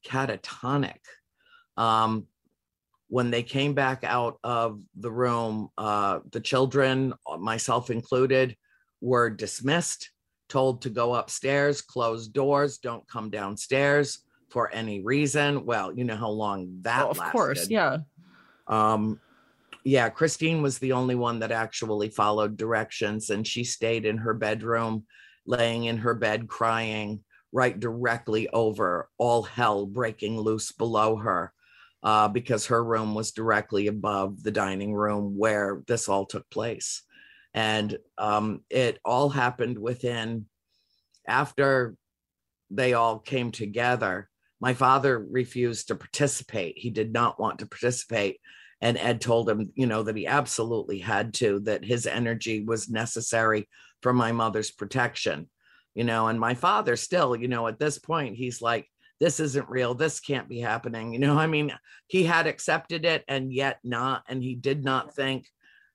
catatonic. 0.05 0.99
Um, 1.76 2.26
when 3.09 3.30
they 3.30 3.44
came 3.44 3.74
back 3.74 4.03
out 4.03 4.38
of 4.42 4.80
the 4.97 5.11
room, 5.11 5.68
uh, 5.78 6.18
the 6.32 6.40
children, 6.40 7.14
myself 7.38 7.90
included, 7.90 8.57
were 9.01 9.30
dismissed 9.30 10.11
told 10.49 10.82
to 10.82 10.90
go 10.90 11.14
upstairs, 11.14 11.80
close 11.80 12.28
doors, 12.28 12.78
don't 12.78 13.07
come 13.09 13.30
downstairs 13.30 14.20
for 14.51 14.70
any 14.72 15.01
reason. 15.01 15.64
Well, 15.64 15.92
you 15.92 16.05
know 16.05 16.16
how 16.16 16.30
long 16.30 16.78
that 16.82 17.01
well, 17.01 17.11
of 17.11 17.18
lasted. 17.18 17.32
course, 17.32 17.68
yeah. 17.68 17.99
Um, 18.66 19.20
yeah, 19.84 20.09
Christine 20.09 20.62
was 20.62 20.78
the 20.78 20.92
only 20.92 21.14
one 21.14 21.40
that 21.40 21.53
actually 21.53 22.11
followed 22.11 22.57
directions, 22.57 23.30
and 23.30 23.47
she 23.47 23.64
stayed 23.64 24.05
in 24.05 24.18
her 24.18 24.34
bedroom, 24.34 25.05
laying 25.47 25.84
in 25.84 25.99
her 25.99 26.14
bed, 26.14 26.49
crying 26.49 27.22
right 27.53 27.78
directly 27.78 28.49
over 28.49 29.09
all 29.18 29.42
hell 29.42 29.86
breaking 29.86 30.38
loose 30.38 30.72
below 30.72 31.16
her. 31.16 31.53
Uh, 32.03 32.28
because 32.28 32.66
her 32.66 32.84
room 32.84 33.14
was 33.14 33.32
directly 33.32 33.88
above 33.88 34.40
the 34.44 34.51
dining 34.51 34.94
room 34.94 35.36
where 35.36 35.82
this 35.88 36.09
all 36.09 36.24
took 36.24 36.49
place 36.51 37.03
and 37.57 37.98
um, 38.18 38.61
it 38.70 39.00
all 39.04 39.28
happened 39.28 39.78
within 39.78 40.46
after 41.26 41.96
they 42.70 42.92
all 42.92 43.18
came 43.18 43.50
together 43.50 44.28
my 44.61 44.74
father 44.74 45.18
refused 45.18 45.88
to 45.88 45.94
participate. 45.96 46.78
He 46.78 46.90
did 46.90 47.12
not 47.12 47.38
want 47.38 47.59
to 47.59 47.66
participate. 47.66 48.40
And 48.80 48.98
ed 48.98 49.20
told 49.20 49.48
him 49.48 49.72
you 49.74 49.86
know 49.86 50.02
that 50.02 50.16
he 50.16 50.26
absolutely 50.26 50.98
had 50.98 51.32
to 51.34 51.61
that 51.61 51.84
his 51.84 52.07
energy 52.07 52.62
was 52.62 52.90
necessary 52.90 53.68
for 54.02 54.12
my 54.12 54.32
mother's 54.32 54.70
protection 54.70 55.48
you 55.94 56.04
know. 56.04 56.28
And 56.28 56.38
my 56.38 56.54
father 56.54 56.94
still 56.96 57.34
you 57.34 57.48
know 57.48 57.66
at 57.68 57.78
this 57.78 57.98
point 57.98 58.36
he's 58.36 58.61
like 58.61 58.86
this 59.18 59.40
isn't 59.40 59.70
real. 59.70 59.94
This 59.94 60.20
can't 60.20 60.46
be 60.46 60.61
happening. 60.61 61.14
You 61.14 61.20
know 61.20 61.38
i 61.38 61.46
mean 61.46 61.72
he 62.07 62.24
had 62.24 62.46
accepted 62.46 63.07
it 63.07 63.24
and 63.28 63.50
yet 63.50 63.78
not 63.82 64.24
and 64.28 64.42
he 64.42 64.54
did 64.54 64.84
not 64.84 65.14
think 65.14 65.46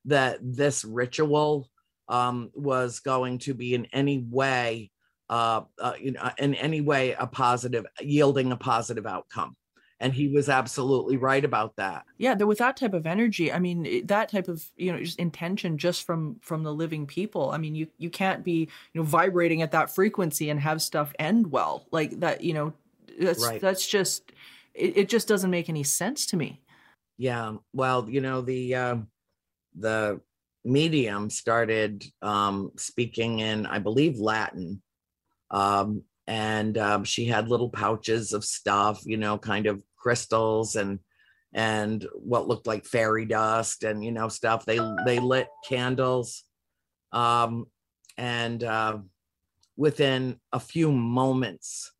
that 0.06 0.40
this 0.42 0.84
ritual 0.84 1.70
um, 2.12 2.52
was 2.54 3.00
going 3.00 3.40
to 3.40 3.54
be 3.54 3.74
in 3.74 3.88
any 3.94 4.20
way, 4.20 4.92
uh, 5.30 5.62
uh, 5.80 5.94
you 6.00 6.12
know, 6.12 6.30
in 6.38 6.56
any 6.56 6.82
way 6.82 7.14
a 7.18 7.26
positive, 7.26 7.86
yielding 8.00 8.52
a 8.52 8.58
positive 8.58 9.08
outcome. 9.08 9.56
And 10.00 10.14
he 10.14 10.28
was 10.30 10.50
absolutely 10.50 11.18
right 11.18 11.46
about 11.46 11.76
that. 11.76 12.06
Yeah, 12.18 12.34
with 12.34 12.58
that 12.58 12.76
type 12.76 12.96
of 12.96 13.06
energy, 13.06 13.54
I 13.54 13.60
mean, 13.60 14.08
that 14.08 14.30
type 14.30 14.48
of 14.48 14.66
you 14.76 14.92
know 14.92 15.00
just 15.00 15.20
intention 15.20 15.78
just 15.78 16.08
from 16.08 16.38
from 16.42 16.64
the 16.64 16.74
living 16.74 17.06
people. 17.06 17.52
I 17.52 17.60
mean, 17.60 17.76
you 17.76 17.88
you 18.00 18.10
can't 18.10 18.44
be 18.44 18.68
you 18.94 19.02
know 19.02 19.04
vibrating 19.04 19.62
at 19.62 19.72
that 19.72 19.94
frequency 19.94 20.50
and 20.50 20.60
have 20.60 20.82
stuff 20.82 21.14
end 21.20 21.52
well 21.52 21.86
like 21.92 22.20
that. 22.22 22.44
You 22.44 22.56
know, 22.56 22.74
that's 23.20 23.46
right. 23.46 23.62
that's 23.62 23.88
just 23.88 24.32
it, 24.74 24.98
it 24.98 25.10
just 25.10 25.28
doesn't 25.28 25.52
make 25.52 25.70
any 25.70 25.84
sense 25.84 26.26
to 26.28 26.36
me. 26.36 26.60
Yeah, 27.20 27.58
well, 27.72 28.10
you 28.10 28.22
know 28.22 28.42
the. 28.42 28.76
Uh, 28.76 28.96
the 29.78 30.22
medium 30.64 31.30
started 31.30 32.06
um, 32.22 32.72
speaking 32.78 33.40
in, 33.40 33.66
I 33.66 33.80
believe, 33.80 34.20
Latin. 34.20 34.82
Um, 35.50 36.04
and 36.28 36.78
um, 36.78 37.04
she 37.04 37.26
had 37.26 37.50
little 37.50 37.70
pouches 37.70 38.34
of 38.34 38.46
stuff, 38.46 39.02
you 39.06 39.18
know, 39.18 39.38
kind 39.38 39.68
of 39.68 39.84
crystals 39.98 40.76
and 40.76 41.00
and 41.54 42.08
what 42.14 42.48
looked 42.48 42.66
like 42.66 42.86
fairy 42.86 43.26
dust 43.26 43.84
and 43.84 44.04
you 44.04 44.12
know 44.12 44.30
stuff. 44.30 44.66
They 44.66 44.80
they 45.06 45.20
lit 45.20 45.48
candles, 45.68 46.44
um, 47.12 47.66
and 48.18 48.64
uh, 48.64 49.00
within 49.76 50.40
a 50.54 50.60
few 50.60 50.92
moments, 50.92 51.92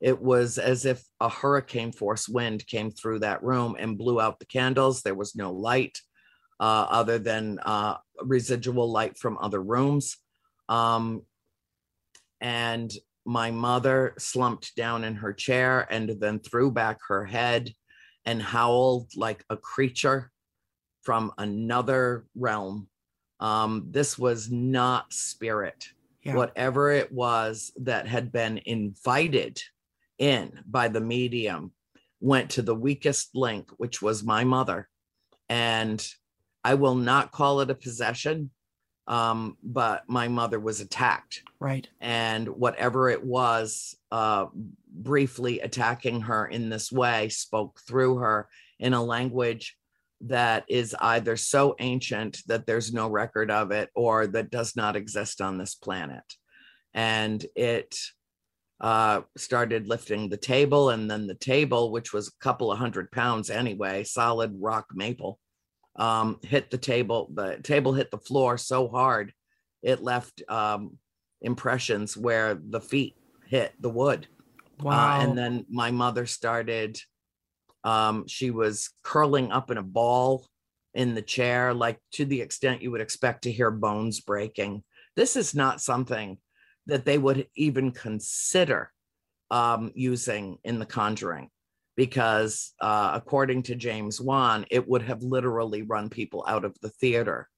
it 0.00 0.20
was 0.20 0.58
as 0.58 0.84
if 0.84 1.02
a 1.20 1.28
hurricane 1.28 1.92
force 1.92 2.28
wind 2.28 2.66
came 2.66 2.90
through 2.90 3.20
that 3.20 3.42
room 3.42 3.76
and 3.78 3.96
blew 3.96 4.20
out 4.20 4.38
the 4.38 4.46
candles. 4.46 5.02
There 5.02 5.14
was 5.14 5.34
no 5.34 5.52
light 5.52 5.98
uh, 6.60 6.86
other 6.90 7.18
than 7.18 7.58
uh, 7.60 7.96
residual 8.22 8.90
light 8.90 9.18
from 9.18 9.38
other 9.40 9.62
rooms. 9.62 10.16
Um, 10.68 11.22
and 12.40 12.92
my 13.24 13.50
mother 13.50 14.14
slumped 14.18 14.74
down 14.74 15.04
in 15.04 15.16
her 15.16 15.32
chair 15.32 15.86
and 15.90 16.08
then 16.20 16.40
threw 16.40 16.70
back 16.70 16.98
her 17.08 17.24
head 17.24 17.72
and 18.24 18.42
howled 18.42 19.10
like 19.16 19.44
a 19.50 19.56
creature 19.56 20.30
from 21.02 21.32
another 21.38 22.26
realm. 22.34 22.88
Um, 23.40 23.86
this 23.90 24.18
was 24.18 24.50
not 24.50 25.12
spirit. 25.12 25.88
Yeah. 26.24 26.34
Whatever 26.34 26.90
it 26.90 27.12
was 27.12 27.72
that 27.82 28.08
had 28.08 28.32
been 28.32 28.60
invited 28.66 29.62
in 30.18 30.60
by 30.66 30.88
the 30.88 31.00
medium 31.00 31.72
went 32.20 32.50
to 32.50 32.62
the 32.62 32.74
weakest 32.74 33.30
link, 33.34 33.70
which 33.76 34.02
was 34.02 34.24
my 34.24 34.44
mother, 34.44 34.88
and 35.48 36.06
I 36.64 36.74
will 36.74 36.94
not 36.94 37.32
call 37.32 37.60
it 37.60 37.70
a 37.70 37.74
possession. 37.74 38.50
Um, 39.06 39.56
but 39.62 40.02
my 40.06 40.28
mother 40.28 40.60
was 40.60 40.82
attacked. 40.82 41.42
Right. 41.60 41.88
And 41.98 42.46
whatever 42.46 43.08
it 43.08 43.24
was, 43.24 43.96
uh, 44.12 44.46
briefly 44.86 45.60
attacking 45.60 46.20
her 46.22 46.46
in 46.46 46.68
this 46.68 46.92
way 46.92 47.30
spoke 47.30 47.80
through 47.86 48.16
her 48.18 48.50
in 48.78 48.92
a 48.92 49.02
language 49.02 49.78
that 50.20 50.64
is 50.68 50.94
either 51.00 51.36
so 51.36 51.74
ancient 51.78 52.42
that 52.48 52.66
there's 52.66 52.92
no 52.92 53.08
record 53.08 53.50
of 53.50 53.70
it 53.70 53.88
or 53.94 54.26
that 54.26 54.50
does 54.50 54.76
not 54.76 54.96
exist 54.96 55.40
on 55.40 55.56
this 55.56 55.74
planet. 55.74 56.24
And 56.92 57.44
it 57.54 57.96
uh, 58.80 59.22
started 59.36 59.88
lifting 59.88 60.28
the 60.28 60.36
table, 60.36 60.90
and 60.90 61.10
then 61.10 61.26
the 61.26 61.34
table, 61.34 61.90
which 61.90 62.12
was 62.12 62.28
a 62.28 62.44
couple 62.44 62.70
of 62.70 62.78
hundred 62.78 63.10
pounds 63.10 63.50
anyway, 63.50 64.04
solid 64.04 64.54
rock 64.60 64.86
maple, 64.94 65.38
um, 65.98 66.38
hit 66.42 66.70
the 66.70 66.78
table. 66.78 67.30
The 67.34 67.58
table 67.62 67.92
hit 67.92 68.10
the 68.10 68.18
floor 68.18 68.56
so 68.56 68.88
hard 68.88 69.32
it 69.82 70.02
left 70.02 70.42
um, 70.48 70.98
impressions 71.40 72.16
where 72.16 72.54
the 72.54 72.80
feet 72.80 73.16
hit 73.46 73.72
the 73.80 73.90
wood. 73.90 74.26
Wow. 74.80 75.18
Uh, 75.18 75.22
and 75.22 75.38
then 75.38 75.66
my 75.68 75.90
mother 75.90 76.26
started, 76.26 77.00
um, 77.84 78.26
she 78.26 78.50
was 78.50 78.90
curling 79.02 79.52
up 79.52 79.70
in 79.70 79.78
a 79.78 79.82
ball 79.82 80.46
in 80.94 81.14
the 81.14 81.22
chair, 81.22 81.74
like 81.74 81.98
to 82.12 82.24
the 82.24 82.40
extent 82.40 82.82
you 82.82 82.90
would 82.90 83.00
expect 83.00 83.42
to 83.42 83.52
hear 83.52 83.70
bones 83.70 84.20
breaking. 84.20 84.82
This 85.16 85.36
is 85.36 85.54
not 85.54 85.80
something 85.80 86.38
that 86.86 87.04
they 87.04 87.18
would 87.18 87.46
even 87.54 87.92
consider 87.92 88.90
um, 89.50 89.92
using 89.94 90.58
in 90.64 90.78
The 90.78 90.86
Conjuring, 90.86 91.50
because 91.98 92.74
uh, 92.80 93.10
according 93.12 93.60
to 93.60 93.74
James 93.74 94.20
Wan, 94.20 94.64
it 94.70 94.88
would 94.88 95.02
have 95.02 95.20
literally 95.24 95.82
run 95.82 96.08
people 96.08 96.44
out 96.46 96.64
of 96.64 96.76
the 96.80 96.90
theater. 96.90 97.48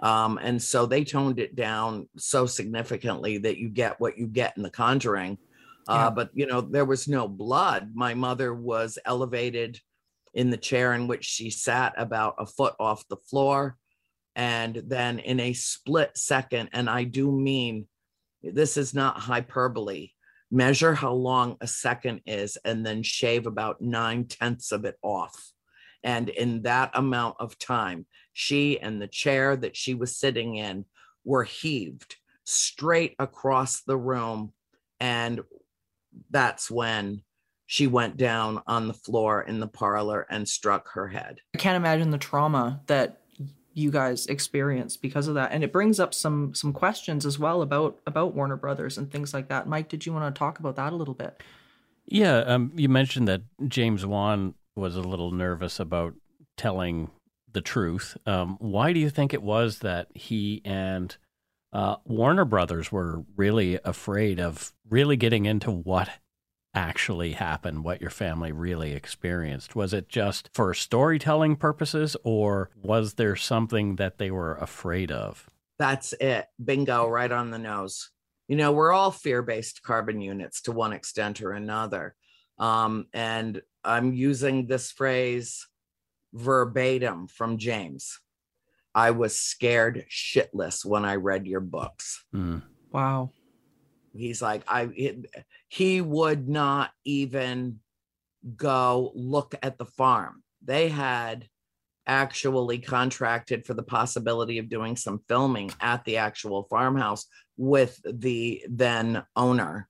Um, 0.00 0.38
and 0.42 0.60
so 0.60 0.86
they 0.86 1.04
toned 1.04 1.38
it 1.38 1.54
down 1.54 2.08
so 2.16 2.46
significantly 2.46 3.36
that 3.36 3.58
you 3.58 3.68
get 3.68 4.00
what 4.00 4.16
you 4.16 4.26
get 4.26 4.56
in 4.56 4.62
The 4.62 4.70
Conjuring. 4.70 5.36
Uh, 5.86 5.94
Yeah. 5.94 6.10
but 6.10 6.30
you 6.32 6.46
know, 6.46 6.62
there 6.62 6.86
was 6.86 7.06
no 7.06 7.28
blood. 7.28 7.90
My 7.94 8.14
mother 8.14 8.54
was 8.54 8.96
elevated 9.04 9.78
in 10.32 10.48
the 10.48 10.56
chair 10.56 10.94
in 10.94 11.06
which 11.06 11.26
she 11.26 11.50
sat 11.50 11.92
about 11.98 12.36
a 12.38 12.46
foot 12.46 12.74
off 12.80 13.06
the 13.08 13.18
floor. 13.28 13.76
And 14.34 14.82
then 14.86 15.18
in 15.18 15.40
a 15.40 15.52
split 15.52 16.16
second, 16.16 16.70
and 16.72 16.88
I 16.88 17.04
do 17.04 17.30
mean 17.30 17.86
this 18.42 18.78
is 18.78 18.94
not 18.94 19.18
hyperbole, 19.20 20.12
measure 20.54 20.94
how 20.94 21.12
long 21.12 21.56
a 21.60 21.66
second 21.66 22.20
is 22.26 22.56
and 22.64 22.86
then 22.86 23.02
shave 23.02 23.46
about 23.46 23.80
nine 23.80 24.24
tenths 24.24 24.70
of 24.70 24.84
it 24.84 24.96
off. 25.02 25.50
And 26.04 26.28
in 26.28 26.62
that 26.62 26.92
amount 26.94 27.36
of 27.40 27.58
time, 27.58 28.06
she 28.32 28.78
and 28.78 29.02
the 29.02 29.08
chair 29.08 29.56
that 29.56 29.76
she 29.76 29.94
was 29.94 30.16
sitting 30.16 30.56
in 30.56 30.84
were 31.24 31.44
heaved 31.44 32.16
straight 32.44 33.16
across 33.18 33.82
the 33.82 33.96
room. 33.96 34.52
And 35.00 35.40
that's 36.30 36.70
when 36.70 37.22
she 37.66 37.86
went 37.88 38.16
down 38.16 38.62
on 38.66 38.86
the 38.86 38.94
floor 38.94 39.42
in 39.42 39.58
the 39.58 39.66
parlor 39.66 40.26
and 40.30 40.48
struck 40.48 40.90
her 40.92 41.08
head. 41.08 41.40
I 41.54 41.58
can't 41.58 41.76
imagine 41.76 42.10
the 42.10 42.18
trauma 42.18 42.82
that 42.86 43.23
you 43.74 43.90
guys 43.90 44.26
experienced 44.26 45.02
because 45.02 45.28
of 45.28 45.34
that. 45.34 45.52
And 45.52 45.62
it 45.62 45.72
brings 45.72 46.00
up 46.00 46.14
some 46.14 46.54
some 46.54 46.72
questions 46.72 47.26
as 47.26 47.38
well 47.38 47.60
about 47.60 47.98
about 48.06 48.34
Warner 48.34 48.56
Brothers 48.56 48.96
and 48.96 49.10
things 49.10 49.34
like 49.34 49.48
that. 49.48 49.68
Mike, 49.68 49.88
did 49.88 50.06
you 50.06 50.12
want 50.12 50.34
to 50.34 50.38
talk 50.38 50.58
about 50.58 50.76
that 50.76 50.92
a 50.92 50.96
little 50.96 51.14
bit? 51.14 51.42
Yeah, 52.06 52.38
um, 52.38 52.72
you 52.76 52.88
mentioned 52.88 53.28
that 53.28 53.42
James 53.66 54.06
Wan 54.06 54.54
was 54.76 54.96
a 54.96 55.02
little 55.02 55.30
nervous 55.30 55.80
about 55.80 56.14
telling 56.56 57.10
the 57.52 57.60
truth. 57.60 58.16
Um, 58.26 58.56
why 58.60 58.92
do 58.92 59.00
you 59.00 59.10
think 59.10 59.32
it 59.32 59.42
was 59.42 59.80
that 59.80 60.08
he 60.14 60.60
and 60.64 61.16
uh, 61.72 61.96
Warner 62.04 62.44
Brothers 62.44 62.92
were 62.92 63.24
really 63.36 63.80
afraid 63.84 64.38
of 64.38 64.72
really 64.88 65.16
getting 65.16 65.46
into 65.46 65.70
what 65.70 66.08
actually 66.74 67.32
happened, 67.32 67.84
what 67.84 68.00
your 68.00 68.10
family 68.10 68.52
really 68.52 68.92
experienced? 68.92 69.76
Was 69.76 69.92
it 69.92 70.08
just 70.08 70.50
for 70.52 70.74
storytelling 70.74 71.56
purposes, 71.56 72.16
or 72.24 72.70
was 72.82 73.14
there 73.14 73.36
something 73.36 73.96
that 73.96 74.18
they 74.18 74.30
were 74.30 74.54
afraid 74.56 75.10
of? 75.10 75.48
That's 75.78 76.12
it. 76.14 76.46
Bingo, 76.62 77.08
right 77.08 77.30
on 77.30 77.50
the 77.50 77.58
nose. 77.58 78.10
You 78.48 78.56
know, 78.56 78.72
we're 78.72 78.92
all 78.92 79.10
fear 79.10 79.42
based 79.42 79.82
carbon 79.82 80.20
units 80.20 80.62
to 80.62 80.72
one 80.72 80.92
extent 80.92 81.40
or 81.40 81.52
another. 81.52 82.14
Um, 82.58 83.06
and 83.12 83.62
I'm 83.82 84.12
using 84.12 84.66
this 84.66 84.92
phrase 84.92 85.66
verbatim 86.32 87.26
from 87.26 87.58
James. 87.58 88.20
I 88.94 89.10
was 89.10 89.34
scared 89.34 90.06
shitless 90.10 90.84
when 90.84 91.04
I 91.04 91.16
read 91.16 91.46
your 91.46 91.60
books. 91.60 92.24
Mm. 92.34 92.62
Wow. 92.92 93.30
He's 94.14 94.40
like, 94.40 94.62
I, 94.68 94.88
it, 94.94 95.26
he 95.68 96.00
would 96.00 96.48
not 96.48 96.90
even 97.04 97.80
go 98.56 99.12
look 99.14 99.54
at 99.62 99.78
the 99.78 99.86
farm. 99.86 100.42
They 100.64 100.88
had 100.88 101.48
actually 102.06 102.78
contracted 102.78 103.64
for 103.64 103.74
the 103.74 103.82
possibility 103.82 104.58
of 104.58 104.68
doing 104.68 104.96
some 104.96 105.20
filming 105.28 105.70
at 105.80 106.04
the 106.04 106.18
actual 106.18 106.64
farmhouse 106.64 107.26
with 107.56 108.00
the 108.04 108.64
then 108.68 109.24
owner. 109.34 109.88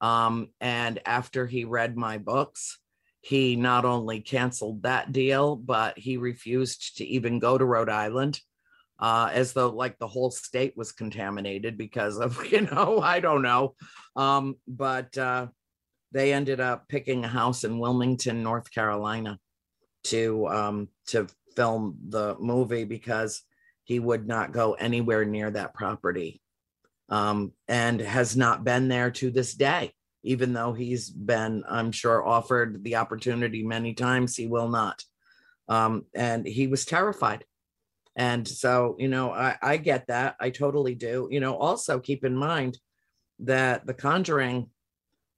Um, 0.00 0.48
and 0.60 1.00
after 1.04 1.46
he 1.46 1.64
read 1.64 1.96
my 1.96 2.18
books, 2.18 2.78
he 3.20 3.56
not 3.56 3.84
only 3.84 4.20
canceled 4.20 4.82
that 4.82 5.12
deal, 5.12 5.56
but 5.56 5.98
he 5.98 6.16
refused 6.16 6.96
to 6.98 7.04
even 7.04 7.38
go 7.38 7.58
to 7.58 7.64
Rhode 7.64 7.90
Island. 7.90 8.40
Uh, 9.00 9.30
as 9.32 9.54
though 9.54 9.70
like 9.70 9.98
the 9.98 10.06
whole 10.06 10.30
state 10.30 10.76
was 10.76 10.92
contaminated 10.92 11.78
because 11.78 12.18
of 12.18 12.44
you 12.52 12.60
know 12.60 13.00
I 13.00 13.20
don't 13.20 13.42
know, 13.42 13.74
um, 14.14 14.56
but 14.68 15.16
uh, 15.16 15.46
they 16.12 16.32
ended 16.32 16.60
up 16.60 16.88
picking 16.88 17.24
a 17.24 17.28
house 17.28 17.64
in 17.64 17.78
Wilmington, 17.78 18.42
North 18.42 18.70
Carolina, 18.70 19.38
to 20.04 20.46
um, 20.48 20.88
to 21.08 21.28
film 21.56 21.98
the 22.08 22.36
movie 22.38 22.84
because 22.84 23.42
he 23.84 23.98
would 23.98 24.26
not 24.26 24.52
go 24.52 24.74
anywhere 24.74 25.24
near 25.24 25.50
that 25.50 25.74
property, 25.74 26.40
um, 27.08 27.52
and 27.68 28.00
has 28.00 28.36
not 28.36 28.64
been 28.64 28.88
there 28.88 29.10
to 29.10 29.30
this 29.30 29.54
day. 29.54 29.92
Even 30.22 30.52
though 30.52 30.74
he's 30.74 31.08
been, 31.08 31.64
I'm 31.66 31.92
sure, 31.92 32.26
offered 32.26 32.84
the 32.84 32.96
opportunity 32.96 33.62
many 33.62 33.94
times, 33.94 34.36
he 34.36 34.46
will 34.46 34.68
not. 34.68 35.02
Um, 35.66 36.04
and 36.14 36.46
he 36.46 36.66
was 36.66 36.84
terrified. 36.84 37.44
And 38.16 38.46
so, 38.46 38.96
you 38.98 39.08
know, 39.08 39.32
I, 39.32 39.56
I 39.62 39.76
get 39.76 40.08
that. 40.08 40.36
I 40.40 40.50
totally 40.50 40.94
do. 40.94 41.28
You 41.30 41.40
know, 41.40 41.56
also 41.56 41.98
keep 41.98 42.24
in 42.24 42.36
mind 42.36 42.78
that 43.40 43.86
The 43.86 43.94
Conjuring 43.94 44.70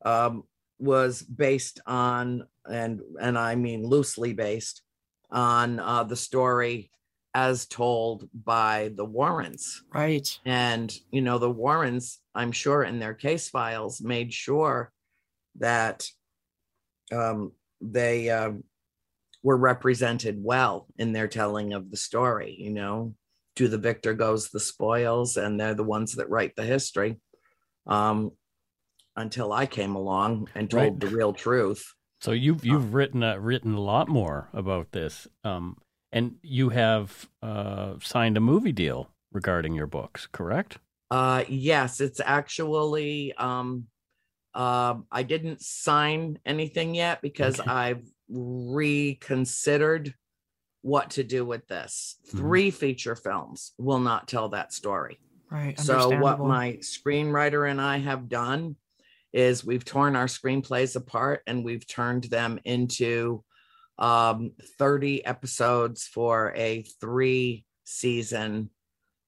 um, 0.04 0.44
was 0.78 1.22
based 1.22 1.80
on, 1.86 2.46
and 2.68 3.00
and 3.20 3.38
I 3.38 3.54
mean 3.54 3.84
loosely 3.84 4.32
based 4.32 4.82
on 5.30 5.78
uh, 5.78 6.04
the 6.04 6.16
story 6.16 6.90
as 7.34 7.66
told 7.66 8.28
by 8.34 8.90
the 8.94 9.04
Warrens. 9.04 9.82
Right. 9.94 10.28
And, 10.44 10.94
you 11.10 11.22
know, 11.22 11.38
the 11.38 11.50
Warrens, 11.50 12.18
I'm 12.34 12.52
sure 12.52 12.82
in 12.82 12.98
their 12.98 13.14
case 13.14 13.48
files 13.48 14.02
made 14.02 14.34
sure 14.34 14.92
that 15.58 16.06
um, 17.10 17.52
they 17.80 18.28
um, 18.28 18.64
were 19.43 19.57
represented 19.57 20.36
well 20.43 20.86
in 20.97 21.12
their 21.12 21.28
telling 21.28 21.72
of 21.72 21.90
the 21.90 21.97
story. 21.97 22.57
You 22.59 22.70
know, 22.70 23.14
to 23.57 23.68
the 23.68 23.78
victor 23.78 24.14
goes 24.14 24.49
the 24.51 24.61
spoils, 24.61 25.36
and 25.36 25.59
they're 25.59 25.74
the 25.74 25.84
ones 25.84 26.14
that 26.16 26.30
write 26.30 26.57
the 26.57 26.64
history. 26.64 27.20
Um, 27.86 28.32
until 29.16 29.53
I 29.53 29.66
came 29.66 29.95
along 29.95 30.49
and 30.55 30.70
told 30.70 30.95
Right. 30.95 31.01
the 31.01 31.09
real 31.16 31.32
truth. 31.32 31.84
So 32.20 32.32
you've 32.32 32.64
you've 32.64 32.95
written 32.95 33.22
uh, 33.22 33.36
written 33.36 33.74
a 33.74 33.80
lot 33.80 34.09
more 34.09 34.49
about 34.53 34.93
this, 34.93 35.26
um, 35.45 35.76
and 36.12 36.38
you 36.43 36.68
have 36.70 37.28
uh, 37.43 37.97
signed 38.01 38.36
a 38.36 38.40
movie 38.40 38.72
deal 38.72 39.11
regarding 39.32 39.74
your 39.74 39.86
books, 39.88 40.26
correct? 40.26 40.78
Uh, 41.11 41.45
yes, 41.49 42.01
it's 42.01 42.20
actually. 42.20 43.32
Um, 43.34 43.86
uh, 44.55 44.97
I 45.11 45.22
didn't 45.22 45.62
sign 45.62 46.38
anything 46.45 46.95
yet 46.95 47.22
because 47.22 47.59
Okay. 47.59 47.70
I've 47.70 48.07
reconsidered 48.33 50.14
what 50.83 51.11
to 51.11 51.22
do 51.22 51.45
with 51.45 51.66
this. 51.68 52.16
Mhm. 52.26 52.30
Three 52.30 52.70
feature 52.70 53.14
films 53.14 53.72
will 53.78 54.01
not 54.01 54.26
tell 54.26 54.49
that 54.51 54.72
story. 54.72 55.20
Right. 55.51 55.78
So 55.78 56.18
what 56.18 56.41
my 56.41 56.78
screenwriter 56.80 57.70
and 57.70 57.80
I 57.80 57.99
have 57.99 58.28
done 58.28 58.76
is 59.33 59.64
we've 59.64 59.85
torn 59.85 60.16
our 60.16 60.26
screenplays 60.26 60.97
apart 60.97 61.43
and 61.47 61.64
we've 61.64 61.87
turned 61.87 62.24
them 62.24 62.59
into 62.64 63.45
um, 63.99 64.53
30 64.78 65.24
episodes 65.24 66.07
for 66.07 66.53
a 66.57 66.83
three 67.01 67.64
season 67.85 68.70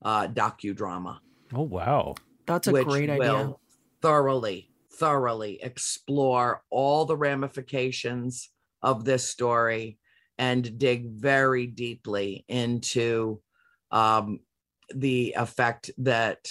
uh, 0.03 0.27
docudrama 0.27 1.19
Oh 1.53 1.63
wow! 1.63 2.15
That's 2.47 2.67
a 2.67 2.73
which 2.73 2.87
great 2.87 3.11
idea. 3.11 3.33
will 3.33 3.61
thoroughly, 4.03 4.71
thoroughly 4.93 5.63
explore 5.63 6.63
all 6.71 7.05
the 7.05 7.17
ramifications 7.17 8.51
of 8.85 9.05
this 9.05 9.27
story 9.27 9.99
and 10.39 10.79
dig 10.79 11.11
very 11.11 11.67
deeply 11.67 12.45
into 12.49 13.41
um, 13.91 14.41
the 14.95 15.35
effect 15.39 15.91
that 15.99 16.47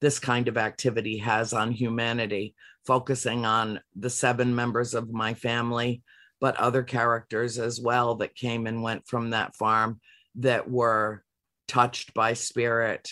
this 0.00 0.18
kind 0.18 0.48
of 0.48 0.58
activity 0.58 1.16
has 1.18 1.52
on 1.52 1.72
humanity, 1.72 2.54
focusing 2.86 3.46
on 3.46 3.80
the 3.96 4.10
seven 4.10 4.54
members 4.54 4.94
of 4.94 5.10
my 5.10 5.32
family, 5.34 6.02
but 6.40 6.56
other 6.56 6.82
characters 6.82 7.58
as 7.58 7.80
well 7.80 8.16
that 8.16 8.34
came 8.34 8.66
and 8.66 8.82
went 8.82 9.06
from 9.08 9.30
that 9.30 9.56
farm 9.56 9.98
that 10.36 10.70
were 10.70 11.24
touched 11.66 12.12
by 12.14 12.34
spirit 12.34 13.10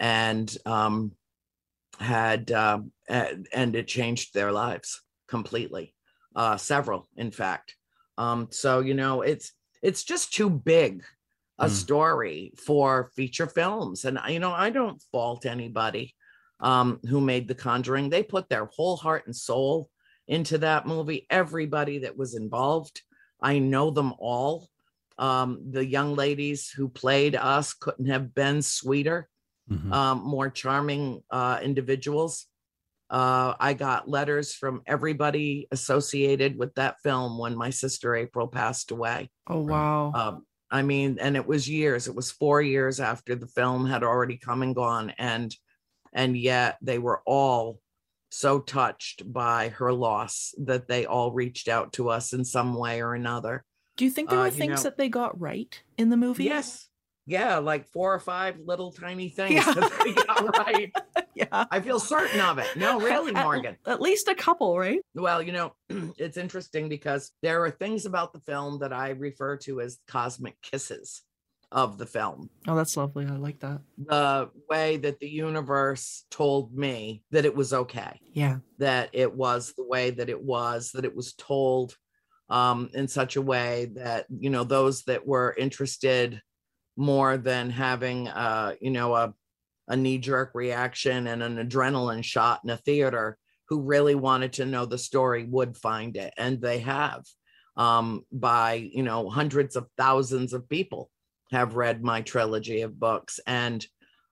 and 0.00 0.56
um, 0.64 1.12
had 2.00 2.50
uh, 2.50 2.80
and 3.08 3.76
it 3.76 3.86
changed 3.86 4.32
their 4.32 4.52
lives 4.52 5.02
completely. 5.28 5.94
Uh, 6.34 6.56
several 6.56 7.08
in 7.16 7.30
fact 7.30 7.76
um, 8.18 8.48
so 8.50 8.80
you 8.80 8.94
know 8.94 9.22
it's 9.22 9.52
it's 9.82 10.04
just 10.04 10.32
too 10.32 10.50
big 10.50 11.04
a 11.58 11.66
mm. 11.66 11.70
story 11.70 12.52
for 12.56 13.10
feature 13.14 13.46
films 13.46 14.04
and 14.04 14.18
you 14.28 14.38
know 14.38 14.52
i 14.52 14.70
don't 14.70 15.02
fault 15.12 15.46
anybody 15.46 16.14
um, 16.60 16.98
who 17.08 17.20
made 17.20 17.48
the 17.48 17.54
conjuring 17.54 18.08
they 18.08 18.22
put 18.22 18.48
their 18.48 18.66
whole 18.66 18.96
heart 18.96 19.26
and 19.26 19.36
soul 19.36 19.90
into 20.28 20.58
that 20.58 20.86
movie 20.86 21.26
everybody 21.30 21.98
that 21.98 22.16
was 22.16 22.34
involved 22.34 23.02
i 23.40 23.58
know 23.58 23.90
them 23.90 24.12
all 24.18 24.68
um, 25.18 25.62
the 25.70 25.84
young 25.84 26.14
ladies 26.14 26.68
who 26.68 26.88
played 26.88 27.34
us 27.34 27.72
couldn't 27.72 28.06
have 28.06 28.34
been 28.34 28.60
sweeter 28.60 29.28
mm-hmm. 29.70 29.92
um, 29.92 30.22
more 30.24 30.50
charming 30.50 31.22
uh, 31.30 31.58
individuals. 31.62 32.46
Uh, 33.08 33.54
I 33.60 33.74
got 33.74 34.08
letters 34.08 34.52
from 34.54 34.82
everybody 34.86 35.68
associated 35.70 36.58
with 36.58 36.74
that 36.74 37.00
film 37.02 37.38
when 37.38 37.56
my 37.56 37.70
sister 37.70 38.14
April 38.16 38.48
passed 38.48 38.90
away. 38.90 39.30
Oh, 39.46 39.60
wow. 39.60 40.12
Um, 40.12 40.46
I 40.70 40.82
mean, 40.82 41.18
and 41.20 41.36
it 41.36 41.46
was 41.46 41.68
years, 41.68 42.08
it 42.08 42.14
was 42.14 42.32
four 42.32 42.60
years 42.60 42.98
after 42.98 43.36
the 43.36 43.46
film 43.46 43.86
had 43.86 44.02
already 44.02 44.36
come 44.36 44.62
and 44.62 44.74
gone. 44.74 45.12
And, 45.18 45.54
and 46.12 46.36
yet 46.36 46.78
they 46.82 46.98
were 46.98 47.22
all 47.24 47.78
so 48.30 48.58
touched 48.58 49.32
by 49.32 49.68
her 49.68 49.92
loss 49.92 50.52
that 50.58 50.88
they 50.88 51.06
all 51.06 51.30
reached 51.30 51.68
out 51.68 51.92
to 51.94 52.10
us 52.10 52.32
in 52.32 52.44
some 52.44 52.74
way 52.74 53.00
or 53.00 53.14
another. 53.14 53.64
Do 53.96 54.04
you 54.04 54.10
think 54.10 54.28
there 54.28 54.40
were 54.40 54.46
uh, 54.46 54.50
things 54.50 54.82
know, 54.84 54.90
that 54.90 54.98
they 54.98 55.08
got 55.08 55.40
right 55.40 55.80
in 55.96 56.10
the 56.10 56.16
movie? 56.16 56.44
Yes, 56.44 56.85
yeah, 57.26 57.58
like 57.58 57.88
four 57.88 58.14
or 58.14 58.20
five 58.20 58.56
little 58.64 58.92
tiny 58.92 59.28
things 59.28 59.54
yeah. 59.54 59.72
that 59.72 59.92
they 60.04 60.12
got 60.12 60.58
right. 60.66 60.92
yeah. 61.34 61.64
I 61.70 61.80
feel 61.80 61.98
certain 61.98 62.40
of 62.40 62.58
it. 62.58 62.68
No, 62.76 63.00
really, 63.00 63.32
Morgan. 63.32 63.76
At, 63.84 63.94
at 63.94 64.00
least 64.00 64.28
a 64.28 64.34
couple, 64.34 64.78
right? 64.78 65.00
Well, 65.14 65.42
you 65.42 65.52
know, 65.52 65.72
it's 66.18 66.36
interesting 66.36 66.88
because 66.88 67.32
there 67.42 67.64
are 67.64 67.70
things 67.70 68.06
about 68.06 68.32
the 68.32 68.40
film 68.40 68.78
that 68.78 68.92
I 68.92 69.10
refer 69.10 69.56
to 69.58 69.80
as 69.80 69.98
cosmic 70.06 70.60
kisses 70.62 71.22
of 71.72 71.98
the 71.98 72.06
film. 72.06 72.48
Oh, 72.68 72.76
that's 72.76 72.96
lovely. 72.96 73.26
I 73.26 73.36
like 73.36 73.58
that. 73.60 73.80
The 73.98 74.50
way 74.70 74.98
that 74.98 75.18
the 75.18 75.28
universe 75.28 76.24
told 76.30 76.72
me 76.72 77.24
that 77.32 77.44
it 77.44 77.56
was 77.56 77.72
okay. 77.72 78.20
Yeah. 78.32 78.58
That 78.78 79.10
it 79.12 79.34
was 79.34 79.74
the 79.76 79.84
way 79.84 80.10
that 80.10 80.28
it 80.28 80.40
was, 80.40 80.92
that 80.92 81.04
it 81.04 81.16
was 81.16 81.32
told 81.32 81.96
um, 82.48 82.90
in 82.94 83.08
such 83.08 83.34
a 83.34 83.42
way 83.42 83.90
that, 83.96 84.26
you 84.30 84.50
know, 84.50 84.62
those 84.62 85.02
that 85.04 85.26
were 85.26 85.56
interested 85.58 86.40
more 86.96 87.36
than 87.36 87.70
having 87.70 88.28
uh 88.28 88.74
you 88.80 88.90
know 88.90 89.14
a 89.14 89.34
a 89.88 89.96
knee 89.96 90.18
jerk 90.18 90.50
reaction 90.54 91.26
and 91.28 91.42
an 91.42 91.56
adrenaline 91.56 92.24
shot 92.24 92.60
in 92.64 92.70
a 92.70 92.76
theater 92.76 93.38
who 93.68 93.82
really 93.82 94.14
wanted 94.14 94.52
to 94.52 94.64
know 94.64 94.84
the 94.86 94.98
story 94.98 95.44
would 95.44 95.76
find 95.76 96.16
it 96.16 96.32
and 96.38 96.60
they 96.60 96.78
have 96.78 97.24
um 97.76 98.24
by 98.32 98.74
you 98.74 99.02
know 99.02 99.28
hundreds 99.28 99.76
of 99.76 99.86
thousands 99.96 100.52
of 100.52 100.68
people 100.68 101.10
have 101.52 101.76
read 101.76 102.02
my 102.02 102.22
trilogy 102.22 102.82
of 102.82 102.98
books. 102.98 103.40
And 103.46 103.86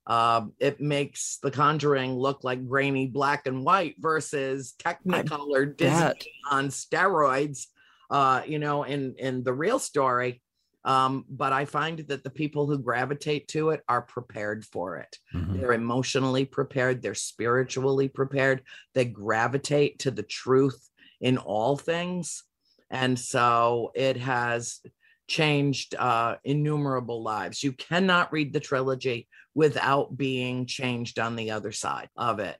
uh, 0.06 0.46
it 0.58 0.80
makes 0.80 1.38
the 1.42 1.50
conjuring 1.50 2.14
look 2.14 2.44
like 2.44 2.68
grainy 2.68 3.06
black 3.06 3.46
and 3.46 3.64
white 3.64 3.94
versus 3.98 4.74
technicolor 4.78 5.74
disney 5.76 6.30
on 6.50 6.68
steroids 6.68 7.68
uh 8.10 8.42
you 8.46 8.58
know 8.58 8.82
in 8.82 9.14
in 9.18 9.42
the 9.42 9.52
real 9.54 9.78
story 9.78 10.42
um, 10.84 11.24
but 11.28 11.52
I 11.52 11.64
find 11.64 11.98
that 12.00 12.24
the 12.24 12.30
people 12.30 12.66
who 12.66 12.78
gravitate 12.78 13.48
to 13.48 13.70
it 13.70 13.82
are 13.88 14.02
prepared 14.02 14.64
for 14.64 14.96
it. 14.96 15.18
Mm-hmm. 15.34 15.58
They're 15.58 15.72
emotionally 15.72 16.44
prepared, 16.44 17.02
they're 17.02 17.14
spiritually 17.14 18.08
prepared, 18.08 18.62
they 18.94 19.06
gravitate 19.06 20.00
to 20.00 20.10
the 20.10 20.22
truth 20.22 20.90
in 21.20 21.38
all 21.38 21.76
things. 21.76 22.44
And 22.90 23.18
so 23.18 23.92
it 23.94 24.18
has 24.18 24.80
changed 25.26 25.94
uh, 25.94 26.36
innumerable 26.44 27.22
lives. 27.22 27.62
You 27.62 27.72
cannot 27.72 28.32
read 28.32 28.52
the 28.52 28.60
trilogy 28.60 29.26
without 29.54 30.16
being 30.16 30.66
changed 30.66 31.18
on 31.18 31.36
the 31.36 31.50
other 31.52 31.72
side 31.72 32.08
of 32.16 32.40
it 32.40 32.58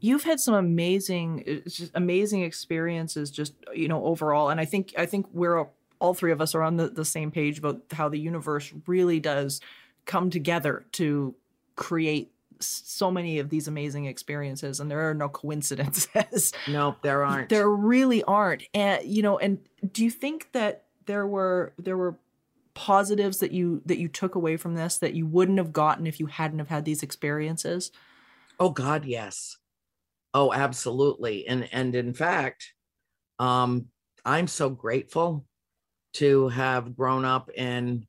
you've 0.00 0.24
had 0.24 0.40
some 0.40 0.54
amazing 0.54 1.62
just 1.66 1.90
amazing 1.94 2.42
experiences 2.42 3.30
just 3.30 3.54
you 3.74 3.88
know 3.88 4.04
overall 4.04 4.50
and 4.50 4.60
i 4.60 4.64
think 4.64 4.92
i 4.98 5.06
think 5.06 5.26
we're 5.32 5.66
all 5.98 6.14
three 6.14 6.32
of 6.32 6.40
us 6.40 6.54
are 6.54 6.62
on 6.62 6.76
the, 6.76 6.88
the 6.88 7.04
same 7.04 7.30
page 7.30 7.58
about 7.58 7.82
how 7.92 8.08
the 8.08 8.18
universe 8.18 8.72
really 8.86 9.20
does 9.20 9.60
come 10.04 10.30
together 10.30 10.84
to 10.92 11.34
create 11.74 12.32
so 12.60 13.10
many 13.10 13.38
of 13.38 13.50
these 13.50 13.68
amazing 13.68 14.06
experiences 14.06 14.80
and 14.80 14.90
there 14.90 15.10
are 15.10 15.14
no 15.14 15.28
coincidences. 15.28 16.52
No 16.68 16.96
there 17.02 17.24
aren't. 17.24 17.48
There 17.50 17.68
really 17.68 18.22
aren't. 18.24 18.62
And 18.72 19.04
you 19.04 19.22
know 19.22 19.38
and 19.38 19.58
do 19.92 20.04
you 20.04 20.10
think 20.10 20.52
that 20.52 20.84
there 21.06 21.26
were 21.26 21.74
there 21.78 21.96
were 21.96 22.16
positives 22.74 23.38
that 23.38 23.52
you 23.52 23.82
that 23.86 23.98
you 23.98 24.08
took 24.08 24.34
away 24.34 24.56
from 24.56 24.74
this 24.74 24.98
that 24.98 25.14
you 25.14 25.26
wouldn't 25.26 25.58
have 25.58 25.72
gotten 25.72 26.06
if 26.06 26.20
you 26.20 26.26
hadn't 26.26 26.58
have 26.58 26.68
had 26.68 26.84
these 26.84 27.02
experiences? 27.02 27.92
Oh 28.58 28.70
god 28.70 29.04
yes. 29.04 29.58
Oh 30.32 30.52
absolutely. 30.52 31.46
And 31.46 31.68
and 31.72 31.94
in 31.94 32.14
fact 32.14 32.72
um 33.38 33.86
i'm 34.24 34.46
so 34.46 34.68
grateful 34.68 35.44
to 36.16 36.48
have 36.48 36.96
grown 36.96 37.24
up 37.24 37.50
in 37.50 38.06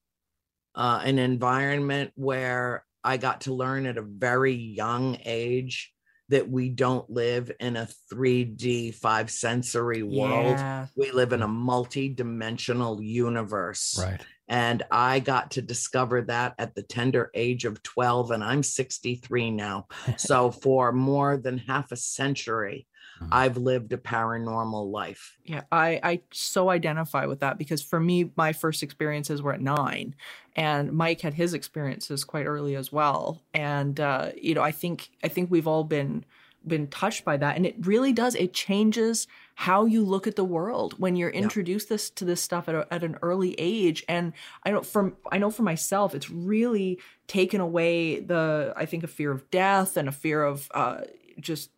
uh, 0.76 1.02
an 1.04 1.20
environment 1.20 2.12
where 2.16 2.86
I 3.04 3.18
got 3.18 3.42
to 3.42 3.54
learn 3.54 3.86
at 3.86 3.98
a 3.98 4.02
very 4.02 4.54
young 4.54 5.18
age 5.26 5.94
that 6.30 6.50
we 6.50 6.70
don't 6.70 7.10
live 7.10 7.52
in 7.60 7.78
a 7.78 7.88
3D 8.14 8.94
five 8.96 9.32
sensory 9.32 10.04
world. 10.04 10.58
Yeah. 10.58 10.88
We 10.96 11.12
live 11.12 11.32
in 11.32 11.42
a 11.42 11.48
multi-dimensional 11.48 13.02
universe. 13.02 13.98
Right. 13.98 14.22
And 14.50 14.84
I 14.92 15.20
got 15.20 15.52
to 15.52 15.62
discover 15.62 16.22
that 16.24 16.56
at 16.58 16.76
the 16.76 16.84
tender 16.84 17.32
age 17.34 17.66
of 17.66 17.82
12, 17.84 18.32
and 18.32 18.44
I'm 18.44 18.64
63 18.64 19.52
now. 19.52 19.88
so 20.18 20.52
for 20.52 20.92
more 20.92 21.38
than 21.38 21.58
half 21.58 21.92
a 21.92 21.98
century, 21.98 22.88
mm-hmm. 22.92 22.97
I've 23.32 23.58
lived 23.58 23.94
a 23.94 23.98
paranormal 23.98 24.92
life. 24.92 25.38
Yeah, 25.44 25.62
I, 25.72 26.00
I 26.04 26.22
so 26.32 26.70
identify 26.70 27.26
with 27.26 27.40
that 27.40 27.58
because 27.58 27.82
for 27.82 28.00
me, 28.00 28.32
my 28.36 28.54
first 28.54 28.84
experiences 28.84 29.42
were 29.42 29.54
at 29.54 29.62
nine, 29.62 30.16
and 30.56 30.92
Mike 30.94 31.22
had 31.22 31.34
his 31.34 31.54
experiences 31.54 32.24
quite 32.24 32.46
early 32.46 32.76
as 32.76 32.92
well. 32.92 33.42
And 33.54 34.00
uh, 34.00 34.32
you 34.40 34.54
know, 34.54 34.62
I 34.62 34.72
think 34.72 35.10
I 35.24 35.28
think 35.28 35.52
we've 35.52 35.68
all 35.68 35.84
been 35.84 36.26
been 36.66 36.88
touched 36.88 37.24
by 37.24 37.38
that 37.38 37.56
and 37.56 37.66
it 37.66 37.76
really 37.86 38.12
does 38.12 38.36
it 38.36 38.54
changes 38.54 39.26
how 39.56 39.86
you 39.86 40.04
look 40.04 40.28
at 40.28 40.36
the 40.36 40.44
world 40.44 40.94
when 41.00 41.16
you're 41.16 41.30
introduced 41.30 41.88
this 41.88 42.10
to 42.10 42.26
this 42.26 42.42
stuff 42.42 42.68
at, 42.68 42.76
a, 42.76 42.94
at 42.94 43.04
an 43.04 43.18
early 43.22 43.56
age 43.58 44.04
and 44.10 44.34
i 44.64 44.72
know 44.72 44.82
from 44.82 45.16
i 45.32 45.38
know 45.38 45.50
for 45.50 45.64
myself 45.64 46.14
it's 46.14 46.30
really 46.30 47.00
taken 47.28 47.62
away 47.62 48.20
the 48.20 48.74
i 48.76 48.86
think 48.86 49.04
a 49.04 49.08
fear 49.08 49.32
of 49.32 49.50
death 49.50 49.96
and 49.96 50.10
a 50.10 50.12
fear 50.12 50.44
of 50.44 50.70
uh, 50.74 51.02
just 51.40 51.70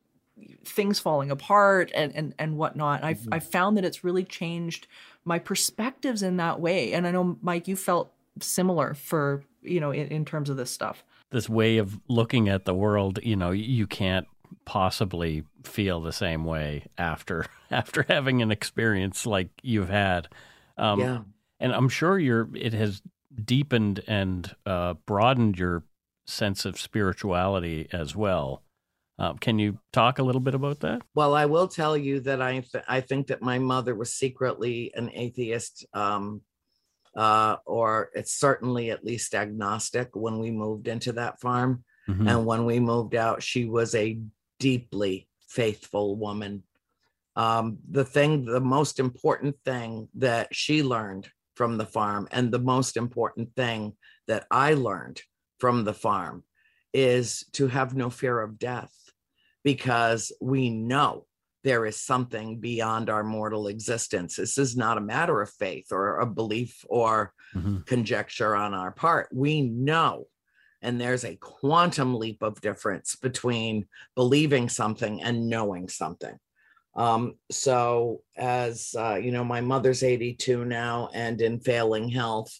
things 0.65 0.99
falling 0.99 1.31
apart 1.31 1.91
and 1.93 2.15
and 2.15 2.33
and 2.37 2.57
whatnot. 2.57 3.03
I've 3.03 3.19
mm-hmm. 3.19 3.33
I've 3.33 3.47
found 3.47 3.77
that 3.77 3.85
it's 3.85 4.03
really 4.03 4.23
changed 4.23 4.87
my 5.25 5.39
perspectives 5.39 6.23
in 6.23 6.37
that 6.37 6.59
way. 6.59 6.93
And 6.93 7.05
I 7.07 7.11
know 7.11 7.37
Mike, 7.41 7.67
you 7.67 7.75
felt 7.75 8.11
similar 8.41 8.93
for 8.93 9.43
you 9.61 9.79
know 9.79 9.91
in, 9.91 10.07
in 10.07 10.25
terms 10.25 10.49
of 10.49 10.57
this 10.57 10.71
stuff. 10.71 11.03
This 11.31 11.47
way 11.47 11.77
of 11.77 11.99
looking 12.07 12.49
at 12.49 12.65
the 12.65 12.73
world, 12.73 13.19
you 13.21 13.35
know, 13.35 13.51
you 13.51 13.85
can't 13.85 14.27
possibly 14.65 15.43
feel 15.63 16.01
the 16.01 16.11
same 16.11 16.43
way 16.45 16.85
after 16.97 17.45
after 17.71 18.03
having 18.03 18.41
an 18.41 18.51
experience 18.51 19.25
like 19.25 19.49
you've 19.61 19.89
had. 19.89 20.27
Um, 20.77 20.99
yeah. 20.99 21.19
And 21.59 21.73
I'm 21.73 21.89
sure 21.89 22.17
you're 22.17 22.49
it 22.55 22.73
has 22.73 23.01
deepened 23.43 24.01
and 24.07 24.55
uh, 24.65 24.95
broadened 25.05 25.59
your 25.59 25.83
sense 26.25 26.65
of 26.65 26.79
spirituality 26.79 27.87
as 27.91 28.15
well. 28.15 28.63
Um, 29.19 29.37
can 29.37 29.59
you 29.59 29.77
talk 29.91 30.19
a 30.19 30.23
little 30.23 30.39
bit 30.39 30.55
about 30.55 30.79
that? 30.79 31.01
Well, 31.13 31.35
I 31.35 31.45
will 31.45 31.67
tell 31.67 31.97
you 31.97 32.21
that 32.21 32.41
I 32.41 32.61
th- 32.61 32.85
I 32.87 33.01
think 33.01 33.27
that 33.27 33.41
my 33.41 33.59
mother 33.59 33.93
was 33.93 34.13
secretly 34.13 34.93
an 34.95 35.11
atheist, 35.13 35.85
um, 35.93 36.41
uh, 37.17 37.57
or 37.65 38.11
it's 38.15 38.31
certainly 38.31 38.91
at 38.91 39.03
least 39.03 39.35
agnostic 39.35 40.15
when 40.15 40.39
we 40.39 40.51
moved 40.51 40.87
into 40.87 41.11
that 41.13 41.41
farm, 41.41 41.83
mm-hmm. 42.07 42.29
and 42.29 42.45
when 42.45 42.63
we 42.63 42.79
moved 42.79 43.13
out, 43.13 43.43
she 43.43 43.65
was 43.65 43.93
a 43.93 44.19
deeply 44.57 45.27
faithful 45.49 46.15
woman. 46.15 46.63
Um, 47.35 47.79
the 47.89 48.05
thing, 48.05 48.45
the 48.45 48.61
most 48.61 48.99
important 48.99 49.57
thing 49.65 50.07
that 50.15 50.55
she 50.55 50.81
learned 50.81 51.29
from 51.55 51.77
the 51.77 51.85
farm, 51.85 52.29
and 52.31 52.51
the 52.51 52.59
most 52.59 52.95
important 52.95 53.53
thing 53.53 53.97
that 54.27 54.45
I 54.49 54.75
learned 54.75 55.21
from 55.57 55.83
the 55.83 55.93
farm 55.93 56.45
is 56.93 57.45
to 57.53 57.67
have 57.67 57.93
no 57.95 58.09
fear 58.09 58.39
of 58.39 58.57
death 58.57 58.93
because 59.63 60.31
we 60.41 60.69
know 60.69 61.25
there 61.63 61.85
is 61.85 61.99
something 61.99 62.59
beyond 62.59 63.09
our 63.09 63.23
mortal 63.23 63.67
existence. 63.67 64.37
This 64.37 64.57
is 64.57 64.77
not 64.77 64.97
a 64.97 65.01
matter 65.01 65.41
of 65.41 65.49
faith 65.51 65.91
or 65.91 66.19
a 66.19 66.25
belief 66.25 66.85
or 66.87 67.33
mm-hmm. 67.53 67.79
conjecture 67.85 68.55
on 68.55 68.73
our 68.73 68.91
part. 68.91 69.29
We 69.33 69.61
know. 69.61 70.27
And 70.81 70.99
there's 70.99 71.25
a 71.25 71.35
quantum 71.35 72.15
leap 72.15 72.41
of 72.41 72.61
difference 72.61 73.17
between 73.17 73.87
believing 74.15 74.69
something 74.69 75.21
and 75.21 75.49
knowing 75.49 75.89
something. 75.89 76.37
Um, 76.95 77.35
so, 77.51 78.21
as 78.37 78.95
uh, 78.97 79.15
you 79.15 79.31
know, 79.31 79.43
my 79.43 79.61
mother's 79.61 80.03
82 80.03 80.65
now 80.65 81.09
and 81.13 81.41
in 81.41 81.59
failing 81.59 82.07
health. 82.09 82.57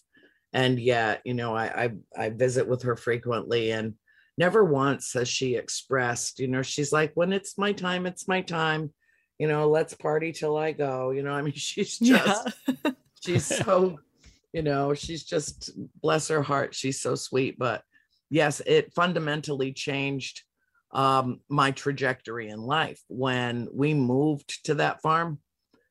And 0.52 0.78
yet, 0.78 1.22
you 1.24 1.34
know, 1.34 1.54
I, 1.54 1.84
I, 2.16 2.24
I 2.24 2.30
visit 2.30 2.68
with 2.68 2.82
her 2.82 2.96
frequently 2.96 3.70
and 3.70 3.94
never 4.40 4.64
once 4.64 5.12
has 5.12 5.28
she 5.28 5.54
expressed, 5.54 6.40
you 6.40 6.48
know, 6.48 6.62
she's 6.62 6.92
like, 6.92 7.12
when 7.14 7.30
it's 7.30 7.58
my 7.58 7.72
time, 7.72 8.06
it's 8.06 8.26
my 8.26 8.40
time. 8.40 8.90
You 9.38 9.48
know, 9.48 9.68
let's 9.68 9.92
party 9.92 10.32
till 10.32 10.56
I 10.56 10.72
go. 10.72 11.10
You 11.10 11.22
know, 11.22 11.32
I 11.32 11.42
mean, 11.42 11.52
she's 11.56 11.98
just, 11.98 12.48
yeah. 12.66 12.82
she's 13.22 13.44
so, 13.64 14.00
you 14.54 14.62
know, 14.62 14.94
she's 14.94 15.24
just, 15.24 15.70
bless 16.00 16.28
her 16.28 16.42
heart, 16.42 16.74
she's 16.74 17.02
so 17.02 17.14
sweet. 17.14 17.58
But 17.58 17.82
yes, 18.30 18.62
it 18.64 18.94
fundamentally 18.94 19.74
changed 19.74 20.42
um, 20.90 21.40
my 21.50 21.70
trajectory 21.70 22.48
in 22.48 22.60
life. 22.62 23.00
When 23.08 23.68
we 23.72 23.92
moved 23.92 24.64
to 24.64 24.74
that 24.76 25.02
farm, 25.02 25.38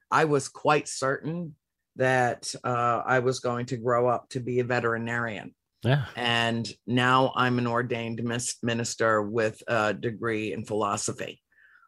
I 0.10 0.26
was 0.26 0.50
quite 0.50 0.88
certain 0.88 1.54
that 1.98 2.52
uh, 2.64 3.04
I 3.06 3.20
was 3.20 3.42
going 3.42 3.68
to 3.68 3.78
grow 3.78 4.08
up 4.08 4.30
to 4.30 4.40
be 4.40 4.60
a 4.60 4.64
veterinarian. 4.64 5.54
Yeah. 5.84 6.06
And 6.16 6.70
now 6.86 7.32
I'm 7.36 7.58
an 7.58 7.68
ordained 7.68 8.22
minister 8.64 9.22
with 9.22 9.62
a 9.68 9.94
degree 9.94 10.52
in 10.54 10.66
philosophy, 10.66 11.42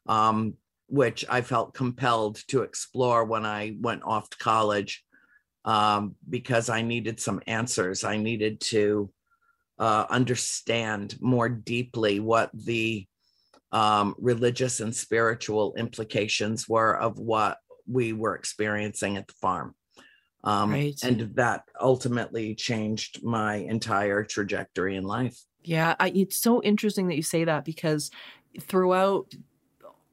um, 0.07 0.55
which 0.87 1.25
I 1.29 1.41
felt 1.41 1.73
compelled 1.73 2.35
to 2.47 2.61
explore 2.61 3.25
when 3.25 3.45
I 3.45 3.75
went 3.79 4.03
off 4.03 4.29
to 4.29 4.37
college 4.37 5.03
um, 5.65 6.15
because 6.29 6.69
I 6.69 6.81
needed 6.81 7.19
some 7.19 7.41
answers. 7.47 8.03
I 8.03 8.17
needed 8.17 8.61
to 8.61 9.11
uh, 9.77 10.05
understand 10.09 11.17
more 11.19 11.49
deeply 11.49 12.19
what 12.19 12.49
the 12.53 13.05
um, 13.71 14.15
religious 14.17 14.79
and 14.79 14.95
spiritual 14.95 15.73
implications 15.77 16.67
were 16.67 16.97
of 16.97 17.19
what 17.19 17.57
we 17.87 18.13
were 18.13 18.35
experiencing 18.35 19.17
at 19.17 19.27
the 19.27 19.33
farm. 19.41 19.75
Um, 20.43 20.71
right. 20.71 20.99
And 21.03 21.35
that 21.35 21.65
ultimately 21.79 22.55
changed 22.55 23.23
my 23.23 23.55
entire 23.55 24.23
trajectory 24.23 24.95
in 24.95 25.03
life. 25.03 25.39
Yeah, 25.63 25.95
I, 25.99 26.09
it's 26.09 26.37
so 26.37 26.61
interesting 26.63 27.07
that 27.07 27.15
you 27.15 27.21
say 27.21 27.43
that 27.43 27.65
because 27.65 28.09
throughout 28.59 29.33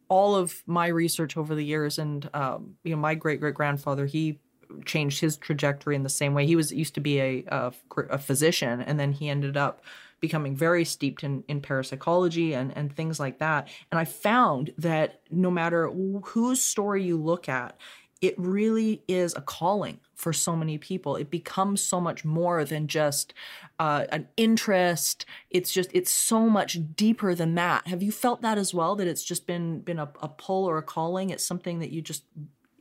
all 0.09 0.35
of 0.35 0.63
my 0.67 0.89
research 0.89 1.37
over 1.37 1.55
the 1.55 1.65
years, 1.65 1.99
and 1.99 2.29
um, 2.35 2.75
you 2.85 2.91
know, 2.91 3.01
my 3.01 3.15
great 3.15 3.41
great 3.41 3.55
grandfather, 3.55 4.07
he 4.07 4.39
changed 4.85 5.21
his 5.21 5.37
trajectory 5.37 5.97
in 5.97 6.03
the 6.03 6.09
same 6.11 6.35
way. 6.35 6.47
He 6.47 6.57
was 6.57 6.73
used 6.73 6.95
to 6.95 7.01
be 7.01 7.21
a, 7.21 7.45
a, 7.49 7.73
a 8.11 8.19
physician, 8.19 8.83
and 8.83 9.01
then 9.01 9.13
he 9.13 9.31
ended 9.31 9.57
up 9.57 9.83
becoming 10.21 10.57
very 10.57 10.85
steeped 10.85 11.23
in, 11.23 11.45
in 11.49 11.61
parapsychology 11.61 12.53
and, 12.53 12.77
and 12.77 12.95
things 12.95 13.21
like 13.21 13.39
that. 13.39 13.69
And 13.91 14.01
I 14.01 14.05
found 14.05 14.73
that 14.77 15.21
no 15.31 15.51
matter 15.51 15.89
whose 15.89 16.61
story 16.61 17.05
you 17.05 17.17
look 17.17 17.49
at, 17.49 17.79
it 18.21 18.35
really 18.37 19.03
is 19.07 19.35
a 19.37 19.41
calling 19.41 20.01
for 20.19 20.33
so 20.33 20.57
many 20.57 20.77
people. 20.79 21.15
It 21.15 21.31
becomes 21.31 21.81
so 21.81 22.01
much 22.01 22.25
more 22.25 22.65
than 22.65 22.89
just 22.89 23.33
uh, 23.79 24.05
an 24.11 24.27
interest. 24.37 25.25
It's 25.49 25.73
just 25.73 25.91
it's 25.95 26.11
so 26.11 26.51
much 26.51 26.79
deeper 26.97 27.35
than 27.35 27.55
that. 27.55 27.87
Have 27.87 28.03
you 28.03 28.13
felt 28.13 28.43
that 28.43 28.59
as 28.59 28.75
well? 28.75 28.97
That 28.97 29.07
it's 29.07 29.25
just 29.25 29.47
been 29.47 29.81
been 29.81 30.01
a, 30.01 30.11
a 30.21 30.29
pull 30.29 30.65
or 30.65 30.77
a 30.77 30.83
calling. 30.83 31.31
It's 31.31 31.47
something 31.47 31.79
that 31.79 31.91
you 31.91 32.03
just 32.03 32.25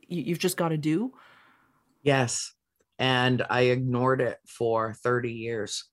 you, 0.06 0.22
you've 0.22 0.40
just 0.40 0.56
got 0.56 0.70
to 0.70 0.76
do. 0.76 1.12
Yes, 2.02 2.52
and 2.98 3.44
I 3.48 3.62
ignored 3.62 4.20
it 4.20 4.38
for 4.44 4.92
thirty 4.92 5.32
years. 5.32 5.84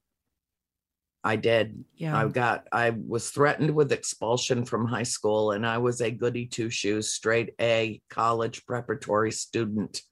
I 1.23 1.37
did. 1.37 1.83
Yeah. 1.95 2.15
I 2.15 2.27
got, 2.27 2.67
I 2.71 2.91
was 2.91 3.31
threatened 3.31 3.73
with 3.73 3.91
expulsion 3.91 4.63
from 4.63 4.85
high 4.85 5.01
school, 5.01 5.53
and 5.53 5.65
I 5.65 5.79
was 5.79 5.99
a 5.99 6.11
goody 6.11 6.45
two 6.45 6.69
shoes, 6.69 7.09
straight 7.09 7.55
A 7.59 7.99
college 8.11 8.63
preparatory 8.67 9.31
student 9.31 10.03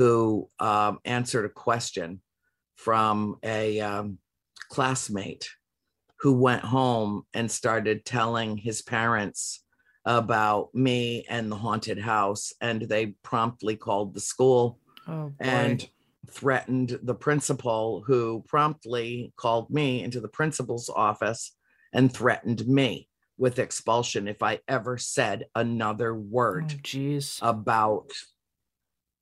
who 0.00 0.48
um, 0.58 0.98
answered 1.04 1.44
a 1.44 1.50
question 1.50 2.22
from 2.76 3.36
a 3.44 3.78
um, 3.80 4.16
classmate 4.70 5.50
who 6.20 6.32
went 6.32 6.64
home 6.64 7.24
and 7.34 7.50
started 7.50 8.02
telling 8.06 8.56
his 8.56 8.80
parents 8.80 9.62
about 10.06 10.74
me 10.74 11.26
and 11.28 11.52
the 11.52 11.56
haunted 11.56 11.98
house. 11.98 12.54
And 12.62 12.80
they 12.80 13.08
promptly 13.22 13.76
called 13.76 14.14
the 14.14 14.20
school. 14.20 14.78
Oh, 15.06 15.32
and 15.38 15.86
threatened 16.30 16.98
the 17.02 17.14
principal, 17.14 18.02
who 18.06 18.42
promptly 18.48 19.34
called 19.36 19.68
me 19.68 20.02
into 20.02 20.20
the 20.20 20.28
principal's 20.28 20.88
office 20.88 21.54
and 21.92 22.10
threatened 22.10 22.66
me 22.66 23.06
with 23.36 23.58
expulsion 23.58 24.28
if 24.28 24.42
I 24.42 24.60
ever 24.66 24.96
said 24.96 25.44
another 25.54 26.14
word 26.14 26.72
oh, 26.72 27.20
about 27.42 28.12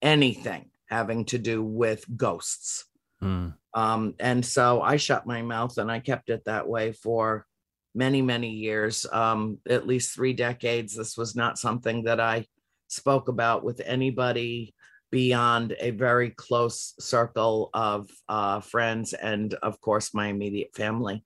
anything 0.03 0.71
having 0.87 1.25
to 1.27 1.39
do 1.39 1.63
with 1.63 2.05
ghosts. 2.17 2.87
Mm. 3.23 3.55
Um, 3.75 4.15
and 4.19 4.45
so 4.45 4.81
I 4.81 4.97
shut 4.97 5.27
my 5.27 5.43
mouth 5.43 5.79
and 5.79 5.91
I 5.91 6.01
kept 6.01 6.31
it 6.31 6.45
that 6.47 6.69
way 6.69 6.93
for 6.93 7.47
many, 7.95 8.23
many 8.23 8.51
years, 8.51 9.07
um, 9.13 9.59
at 9.69 9.87
least 9.87 10.15
three 10.15 10.33
decades. 10.33 10.97
This 10.97 11.17
was 11.17 11.35
not 11.35 11.59
something 11.59 12.05
that 12.05 12.21
I 12.21 12.47
spoke 12.89 13.29
about 13.29 13.65
with 13.65 13.81
anybody 13.85 14.75
beyond 15.11 15.75
a 15.81 15.91
very 15.91 16.31
close 16.31 16.95
circle 17.01 17.71
of 17.73 18.09
uh, 18.29 18.61
friends 18.61 19.15
and, 19.15 19.55
of 19.55 19.81
course, 19.81 20.15
my 20.15 20.29
immediate 20.29 20.75
family. 20.75 21.25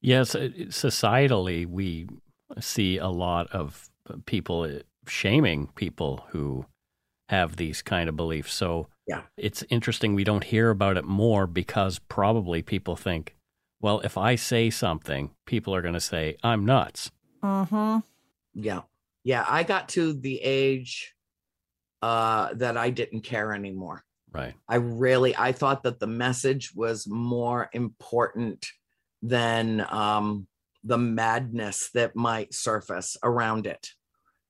Yes, 0.00 0.34
societally, 0.34 1.66
we 1.66 2.08
see 2.60 2.98
a 2.98 3.08
lot 3.08 3.50
of 3.52 3.88
people 4.26 4.62
uh, 4.62 4.78
shaming 5.08 5.68
people 5.74 6.24
who 6.30 6.64
have 7.28 7.56
these 7.56 7.82
kind 7.82 8.08
of 8.08 8.16
beliefs. 8.16 8.52
So 8.54 8.88
yeah. 9.06 9.22
it's 9.36 9.64
interesting 9.70 10.14
we 10.14 10.24
don't 10.24 10.44
hear 10.44 10.70
about 10.70 10.96
it 10.96 11.04
more 11.04 11.46
because 11.46 11.98
probably 11.98 12.62
people 12.62 12.96
think, 12.96 13.36
well, 13.80 14.00
if 14.00 14.18
I 14.18 14.34
say 14.34 14.70
something, 14.70 15.30
people 15.46 15.74
are 15.74 15.82
going 15.82 15.94
to 15.94 16.00
say 16.00 16.36
I'm 16.42 16.64
nuts. 16.64 17.10
Uh-huh. 17.42 18.00
Yeah. 18.54 18.82
Yeah, 19.24 19.44
I 19.46 19.62
got 19.62 19.90
to 19.90 20.14
the 20.14 20.40
age 20.40 21.14
uh, 22.02 22.54
that 22.54 22.76
I 22.76 22.90
didn't 22.90 23.22
care 23.22 23.52
anymore. 23.52 24.04
Right. 24.32 24.54
I 24.68 24.76
really 24.76 25.36
I 25.36 25.52
thought 25.52 25.82
that 25.84 26.00
the 26.00 26.06
message 26.06 26.72
was 26.74 27.06
more 27.06 27.70
important 27.72 28.66
than 29.22 29.84
um, 29.90 30.46
the 30.84 30.98
madness 30.98 31.90
that 31.94 32.14
might 32.14 32.54
surface 32.54 33.16
around 33.22 33.66
it. 33.66 33.88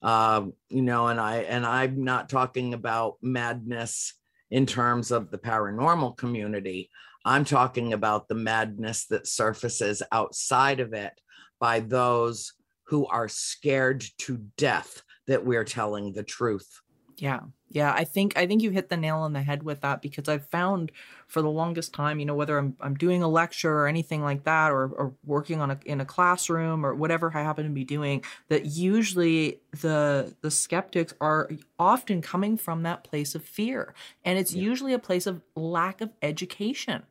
Um, 0.02 0.52
you 0.68 0.82
know, 0.82 1.08
and 1.08 1.20
I 1.20 1.38
and 1.38 1.66
I'm 1.66 2.04
not 2.04 2.28
talking 2.28 2.74
about 2.74 3.16
madness 3.20 4.14
in 4.50 4.66
terms 4.66 5.10
of 5.10 5.30
the 5.30 5.38
paranormal 5.38 6.16
community. 6.16 6.90
I'm 7.24 7.44
talking 7.44 7.92
about 7.92 8.28
the 8.28 8.34
madness 8.34 9.06
that 9.06 9.26
surfaces 9.26 10.02
outside 10.12 10.80
of 10.80 10.92
it 10.92 11.12
by 11.60 11.80
those 11.80 12.52
who 12.86 13.06
are 13.06 13.28
scared 13.28 14.04
to 14.18 14.38
death 14.56 15.02
that 15.26 15.44
we're 15.44 15.64
telling 15.64 16.12
the 16.12 16.22
truth. 16.22 16.80
Yeah. 17.16 17.40
Yeah, 17.70 17.92
I 17.92 18.04
think 18.04 18.36
I 18.36 18.46
think 18.46 18.62
you 18.62 18.70
hit 18.70 18.88
the 18.88 18.96
nail 18.96 19.18
on 19.18 19.34
the 19.34 19.42
head 19.42 19.62
with 19.62 19.82
that 19.82 20.00
because 20.00 20.26
I've 20.26 20.46
found 20.46 20.90
for 21.26 21.42
the 21.42 21.50
longest 21.50 21.92
time, 21.92 22.18
you 22.18 22.24
know, 22.24 22.34
whether 22.34 22.56
I'm 22.56 22.74
I'm 22.80 22.94
doing 22.94 23.22
a 23.22 23.28
lecture 23.28 23.72
or 23.72 23.86
anything 23.86 24.22
like 24.22 24.44
that, 24.44 24.72
or, 24.72 24.88
or 24.88 25.14
working 25.26 25.60
on 25.60 25.70
a 25.70 25.78
in 25.84 26.00
a 26.00 26.06
classroom 26.06 26.84
or 26.84 26.94
whatever 26.94 27.30
I 27.34 27.42
happen 27.42 27.64
to 27.64 27.70
be 27.70 27.84
doing, 27.84 28.24
that 28.48 28.64
usually 28.64 29.60
the 29.82 30.34
the 30.40 30.50
skeptics 30.50 31.12
are 31.20 31.50
often 31.78 32.22
coming 32.22 32.56
from 32.56 32.84
that 32.84 33.04
place 33.04 33.34
of 33.34 33.44
fear, 33.44 33.92
and 34.24 34.38
it's 34.38 34.54
yeah. 34.54 34.62
usually 34.62 34.94
a 34.94 34.98
place 34.98 35.26
of 35.26 35.42
lack 35.54 36.00
of 36.00 36.10
education. 36.22 37.02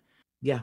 Yeah, 0.41 0.61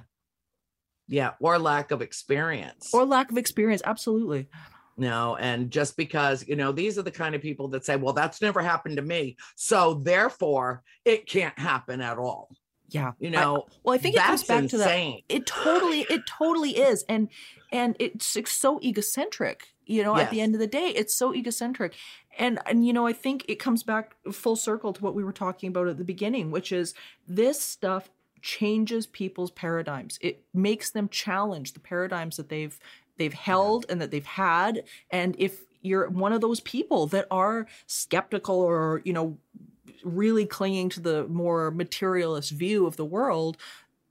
yeah, 1.06 1.32
or 1.38 1.56
lack 1.60 1.92
of 1.92 2.02
experience, 2.02 2.92
or 2.92 3.04
lack 3.04 3.30
of 3.30 3.38
experience. 3.38 3.82
Absolutely 3.84 4.48
no 4.96 5.36
and 5.36 5.70
just 5.70 5.96
because 5.96 6.46
you 6.46 6.56
know 6.56 6.72
these 6.72 6.98
are 6.98 7.02
the 7.02 7.10
kind 7.10 7.34
of 7.34 7.42
people 7.42 7.68
that 7.68 7.84
say 7.84 7.96
well 7.96 8.12
that's 8.12 8.40
never 8.40 8.62
happened 8.62 8.96
to 8.96 9.02
me 9.02 9.36
so 9.56 9.94
therefore 9.94 10.82
it 11.04 11.26
can't 11.26 11.58
happen 11.58 12.00
at 12.00 12.18
all 12.18 12.48
yeah 12.90 13.12
you 13.18 13.30
know 13.30 13.56
I, 13.56 13.72
well 13.82 13.94
i 13.94 13.98
think 13.98 14.16
it 14.16 14.22
comes 14.22 14.44
back 14.44 14.62
insane. 14.64 15.22
to 15.22 15.28
that 15.28 15.34
it 15.34 15.46
totally 15.46 16.06
it 16.08 16.26
totally 16.26 16.78
is 16.78 17.04
and 17.08 17.28
and 17.72 17.96
it's, 17.98 18.36
it's 18.36 18.52
so 18.52 18.80
egocentric 18.82 19.74
you 19.84 20.02
know 20.02 20.16
yes. 20.16 20.26
at 20.26 20.30
the 20.30 20.40
end 20.40 20.54
of 20.54 20.60
the 20.60 20.66
day 20.66 20.88
it's 20.88 21.14
so 21.14 21.34
egocentric 21.34 21.94
and 22.38 22.58
and 22.66 22.86
you 22.86 22.92
know 22.92 23.06
i 23.06 23.12
think 23.12 23.44
it 23.48 23.56
comes 23.56 23.82
back 23.82 24.14
full 24.32 24.56
circle 24.56 24.92
to 24.92 25.02
what 25.02 25.14
we 25.14 25.24
were 25.24 25.32
talking 25.32 25.68
about 25.68 25.88
at 25.88 25.98
the 25.98 26.04
beginning 26.04 26.50
which 26.50 26.70
is 26.72 26.94
this 27.26 27.60
stuff 27.60 28.10
changes 28.44 29.06
people's 29.06 29.50
paradigms. 29.50 30.18
It 30.20 30.44
makes 30.52 30.90
them 30.90 31.08
challenge 31.08 31.72
the 31.72 31.80
paradigms 31.80 32.36
that 32.36 32.50
they've 32.50 32.78
they've 33.16 33.34
held 33.34 33.86
and 33.88 34.00
that 34.00 34.10
they've 34.10 34.24
had 34.24 34.84
and 35.10 35.34
if 35.38 35.62
you're 35.82 36.08
one 36.08 36.32
of 36.32 36.40
those 36.40 36.60
people 36.60 37.06
that 37.08 37.26
are 37.30 37.66
skeptical 37.86 38.58
or 38.58 39.02
you 39.04 39.12
know 39.12 39.36
really 40.02 40.46
clinging 40.46 40.88
to 40.88 41.00
the 41.00 41.26
more 41.28 41.70
materialist 41.70 42.50
view 42.50 42.86
of 42.86 42.96
the 42.96 43.04
world 43.04 43.56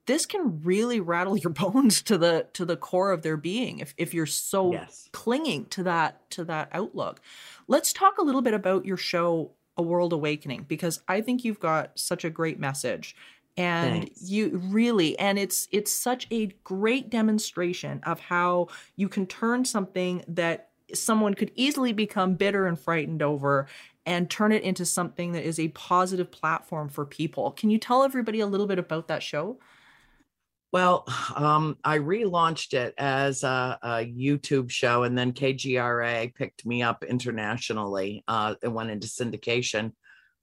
this 0.05 0.25
can 0.25 0.61
really 0.63 0.99
rattle 0.99 1.37
your 1.43 1.51
bones 1.51 2.01
to 2.01 2.17
the 2.17 2.47
to 2.53 2.65
the 2.65 2.77
core 2.77 3.11
of 3.11 3.21
their 3.21 3.37
being 3.37 3.79
if 3.79 3.93
if 3.97 4.13
you're 4.13 4.25
so 4.25 4.71
yes. 4.71 5.09
clinging 5.11 5.65
to 5.65 5.83
that 5.83 6.29
to 6.29 6.43
that 6.43 6.69
outlook 6.71 7.21
let's 7.67 7.91
talk 7.91 8.17
a 8.17 8.23
little 8.23 8.41
bit 8.41 8.53
about 8.53 8.85
your 8.85 8.97
show 8.97 9.51
a 9.77 9.81
world 9.81 10.13
awakening 10.13 10.65
because 10.67 11.01
i 11.07 11.19
think 11.19 11.43
you've 11.43 11.59
got 11.59 11.97
such 11.97 12.23
a 12.23 12.29
great 12.29 12.59
message 12.59 13.15
and 13.55 14.03
Thanks. 14.03 14.29
you 14.29 14.59
really 14.63 15.17
and 15.19 15.37
it's 15.37 15.67
it's 15.71 15.91
such 15.91 16.27
a 16.31 16.47
great 16.63 17.09
demonstration 17.09 18.01
of 18.03 18.19
how 18.19 18.67
you 18.95 19.07
can 19.07 19.27
turn 19.27 19.63
something 19.63 20.23
that 20.27 20.69
someone 20.93 21.33
could 21.33 21.51
easily 21.55 21.93
become 21.93 22.35
bitter 22.35 22.65
and 22.67 22.79
frightened 22.79 23.21
over 23.21 23.67
and 24.05 24.29
turn 24.29 24.51
it 24.51 24.63
into 24.63 24.85
something 24.85 25.31
that 25.31 25.45
is 25.45 25.59
a 25.59 25.69
positive 25.69 26.29
platform 26.29 26.89
for 26.89 27.05
people. 27.05 27.51
Can 27.51 27.69
you 27.69 27.77
tell 27.77 28.03
everybody 28.03 28.41
a 28.41 28.47
little 28.47 28.67
bit 28.67 28.79
about 28.79 29.07
that 29.07 29.23
show? 29.23 29.59
Well, 30.73 31.05
um, 31.35 31.77
I 31.83 31.99
relaunched 31.99 32.73
it 32.73 32.95
as 32.97 33.43
a, 33.43 33.77
a, 33.83 33.89
YouTube 34.11 34.71
show, 34.71 35.03
and 35.03 35.15
then 35.15 35.31
KGRA 35.31 36.33
picked 36.33 36.65
me 36.65 36.81
up 36.81 37.03
internationally. 37.03 38.23
Uh, 38.27 38.55
it 38.61 38.69
went 38.69 38.89
into 38.89 39.07
syndication 39.07 39.93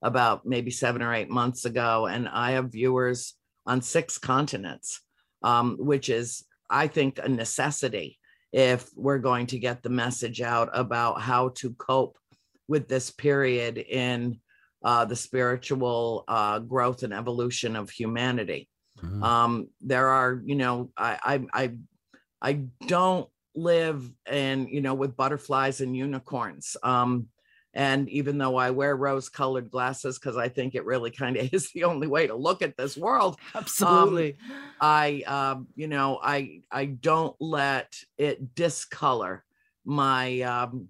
about 0.02 0.46
maybe 0.46 0.70
seven 0.70 1.02
or 1.02 1.14
eight 1.14 1.30
months 1.30 1.64
ago, 1.64 2.06
and 2.06 2.28
I 2.28 2.52
have 2.52 2.72
viewers 2.72 3.34
on 3.66 3.82
six 3.82 4.18
continents, 4.18 5.00
um, 5.42 5.76
which 5.78 6.08
is, 6.08 6.44
I 6.68 6.86
think, 6.86 7.18
a 7.18 7.28
necessity 7.28 8.18
if 8.52 8.88
we're 8.96 9.18
going 9.18 9.46
to 9.46 9.58
get 9.58 9.82
the 9.82 9.90
message 9.90 10.40
out 10.40 10.70
about 10.72 11.20
how 11.20 11.50
to 11.56 11.72
cope 11.74 12.18
with 12.66 12.88
this 12.88 13.10
period 13.10 13.78
in 13.78 14.40
uh, 14.84 15.04
the 15.04 15.16
spiritual 15.16 16.24
uh, 16.28 16.58
growth 16.58 17.02
and 17.02 17.12
evolution 17.12 17.76
of 17.76 17.90
humanity. 17.90 18.68
Mm-hmm. 19.02 19.22
Um, 19.22 19.68
there 19.80 20.08
are, 20.08 20.40
you 20.44 20.54
know, 20.54 20.90
I, 20.96 21.18
I, 21.22 21.62
I, 21.62 21.72
I 22.40 22.52
don't 22.86 23.28
live 23.54 24.08
in, 24.30 24.68
you 24.68 24.80
know, 24.80 24.94
with 24.94 25.16
butterflies 25.16 25.80
and 25.80 25.96
unicorns. 25.96 26.76
Um, 26.82 27.26
and 27.72 28.08
even 28.08 28.38
though 28.38 28.56
I 28.56 28.70
wear 28.70 28.96
rose 28.96 29.28
colored 29.28 29.70
glasses, 29.70 30.18
because 30.18 30.36
I 30.36 30.48
think 30.48 30.74
it 30.74 30.84
really 30.84 31.10
kind 31.10 31.36
of 31.36 31.48
is 31.52 31.70
the 31.72 31.84
only 31.84 32.06
way 32.06 32.26
to 32.26 32.34
look 32.34 32.62
at 32.62 32.76
this 32.76 32.96
world. 32.96 33.38
Absolutely. 33.54 34.36
Um, 34.50 34.56
I, 34.80 35.22
um, 35.26 35.68
you 35.76 35.88
know, 35.88 36.18
I, 36.22 36.62
I 36.70 36.86
don't 36.86 37.36
let 37.40 37.94
it 38.18 38.54
discolor 38.54 39.44
my 39.84 40.40
um, 40.42 40.88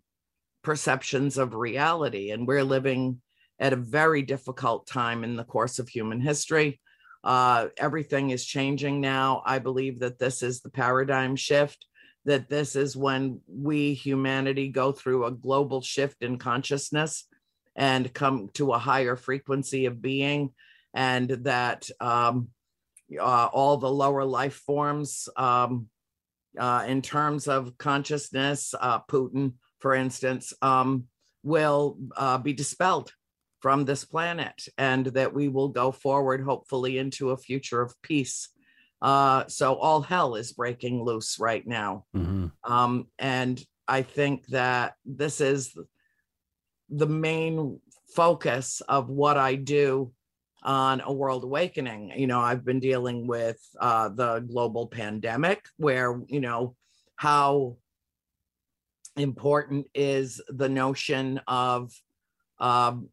perceptions 0.63 1.39
of 1.39 1.55
reality. 1.55 2.31
And 2.31 2.47
we're 2.47 2.65
living 2.65 3.21
at 3.59 3.73
a 3.73 3.77
very 3.77 4.23
difficult 4.23 4.87
time 4.87 5.23
in 5.23 5.37
the 5.37 5.45
course 5.45 5.79
of 5.79 5.89
human 5.89 6.21
history. 6.21 6.81
Uh, 7.23 7.69
everything 7.77 8.31
is 8.31 8.45
changing 8.47 9.01
now. 9.01 9.43
I 9.45 9.59
believe 9.59 10.01
that 10.01 10.19
this 10.19 10.43
is 10.43 10.61
the 10.61 10.71
paradigm 10.71 11.37
shift 11.37 11.87
that 12.25 12.49
this 12.49 12.77
is 12.77 12.97
when 12.97 13.41
we, 13.49 13.95
humanity, 13.95 14.69
go 14.69 14.93
through 14.93 15.25
a 15.25 15.31
global 15.31 15.81
shift 15.81 16.23
in 16.23 16.39
consciousness 16.39 17.27
and 17.77 18.13
come 18.13 18.51
to 18.55 18.73
a 18.73 18.79
higher 18.79 19.17
frequency 19.17 19.87
of 19.87 20.03
being, 20.03 20.51
and 20.93 21.31
that 21.31 21.89
um, 22.01 22.49
uh, 23.19 23.47
all 23.47 23.77
the 23.79 23.91
lower 23.91 24.25
life 24.25 24.55
forms, 24.55 25.29
um, 25.37 25.87
uh, 26.59 26.85
in 26.87 27.01
terms 27.01 27.49
of 27.49 27.79
consciousness, 27.79 28.75
uh, 28.79 29.01
Putin, 29.09 29.55
for 29.79 29.95
instance, 29.95 30.53
um, 30.63 31.05
will 31.43 31.97
uh, 32.17 32.37
be 32.39 32.53
dispelled 32.53 33.13
from 33.61 33.85
this 33.85 34.05
planet, 34.05 34.69
and 34.77 35.07
that 35.07 35.33
we 35.33 35.49
will 35.49 35.69
go 35.69 35.93
forward, 35.93 36.43
hopefully, 36.43 36.99
into 36.99 37.31
a 37.31 37.37
future 37.37 37.81
of 37.81 37.95
peace 38.03 38.49
uh, 39.03 39.45
so 39.49 39.75
all 39.75 40.01
hell 40.03 40.35
is 40.35 40.53
breaking 40.53 41.03
loose 41.03 41.39
right 41.39 41.67
now. 41.67 42.05
Mm-hmm. 42.15 42.49
Um, 42.71 43.07
and 43.19 43.63
I 43.89 44.03
think 44.03 44.47
that 44.49 44.95
this 45.05 45.41
is 45.41 45.77
the 46.89 47.07
main 47.07 47.81
focus 48.15 48.83
of 48.89 49.09
what 49.09 49.37
I 49.37 49.55
do 49.55 50.13
on 50.63 51.01
a 51.01 51.13
world 51.13 51.45
awakening. 51.45 52.13
You 52.17 52.27
know, 52.27 52.41
I've 52.41 52.65
been 52.65 52.81
dealing 52.81 53.27
with 53.27 53.59
uh, 53.81 54.11
the 54.11 54.41
global 54.41 54.87
pandemic, 54.87 55.65
where, 55.77 56.21
you 56.29 56.41
know, 56.41 56.77
how 57.17 57.77
important 59.17 59.87
is 59.95 60.41
the 60.49 60.69
notion 60.69 61.41
of 61.47 61.93
um, 62.59 63.09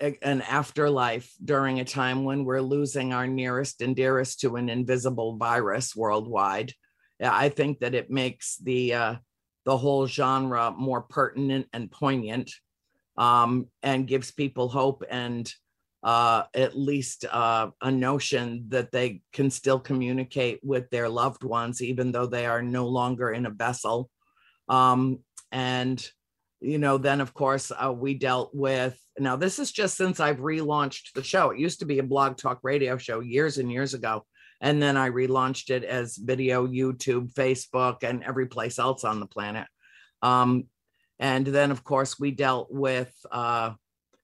an 0.00 0.42
afterlife 0.42 1.32
during 1.44 1.80
a 1.80 1.84
time 1.84 2.24
when 2.24 2.44
we're 2.44 2.60
losing 2.60 3.12
our 3.12 3.26
nearest 3.26 3.80
and 3.80 3.94
dearest 3.94 4.40
to 4.40 4.56
an 4.56 4.68
invisible 4.68 5.36
virus 5.36 5.94
worldwide. 5.94 6.72
I 7.22 7.48
think 7.48 7.80
that 7.80 7.94
it 7.94 8.10
makes 8.10 8.56
the 8.56 8.94
uh, 8.94 9.14
the 9.64 9.76
whole 9.76 10.06
genre 10.06 10.72
more 10.76 11.02
pertinent 11.02 11.68
and 11.72 11.90
poignant, 11.90 12.50
um, 13.16 13.68
and 13.82 14.06
gives 14.06 14.30
people 14.30 14.68
hope 14.68 15.04
and 15.08 15.50
uh, 16.02 16.42
at 16.54 16.76
least 16.76 17.24
uh, 17.30 17.70
a 17.80 17.90
notion 17.90 18.66
that 18.68 18.92
they 18.92 19.22
can 19.32 19.50
still 19.50 19.80
communicate 19.80 20.60
with 20.62 20.90
their 20.90 21.08
loved 21.08 21.44
ones, 21.44 21.80
even 21.80 22.12
though 22.12 22.26
they 22.26 22.44
are 22.44 22.62
no 22.62 22.86
longer 22.86 23.30
in 23.30 23.46
a 23.46 23.50
vessel. 23.50 24.10
Um, 24.68 25.20
and 25.50 26.06
you 26.64 26.78
know, 26.78 26.98
then 26.98 27.20
of 27.20 27.34
course 27.34 27.70
uh, 27.70 27.92
we 27.92 28.14
dealt 28.14 28.50
with. 28.54 28.98
Now 29.18 29.36
this 29.36 29.58
is 29.58 29.70
just 29.70 29.96
since 29.96 30.18
I've 30.18 30.38
relaunched 30.38 31.12
the 31.14 31.22
show. 31.22 31.50
It 31.50 31.58
used 31.58 31.80
to 31.80 31.86
be 31.86 31.98
a 31.98 32.02
BlogTalkRadio 32.02 32.98
show 32.98 33.20
years 33.20 33.58
and 33.58 33.70
years 33.70 33.94
ago, 33.94 34.24
and 34.60 34.82
then 34.82 34.96
I 34.96 35.10
relaunched 35.10 35.70
it 35.70 35.84
as 35.84 36.16
video, 36.16 36.66
YouTube, 36.66 37.32
Facebook, 37.34 38.02
and 38.02 38.24
every 38.24 38.46
place 38.46 38.78
else 38.78 39.04
on 39.04 39.20
the 39.20 39.26
planet. 39.26 39.66
Um, 40.22 40.64
and 41.18 41.46
then 41.46 41.70
of 41.70 41.84
course 41.84 42.18
we 42.18 42.30
dealt 42.30 42.72
with 42.72 43.12
uh, 43.30 43.72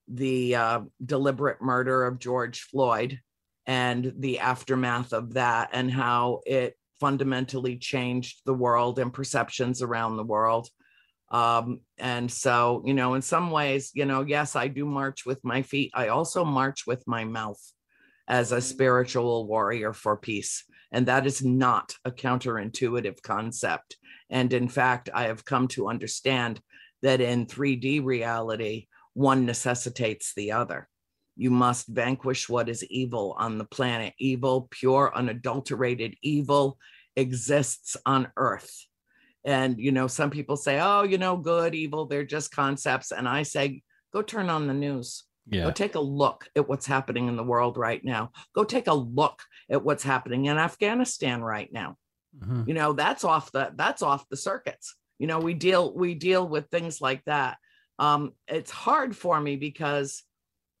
the 0.07 0.55
uh, 0.55 0.81
deliberate 1.05 1.61
murder 1.61 2.05
of 2.05 2.19
George 2.19 2.61
Floyd 2.61 3.19
and 3.67 4.13
the 4.17 4.39
aftermath 4.39 5.13
of 5.13 5.35
that, 5.35 5.69
and 5.73 5.91
how 5.91 6.41
it 6.45 6.75
fundamentally 6.99 7.77
changed 7.77 8.41
the 8.45 8.53
world 8.53 8.99
and 8.99 9.13
perceptions 9.13 9.81
around 9.81 10.17
the 10.17 10.23
world. 10.23 10.67
Um, 11.31 11.79
and 11.97 12.29
so, 12.29 12.83
you 12.85 12.93
know, 12.93 13.13
in 13.13 13.21
some 13.21 13.51
ways, 13.51 13.91
you 13.93 14.05
know, 14.05 14.21
yes, 14.21 14.55
I 14.55 14.67
do 14.67 14.85
march 14.85 15.25
with 15.25 15.39
my 15.43 15.61
feet. 15.61 15.91
I 15.93 16.09
also 16.09 16.43
march 16.43 16.85
with 16.85 17.03
my 17.07 17.23
mouth 17.23 17.61
as 18.27 18.51
a 18.51 18.57
mm-hmm. 18.57 18.63
spiritual 18.63 19.47
warrior 19.47 19.93
for 19.93 20.17
peace. 20.17 20.65
And 20.91 21.05
that 21.05 21.25
is 21.25 21.41
not 21.41 21.95
a 22.03 22.11
counterintuitive 22.11 23.21
concept. 23.21 23.95
And 24.29 24.51
in 24.51 24.67
fact, 24.67 25.09
I 25.13 25.23
have 25.23 25.45
come 25.45 25.69
to 25.69 25.87
understand 25.87 26.59
that 27.01 27.21
in 27.21 27.45
3D 27.45 28.03
reality, 28.03 28.87
one 29.13 29.45
necessitates 29.45 30.33
the 30.35 30.51
other. 30.51 30.89
You 31.37 31.49
must 31.49 31.87
vanquish 31.87 32.49
what 32.49 32.67
is 32.67 32.83
evil 32.83 33.35
on 33.39 33.57
the 33.57 33.65
planet. 33.65 34.13
Evil, 34.19 34.67
pure, 34.69 35.11
unadulterated 35.15 36.15
evil, 36.21 36.77
exists 37.15 37.95
on 38.05 38.29
earth 38.35 38.85
and, 39.43 39.79
you 39.79 39.91
know, 39.91 40.07
some 40.07 40.29
people 40.29 40.55
say, 40.55 40.79
oh, 40.79 41.03
you 41.03 41.17
know, 41.17 41.37
good, 41.37 41.73
evil, 41.75 42.05
they're 42.05 42.23
just 42.23 42.51
concepts. 42.51 43.11
And 43.11 43.27
I 43.27 43.43
say, 43.43 43.81
go 44.13 44.21
turn 44.21 44.49
on 44.49 44.67
the 44.67 44.73
news. 44.73 45.23
Yeah. 45.47 45.63
Go 45.63 45.71
take 45.71 45.95
a 45.95 45.99
look 45.99 46.47
at 46.55 46.69
what's 46.69 46.85
happening 46.85 47.27
in 47.27 47.35
the 47.35 47.43
world 47.43 47.77
right 47.77 48.03
now. 48.03 48.31
Go 48.53 48.63
take 48.63 48.87
a 48.87 48.93
look 48.93 49.41
at 49.69 49.83
what's 49.83 50.03
happening 50.03 50.45
in 50.45 50.57
Afghanistan 50.57 51.41
right 51.41 51.71
now. 51.73 51.97
Mm-hmm. 52.39 52.63
You 52.67 52.73
know, 52.75 52.93
that's 52.93 53.23
off 53.23 53.51
the 53.51 53.71
that's 53.75 54.01
off 54.01 54.29
the 54.29 54.37
circuits. 54.37 54.95
You 55.17 55.27
know, 55.27 55.39
we 55.39 55.53
deal 55.53 55.93
we 55.93 56.13
deal 56.13 56.47
with 56.47 56.69
things 56.69 57.01
like 57.01 57.23
that. 57.25 57.57
Um, 57.99 58.33
it's 58.47 58.71
hard 58.71 59.15
for 59.15 59.39
me 59.39 59.55
because, 59.55 60.23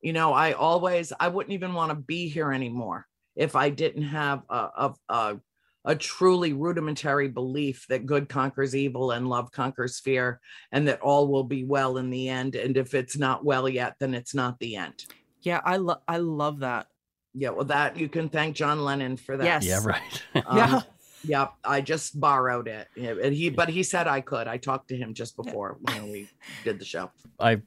you 0.01 0.13
know, 0.13 0.31
I 0.31 0.53
always 0.53 1.11
I 1.19 1.27
wouldn't 1.27 1.53
even 1.53 1.73
want 1.73 1.89
to 1.89 1.95
be 1.95 2.29
here 2.29 2.51
anymore 2.51 3.05
if 3.35 3.55
I 3.55 3.69
didn't 3.69 4.03
have 4.03 4.43
a, 4.49 4.55
a, 4.55 4.93
a 5.09 5.39
a 5.85 5.95
truly 5.95 6.53
rudimentary 6.53 7.27
belief 7.27 7.85
that 7.89 8.05
good 8.05 8.29
conquers 8.29 8.75
evil 8.75 9.11
and 9.11 9.27
love 9.27 9.51
conquers 9.51 9.99
fear 9.99 10.39
and 10.71 10.87
that 10.87 11.01
all 11.01 11.27
will 11.27 11.43
be 11.43 11.63
well 11.63 11.97
in 11.97 12.09
the 12.09 12.29
end 12.29 12.55
and 12.55 12.77
if 12.77 12.93
it's 12.93 13.17
not 13.17 13.43
well 13.43 13.67
yet 13.67 13.95
then 13.99 14.13
it's 14.13 14.35
not 14.35 14.59
the 14.59 14.75
end. 14.75 15.05
Yeah 15.41 15.61
i 15.65 15.77
love 15.77 16.01
i 16.07 16.17
love 16.17 16.59
that. 16.59 16.87
Yeah 17.33 17.49
well 17.49 17.65
that 17.65 17.97
you 17.97 18.09
can 18.09 18.29
thank 18.29 18.55
john 18.55 18.83
lennon 18.83 19.17
for 19.17 19.37
that. 19.37 19.45
Yes. 19.45 19.65
Yeah 19.65 19.79
right. 19.83 20.23
Um, 20.45 20.57
yeah 20.57 20.81
yeah 21.23 21.47
i 21.63 21.81
just 21.81 22.19
borrowed 22.19 22.67
it. 22.67 22.87
And 22.95 23.33
he 23.33 23.49
but 23.49 23.69
he 23.69 23.83
said 23.83 24.07
i 24.07 24.21
could. 24.21 24.47
I 24.47 24.57
talked 24.57 24.89
to 24.89 24.97
him 24.97 25.13
just 25.13 25.35
before 25.35 25.77
yeah. 25.87 25.99
when 25.99 26.11
we 26.11 26.29
did 26.63 26.79
the 26.79 26.85
show. 26.85 27.11
I've 27.39 27.63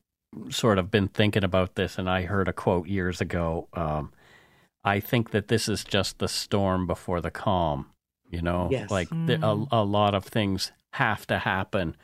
sort 0.51 0.79
of 0.79 0.91
been 0.91 1.09
thinking 1.09 1.45
about 1.45 1.77
this 1.77 1.97
and 1.97 2.11
i 2.11 2.23
heard 2.23 2.49
a 2.49 2.53
quote 2.53 2.89
years 2.89 3.21
ago 3.21 3.69
um, 3.75 4.13
i 4.85 4.99
think 4.99 5.31
that 5.31 5.47
this 5.47 5.69
is 5.69 5.85
just 5.85 6.19
the 6.19 6.27
storm 6.27 6.89
before 6.89 7.21
the 7.21 7.31
calm 7.31 7.87
you 8.35 8.43
know, 8.43 8.69
yes. 8.71 8.91
like 8.91 9.09
mm. 9.09 9.27
the, 9.27 9.47
a, 9.47 9.83
a 9.83 9.85
lot 9.85 10.15
of 10.15 10.25
things 10.25 10.73
have 10.95 11.27
to 11.29 11.39
happen. 11.39 11.97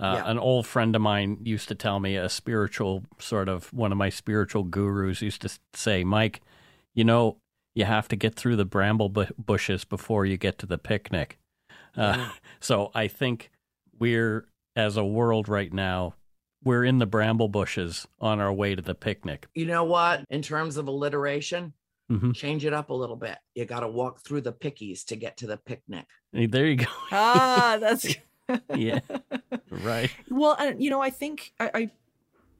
Uh, 0.00 0.14
Yeah. 0.16 0.30
An 0.30 0.38
old 0.38 0.66
friend 0.66 0.96
of 0.96 1.02
mine 1.02 1.38
used 1.44 1.68
to 1.68 1.74
tell 1.74 2.00
me, 2.00 2.16
a 2.16 2.28
spiritual 2.28 3.04
sort 3.18 3.48
of 3.48 3.72
one 3.72 3.92
of 3.92 3.98
my 3.98 4.08
spiritual 4.08 4.64
gurus 4.64 5.22
used 5.22 5.42
to 5.42 5.58
say, 5.72 6.02
Mike, 6.02 6.40
you 6.94 7.04
know, 7.04 7.36
you 7.74 7.84
have 7.84 8.08
to 8.08 8.16
get 8.16 8.34
through 8.34 8.56
the 8.56 8.64
bramble 8.64 9.08
bu- 9.08 9.34
bushes 9.38 9.84
before 9.84 10.26
you 10.26 10.36
get 10.36 10.58
to 10.58 10.66
the 10.66 10.78
picnic. 10.78 11.38
Uh, 11.96 12.30
so 12.60 12.90
I 12.94 13.08
think 13.08 13.50
we're, 13.98 14.46
as 14.74 14.96
a 14.96 15.04
world 15.04 15.48
right 15.48 15.72
now, 15.72 16.14
we're 16.64 16.84
in 16.84 16.98
the 16.98 17.06
bramble 17.06 17.48
bushes 17.48 18.08
on 18.20 18.40
our 18.40 18.52
way 18.52 18.74
to 18.74 18.82
the 18.82 18.94
picnic. 18.94 19.46
You 19.54 19.66
know 19.66 19.84
what? 19.84 20.24
In 20.30 20.42
terms 20.42 20.76
of 20.76 20.88
alliteration, 20.88 21.74
hmm 22.08 22.32
change 22.32 22.64
it 22.64 22.72
up 22.72 22.90
a 22.90 22.94
little 22.94 23.16
bit. 23.16 23.38
You 23.54 23.64
got 23.64 23.80
to 23.80 23.88
walk 23.88 24.20
through 24.20 24.42
the 24.42 24.52
pickies 24.52 25.04
to 25.06 25.16
get 25.16 25.36
to 25.38 25.46
the 25.46 25.56
picnic. 25.56 26.06
There 26.32 26.66
you 26.66 26.76
go. 26.76 26.86
ah, 27.12 27.78
that's 27.80 28.14
Yeah. 28.74 29.00
Right. 29.70 30.10
Well, 30.30 30.56
and 30.58 30.82
you 30.82 30.90
know, 30.90 31.00
I 31.00 31.10
think 31.10 31.52
I, 31.58 31.90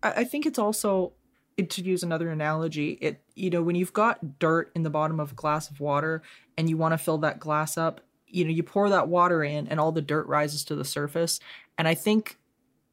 I, 0.03 0.11
I 0.21 0.25
think 0.25 0.47
it's 0.47 0.59
also 0.59 1.13
to 1.57 1.83
use 1.83 2.03
another 2.03 2.31
analogy. 2.31 2.99
It 3.01 3.23
you 3.35 3.51
know 3.51 3.63
when 3.63 3.77
you've 3.77 3.93
got 3.93 4.39
dirt 4.39 4.71
in 4.75 4.83
the 4.83 4.91
bottom 4.91 5.21
of 5.21 5.33
a 5.33 5.35
glass 5.35 5.71
of 5.71 5.81
water 5.81 6.23
and 6.57 6.69
you 6.69 6.77
want 6.77 6.93
to 6.93 6.99
fill 6.99 7.19
that 7.19 7.39
glass 7.39 7.77
up, 7.77 8.01
you 8.27 8.45
know, 8.45 8.51
you 8.51 8.63
pour 8.63 8.89
that 8.91 9.09
water 9.09 9.45
in 9.45 9.69
and 9.69 9.79
all 9.79 9.93
the 9.93 10.03
dirt 10.03 10.27
rises 10.27 10.65
to 10.65 10.75
the 10.75 10.85
surface. 10.85 11.41
And 11.79 11.87
I 11.87 11.95
think, 11.95 12.39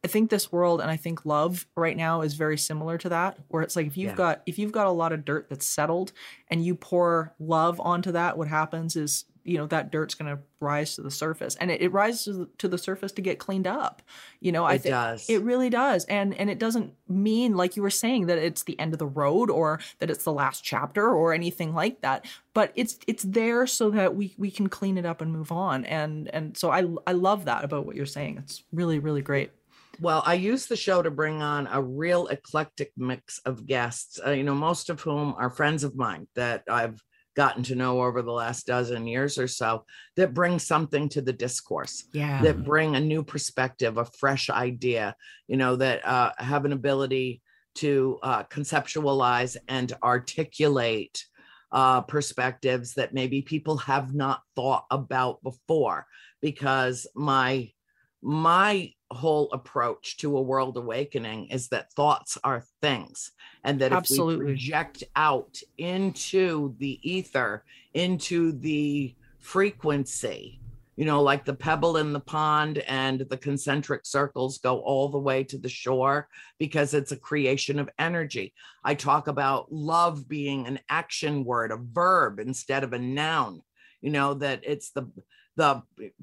I 0.03 0.07
think 0.07 0.29
this 0.31 0.51
world 0.51 0.81
and 0.81 0.89
I 0.89 0.97
think 0.97 1.25
love 1.25 1.67
right 1.75 1.95
now 1.95 2.21
is 2.21 2.33
very 2.33 2.57
similar 2.57 2.97
to 2.99 3.09
that, 3.09 3.37
where 3.49 3.61
it's 3.61 3.75
like 3.75 3.85
if 3.87 3.97
you've 3.97 4.11
Yeah. 4.11 4.15
got 4.15 4.41
if 4.45 4.57
you've 4.57 4.71
got 4.71 4.87
a 4.87 4.91
lot 4.91 5.11
of 5.13 5.23
dirt 5.25 5.47
that's 5.49 5.65
settled 5.67 6.11
and 6.49 6.65
you 6.65 6.75
pour 6.75 7.33
love 7.39 7.79
onto 7.79 8.11
that, 8.13 8.37
what 8.37 8.47
happens 8.47 8.95
is 8.95 9.25
you 9.43 9.57
know 9.57 9.65
that 9.65 9.91
dirt's 9.91 10.13
going 10.13 10.35
to 10.35 10.41
rise 10.59 10.95
to 10.95 11.01
the 11.01 11.09
surface 11.09 11.55
and 11.55 11.71
it, 11.71 11.81
it 11.81 11.91
rises 11.91 12.45
to 12.59 12.67
the, 12.67 12.77
surface 12.77 13.11
to 13.11 13.23
get 13.23 13.39
cleaned 13.39 13.65
up 13.65 14.03
you 14.39 14.51
know 14.51 14.63
i 14.63 14.75
it 14.75 14.83
think 14.83 14.93
does. 14.93 15.27
it 15.27 15.41
really 15.41 15.67
does. 15.67 16.05
And 16.05 16.35
and 16.35 16.47
it 16.47 16.59
doesn't 16.59 16.93
mean 17.09 17.55
like 17.57 17.75
you 17.75 17.81
were 17.81 17.89
saying 17.89 18.27
that 18.27 18.37
it's 18.37 18.61
the 18.63 18.79
end 18.79 18.93
of 18.93 18.99
the 18.99 19.07
road 19.07 19.49
or 19.49 19.79
that 19.97 20.11
it's 20.11 20.23
the 20.23 20.31
last 20.31 20.63
chapter 20.63 21.09
or 21.09 21.33
anything 21.33 21.73
like 21.73 22.01
that. 22.01 22.25
But 22.53 22.71
it's 22.75 22.99
it's 23.07 23.23
there 23.23 23.65
so 23.65 23.89
that 23.89 24.15
we 24.15 24.35
we 24.37 24.51
can 24.51 24.69
clean 24.69 24.95
it 24.99 25.05
up 25.07 25.21
and 25.21 25.31
move 25.33 25.51
on. 25.51 25.85
And 25.85 26.27
and 26.29 26.55
so 26.55 26.69
I 26.69 26.85
I 27.07 27.13
love 27.13 27.45
that 27.45 27.63
about 27.63 27.87
what 27.87 27.95
you're 27.95 28.05
saying. 28.05 28.37
It's 28.37 28.63
really 28.71 28.99
really 28.99 29.23
great. 29.23 29.49
Well, 29.99 30.23
I 30.25 30.33
use 30.35 30.65
the 30.65 30.75
show 30.75 31.01
to 31.01 31.11
bring 31.11 31.41
on 31.41 31.67
a 31.67 31.81
real 31.81 32.27
eclectic 32.27 32.91
mix 32.97 33.39
of 33.39 33.67
guests, 33.67 34.19
uh, 34.25 34.31
you 34.31 34.43
know, 34.43 34.55
most 34.55 34.89
of 34.89 35.01
whom 35.01 35.35
are 35.37 35.49
friends 35.49 35.83
of 35.83 35.95
mine 35.95 36.27
that 36.35 36.63
I've 36.69 36.99
gotten 37.35 37.63
to 37.63 37.75
know 37.75 38.01
over 38.01 38.21
the 38.21 38.31
last 38.31 38.65
dozen 38.65 39.07
years 39.07 39.37
or 39.37 39.47
so 39.47 39.85
that 40.15 40.33
bring 40.33 40.59
something 40.59 41.07
to 41.09 41.21
the 41.21 41.33
discourse, 41.33 42.03
Yeah. 42.13 42.41
that 42.41 42.63
bring 42.65 42.95
a 42.95 42.99
new 42.99 43.23
perspective, 43.23 43.97
a 43.97 44.05
fresh 44.05 44.49
idea, 44.49 45.15
you 45.47 45.57
know, 45.57 45.75
that 45.75 46.05
uh, 46.05 46.31
have 46.37 46.65
an 46.65 46.73
ability 46.73 47.41
to 47.75 48.19
uh, 48.23 48.43
conceptualize 48.45 49.55
and 49.67 49.93
articulate 50.03 51.23
uh, 51.71 52.01
perspectives 52.01 52.95
that 52.95 53.13
maybe 53.13 53.41
people 53.41 53.77
have 53.77 54.13
not 54.13 54.41
thought 54.55 54.85
about 54.91 55.41
before 55.41 56.05
because 56.41 57.07
my 57.15 57.71
my 58.21 58.93
whole 59.11 59.49
approach 59.51 60.17
to 60.17 60.37
a 60.37 60.41
world 60.41 60.77
awakening 60.77 61.47
is 61.47 61.67
that 61.69 61.91
thoughts 61.93 62.37
are 62.43 62.63
things 62.81 63.31
and 63.63 63.79
that 63.79 63.91
if 63.91 63.97
Absolutely. 63.97 64.45
we 64.45 64.51
project 64.51 65.03
out 65.15 65.59
into 65.77 66.75
the 66.77 66.99
ether 67.03 67.63
into 67.93 68.53
the 68.53 69.13
frequency 69.39 70.61
you 70.95 71.05
know 71.05 71.21
like 71.21 71.43
the 71.43 71.53
pebble 71.53 71.97
in 71.97 72.13
the 72.13 72.19
pond 72.19 72.77
and 72.79 73.21
the 73.29 73.37
concentric 73.37 74.05
circles 74.05 74.59
go 74.59 74.79
all 74.79 75.09
the 75.09 75.17
way 75.17 75.43
to 75.43 75.57
the 75.57 75.69
shore 75.69 76.27
because 76.57 76.93
it's 76.93 77.11
a 77.11 77.17
creation 77.17 77.79
of 77.79 77.89
energy 77.99 78.53
i 78.83 78.93
talk 78.93 79.27
about 79.27 79.71
love 79.71 80.27
being 80.27 80.67
an 80.67 80.79
action 80.89 81.43
word 81.43 81.71
a 81.71 81.77
verb 81.77 82.39
instead 82.39 82.83
of 82.83 82.93
a 82.93 82.99
noun 82.99 83.61
you 83.99 84.11
know 84.11 84.35
that 84.35 84.61
it's 84.63 84.91
the 84.91 85.09
the 85.57 85.81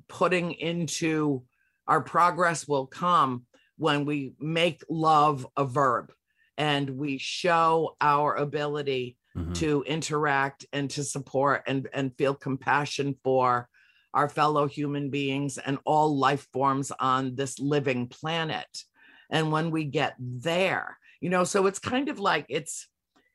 putting 0.09 0.53
into 0.53 1.43
our 1.89 2.03
progress 2.03 2.69
will 2.69 2.87
come 2.87 3.45
when 3.77 4.05
we 4.05 4.35
make 4.39 4.85
love 4.89 5.47
a 5.57 5.65
verb 5.65 6.13
and 6.57 6.91
we 6.91 7.19
show 7.19 7.97
our 8.01 8.37
ability 8.37 9.17
Mhm. 9.37 9.55
to 9.55 9.83
interact 9.87 10.67
and 10.73 10.91
to 10.91 11.05
support 11.05 11.63
and, 11.67 11.89
and 11.93 12.17
feel 12.17 12.35
compassion 12.35 13.15
for 13.23 13.69
our 14.13 14.29
fellow 14.29 14.67
human 14.67 15.11
beings 15.11 15.59
and 15.59 15.79
all 15.85 16.17
life 16.19 16.49
forms 16.53 16.91
on 16.99 17.37
this 17.37 17.59
living 17.61 18.09
planet. 18.09 18.83
And 19.31 19.53
when 19.53 19.71
we 19.71 19.85
get 19.85 20.15
there, 20.19 20.99
you 21.21 21.31
know, 21.31 21.45
so 21.45 21.67
it's 21.67 21.79
kind 21.79 22.09
of 22.09 22.19
like 22.19 22.47
it's 22.49 22.89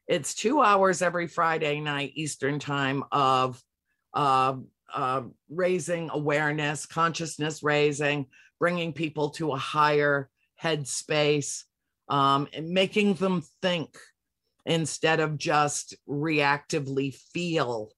it's 0.07 0.33
two 0.33 0.61
hours 0.61 1.01
every 1.01 1.27
Friday 1.27 1.79
night 1.79 2.11
Eastern 2.15 2.59
time 2.59 3.03
of 3.11 3.61
uh, 4.13 4.57
uh, 4.93 5.21
raising 5.49 6.09
awareness, 6.09 6.85
consciousness 6.85 7.63
raising, 7.63 8.25
bringing 8.63 8.93
people 8.93 9.29
to 9.29 9.51
a 9.51 9.57
higher 9.57 10.29
headspace, 10.63 11.63
um, 12.07 12.47
and 12.53 12.69
making 12.69 13.13
them 13.15 13.43
think 13.61 13.97
instead 14.65 15.19
of 15.19 15.37
just 15.37 15.97
reactively 16.07 17.13
feel 17.33 17.89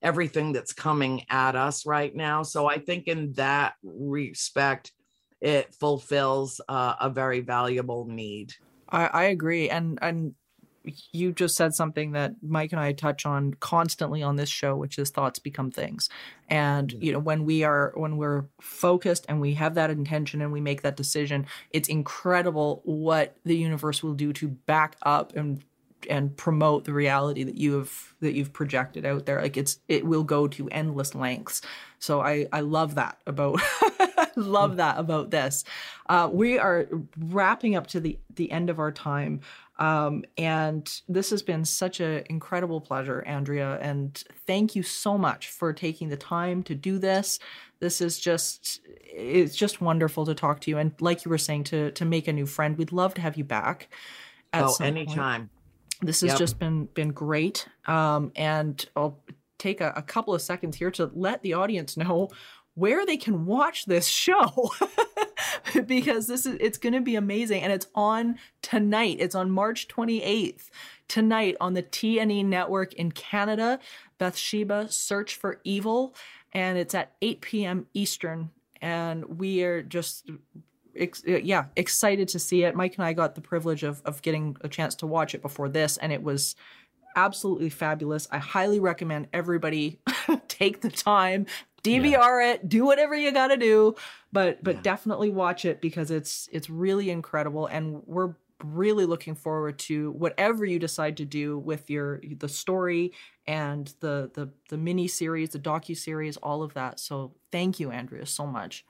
everything 0.00 0.52
that's 0.52 0.72
coming 0.72 1.24
at 1.28 1.56
us 1.56 1.86
right 1.86 2.14
now. 2.14 2.44
So 2.44 2.68
I 2.68 2.78
think 2.78 3.08
in 3.08 3.32
that 3.32 3.74
respect, 3.82 4.92
it 5.40 5.74
fulfills 5.74 6.60
uh, 6.68 6.94
a 7.00 7.10
very 7.10 7.40
valuable 7.40 8.06
need. 8.06 8.52
I, 8.88 9.06
I 9.06 9.22
agree. 9.24 9.70
And 9.70 9.98
and 10.00 10.34
you 11.12 11.32
just 11.32 11.56
said 11.56 11.74
something 11.74 12.12
that 12.12 12.34
Mike 12.42 12.72
and 12.72 12.80
I 12.80 12.92
touch 12.92 13.26
on 13.26 13.54
constantly 13.54 14.22
on 14.22 14.36
this 14.36 14.48
show, 14.48 14.76
which 14.76 14.98
is 14.98 15.10
thoughts 15.10 15.38
become 15.38 15.70
things. 15.70 16.08
And 16.48 16.92
you 16.92 17.12
know, 17.12 17.18
when 17.18 17.44
we 17.44 17.64
are 17.64 17.92
when 17.94 18.16
we're 18.16 18.46
focused 18.60 19.26
and 19.28 19.40
we 19.40 19.54
have 19.54 19.74
that 19.74 19.90
intention 19.90 20.42
and 20.42 20.52
we 20.52 20.60
make 20.60 20.82
that 20.82 20.96
decision, 20.96 21.46
it's 21.70 21.88
incredible 21.88 22.82
what 22.84 23.36
the 23.44 23.56
universe 23.56 24.02
will 24.02 24.14
do 24.14 24.32
to 24.34 24.48
back 24.48 24.96
up 25.02 25.34
and 25.36 25.64
and 26.10 26.36
promote 26.36 26.84
the 26.84 26.92
reality 26.92 27.44
that 27.44 27.56
you 27.56 27.78
have 27.78 28.14
that 28.20 28.34
you've 28.34 28.52
projected 28.52 29.04
out 29.04 29.26
there. 29.26 29.40
Like 29.40 29.56
it's 29.56 29.78
it 29.88 30.04
will 30.04 30.24
go 30.24 30.48
to 30.48 30.68
endless 30.70 31.14
lengths. 31.14 31.62
So 31.98 32.20
i 32.20 32.46
i 32.52 32.60
love 32.60 32.96
that 32.96 33.18
about 33.26 33.60
love 34.36 34.76
that 34.76 34.98
about 34.98 35.30
this. 35.30 35.64
Uh, 36.08 36.28
we 36.30 36.58
are 36.58 36.88
wrapping 37.18 37.76
up 37.76 37.86
to 37.88 38.00
the 38.00 38.18
the 38.34 38.50
end 38.50 38.70
of 38.70 38.78
our 38.78 38.92
time 38.92 39.40
um, 39.78 40.24
and 40.36 41.00
this 41.08 41.30
has 41.30 41.42
been 41.42 41.64
such 41.64 42.00
an 42.00 42.24
incredible 42.28 42.80
pleasure 42.80 43.22
andrea 43.26 43.78
and 43.80 44.24
thank 44.46 44.76
you 44.76 44.82
so 44.82 45.16
much 45.16 45.48
for 45.48 45.72
taking 45.72 46.08
the 46.08 46.16
time 46.16 46.62
to 46.62 46.74
do 46.74 46.98
this 46.98 47.38
this 47.80 48.00
is 48.00 48.18
just 48.18 48.80
it's 48.84 49.56
just 49.56 49.80
wonderful 49.80 50.24
to 50.24 50.34
talk 50.34 50.60
to 50.60 50.70
you 50.70 50.78
and 50.78 50.92
like 51.00 51.24
you 51.24 51.30
were 51.30 51.38
saying 51.38 51.64
to 51.64 51.90
to 51.92 52.04
make 52.04 52.28
a 52.28 52.32
new 52.32 52.46
friend 52.46 52.78
we'd 52.78 52.92
love 52.92 53.14
to 53.14 53.20
have 53.20 53.36
you 53.36 53.44
back 53.44 53.88
at 54.52 54.64
oh, 54.64 54.66
point. 54.68 54.80
anytime. 54.96 55.50
This 56.00 56.20
has 56.22 56.30
Yep. 56.30 56.38
just 56.38 56.58
been 56.58 56.86
been 56.86 57.12
great. 57.12 57.68
Um, 57.86 58.32
and 58.36 58.84
I'll 58.96 59.20
take 59.58 59.80
a, 59.80 59.92
a 59.94 60.02
couple 60.02 60.34
of 60.34 60.42
seconds 60.42 60.76
here 60.76 60.90
to 60.92 61.10
let 61.14 61.42
the 61.42 61.54
audience 61.54 61.96
know 61.96 62.30
where 62.74 63.04
they 63.04 63.16
can 63.16 63.46
watch 63.46 63.86
this 63.86 64.06
show. 64.06 64.70
Because 65.86 66.26
this 66.26 66.46
is 66.46 66.56
it's 66.60 66.78
going 66.78 66.92
to 66.92 67.00
be 67.00 67.16
amazing 67.16 67.62
and 67.62 67.72
it's 67.72 67.86
on 67.94 68.36
tonight. 68.62 69.16
It's 69.20 69.34
on 69.34 69.50
march 69.50 69.88
28th 69.88 70.70
tonight 71.08 71.56
on 71.60 71.74
the 71.74 71.82
T&E 71.82 72.42
network 72.42 72.92
in 72.94 73.12
canada. 73.12 73.78
Bathsheba 74.18 74.90
search 74.90 75.36
for 75.36 75.60
evil 75.64 76.14
and 76.52 76.78
it's 76.78 76.94
at 76.94 77.12
8 77.22 77.40
p.m 77.40 77.86
eastern 77.94 78.50
and 78.80 79.38
we 79.38 79.62
are 79.62 79.82
just 79.82 80.30
ex- 80.96 81.24
yeah 81.26 81.66
excited 81.76 82.28
to 82.28 82.38
see 82.38 82.64
it. 82.64 82.74
Mike 82.74 82.96
and 82.96 83.04
i 83.04 83.12
got 83.12 83.34
the 83.34 83.40
privilege 83.40 83.82
of, 83.82 84.02
of 84.04 84.22
getting 84.22 84.56
a 84.62 84.68
chance 84.68 84.94
to 84.96 85.06
watch 85.06 85.34
it 85.34 85.42
before 85.42 85.68
this 85.68 85.96
and 85.96 86.12
it 86.12 86.22
was 86.22 86.54
absolutely 87.16 87.70
fabulous. 87.70 88.26
I 88.30 88.38
highly 88.38 88.80
recommend 88.80 89.28
everybody 89.32 90.00
take 90.48 90.80
the 90.80 90.90
time 90.90 91.46
dvr 91.82 92.52
it 92.54 92.68
do 92.68 92.84
whatever 92.84 93.14
you 93.14 93.32
gotta 93.32 93.56
do 93.56 93.94
but 94.32 94.62
but 94.62 94.76
Yeah. 94.76 94.82
definitely 94.82 95.30
watch 95.30 95.64
it 95.64 95.80
because 95.80 96.10
it's 96.10 96.48
it's 96.52 96.70
really 96.70 97.10
incredible 97.10 97.66
and 97.66 98.02
we're 98.06 98.34
really 98.64 99.06
looking 99.06 99.34
forward 99.34 99.76
to 99.76 100.12
whatever 100.12 100.64
you 100.64 100.78
decide 100.78 101.16
to 101.16 101.24
do 101.24 101.58
with 101.58 101.90
your 101.90 102.20
the 102.38 102.48
story 102.48 103.12
and 103.46 103.92
the 104.00 104.30
the 104.34 104.48
the 104.68 104.78
mini 104.78 105.08
series 105.08 105.50
the 105.50 105.58
docu 105.58 105.96
series 105.96 106.36
all 106.36 106.62
of 106.62 106.72
that 106.74 107.00
so 107.00 107.34
thank 107.50 107.80
you 107.80 107.90
andrea 107.90 108.24
so 108.24 108.46
much 108.46 108.84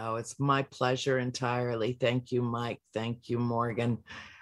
Oh, 0.00 0.14
it's 0.14 0.38
my 0.38 0.62
pleasure 0.62 1.18
entirely. 1.18 1.94
Thank 2.00 2.30
you, 2.30 2.40
Mike. 2.40 2.80
Thank 2.94 3.28
you, 3.28 3.38
Morgan. 3.38 3.98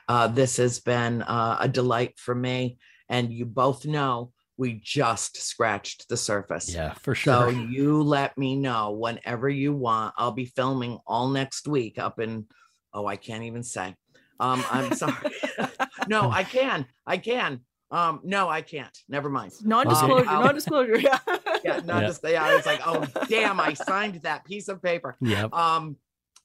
Uh, 0.07 0.29
this 0.29 0.59
has 0.59 0.81
been 0.81 1.23
uh, 1.23 1.57
a 1.59 1.67
delight 1.67 2.19
for 2.19 2.35
me. 2.35 2.77
And 3.09 3.33
you 3.33 3.47
both 3.47 3.87
know 3.87 4.33
we 4.59 4.81
just 4.83 5.37
scratched 5.37 6.09
the 6.09 6.17
surface. 6.17 6.73
Yeah, 6.75 6.95
for 6.95 7.15
sure. 7.15 7.35
So 7.35 7.49
you 7.71 8.03
let 8.03 8.37
me 8.39 8.57
know 8.57 8.93
whenever 8.93 9.49
you 9.49 9.73
want. 9.75 10.15
I'll 10.17 10.33
be 10.33 10.47
filming 10.47 10.99
all 11.07 11.29
next 11.29 11.69
week 11.69 11.99
up 11.99 12.19
in 12.21 12.47
oh, 12.95 13.07
I 13.07 13.17
can't 13.17 13.45
even 13.45 13.63
say. 13.63 13.95
Um, 14.41 14.65
I'm 14.71 14.93
sorry. 14.97 15.15
no, 16.09 16.31
I 16.31 16.45
can. 16.45 16.87
I 17.07 17.19
can. 17.19 17.61
Um, 17.91 18.21
no, 18.25 18.49
I 18.49 18.63
can't. 18.63 18.97
Never 19.09 19.31
mind. 19.31 19.53
Non-disclosure. 19.63 20.29
Um, 20.29 20.45
non-disclosure. 20.45 20.99
Yeah. 20.99 21.19
Yeah, 21.65 21.81
not 21.85 22.03
Yeah. 22.03 22.07
just 22.09 22.21
yeah, 22.23 22.45
I 22.45 22.55
was 22.55 22.65
like, 22.65 22.81
oh 22.87 23.05
damn, 23.29 23.59
I 23.59 23.73
signed 23.73 24.17
that 24.23 24.45
piece 24.45 24.69
of 24.69 24.81
paper. 24.81 25.17
Yeah. 25.21 25.49
Um, 25.53 25.97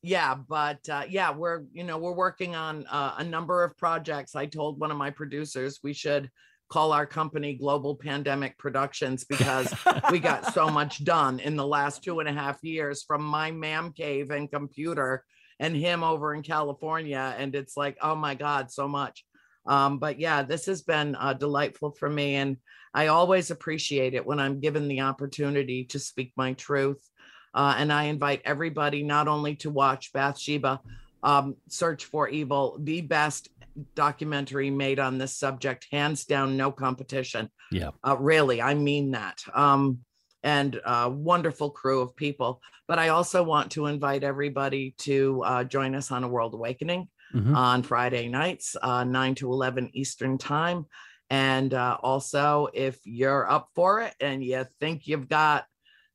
yeah, 0.01 0.33
but 0.33 0.89
uh, 0.89 1.03
yeah, 1.07 1.31
we're 1.31 1.63
you 1.73 1.83
know 1.83 1.99
we're 1.99 2.13
working 2.15 2.55
on 2.55 2.87
uh, 2.87 3.13
a 3.19 3.23
number 3.23 3.63
of 3.63 3.77
projects. 3.77 4.35
I 4.35 4.47
told 4.47 4.79
one 4.79 4.89
of 4.89 4.97
my 4.97 5.11
producers 5.11 5.79
we 5.83 5.93
should 5.93 6.31
call 6.71 6.93
our 6.93 7.05
company 7.05 7.53
Global 7.53 7.95
Pandemic 7.97 8.57
Productions 8.57 9.25
because 9.25 9.73
we 10.09 10.19
got 10.19 10.53
so 10.53 10.69
much 10.69 11.03
done 11.03 11.41
in 11.41 11.57
the 11.57 11.67
last 11.67 12.01
two 12.01 12.21
and 12.21 12.29
a 12.29 12.33
half 12.33 12.63
years 12.63 13.03
from 13.03 13.21
my 13.21 13.51
mam 13.51 13.91
cave 13.91 14.31
and 14.31 14.49
computer 14.49 15.25
and 15.59 15.75
him 15.75 16.01
over 16.01 16.33
in 16.33 16.41
California. 16.41 17.35
And 17.37 17.55
it's 17.55 17.75
like, 17.75 17.97
oh 18.01 18.15
my 18.15 18.35
God, 18.35 18.71
so 18.71 18.87
much. 18.87 19.25
Um, 19.65 19.99
but 19.99 20.17
yeah, 20.17 20.43
this 20.43 20.65
has 20.67 20.81
been 20.81 21.15
uh, 21.15 21.33
delightful 21.33 21.91
for 21.91 22.09
me. 22.09 22.35
And 22.35 22.55
I 22.93 23.07
always 23.07 23.51
appreciate 23.51 24.13
it 24.13 24.25
when 24.25 24.39
I'm 24.39 24.61
given 24.61 24.87
the 24.87 25.01
opportunity 25.01 25.83
to 25.85 25.99
speak 25.99 26.31
my 26.37 26.53
truth. 26.53 27.05
Uh, 27.53 27.75
and 27.77 27.91
I 27.91 28.03
invite 28.03 28.43
everybody 28.45 29.03
not 29.03 29.27
only 29.27 29.55
to 29.57 29.69
watch 29.69 30.13
Bathsheba, 30.13 30.79
um, 31.21 31.57
Search 31.67 32.05
for 32.05 32.29
Evil, 32.29 32.77
the 32.81 33.01
best 33.01 33.49
documentary 33.95 34.69
made 34.69 34.99
on 34.99 35.17
this 35.17 35.33
subject, 35.35 35.87
hands 35.91 36.25
down, 36.25 36.57
no 36.57 36.71
competition. 36.71 37.49
Yeah. 37.71 37.91
Uh, 38.05 38.17
really, 38.19 38.61
I 38.61 38.73
mean 38.73 39.11
that. 39.11 39.41
Um, 39.53 39.99
and 40.43 40.79
a 40.85 41.09
wonderful 41.09 41.69
crew 41.69 42.01
of 42.01 42.15
people. 42.15 42.61
But 42.87 42.97
I 42.99 43.09
also 43.09 43.43
want 43.43 43.71
to 43.73 43.85
invite 43.85 44.23
everybody 44.23 44.95
to 44.99 45.43
uh, 45.45 45.63
join 45.63 45.93
us 45.95 46.11
on 46.11 46.23
A 46.23 46.27
World 46.27 46.53
Awakening 46.53 47.07
Mhm. 47.33 47.55
on 47.55 47.81
Friday 47.83 48.27
nights, 48.27 48.75
uh, 48.81 49.05
9 49.05 49.35
to 49.35 49.53
11 49.53 49.91
Eastern 49.93 50.37
Time. 50.37 50.85
And 51.29 51.73
uh, 51.73 51.97
also, 52.03 52.67
if 52.73 52.99
you're 53.05 53.49
up 53.49 53.69
for 53.73 54.01
it 54.01 54.13
and 54.19 54.43
you 54.43 54.65
think 54.81 55.07
you've 55.07 55.29
got 55.29 55.65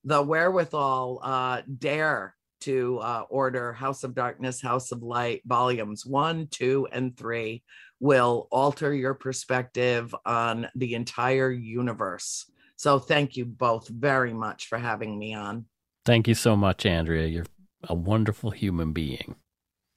the 0.05 0.23
wherewithal, 0.23 1.21
uh, 1.23 1.63
dare 1.79 2.36
to 2.61 2.99
uh, 2.99 3.25
order 3.29 3.73
House 3.73 4.05
of 4.05 4.15
Darkness, 4.15 4.61
House 4.61 4.93
of 4.93 5.03
Light 5.03 5.43
volumes 5.47 6.05
one, 6.07 6.49
two, 6.51 6.87
and 6.93 7.17
three 7.17 7.63
will 8.01 8.49
alter 8.51 8.93
your 8.93 9.15
perspective 9.15 10.15
on 10.25 10.69
the 10.75 10.95
entire 10.95 11.51
universe. 11.51 12.51
So, 12.77 12.99
thank 12.99 13.37
you 13.37 13.45
both 13.45 13.89
very 13.89 14.33
much 14.33 14.67
for 14.67 14.79
having 14.79 15.19
me 15.19 15.35
on. 15.35 15.67
Thank 16.05 16.29
you 16.29 16.35
so 16.35 16.57
much, 16.57 16.87
Andrea. 16.87 17.27
You're 17.27 17.47
a 17.83 17.95
wonderful 17.95 18.51
human 18.51 18.93
being. 18.93 19.37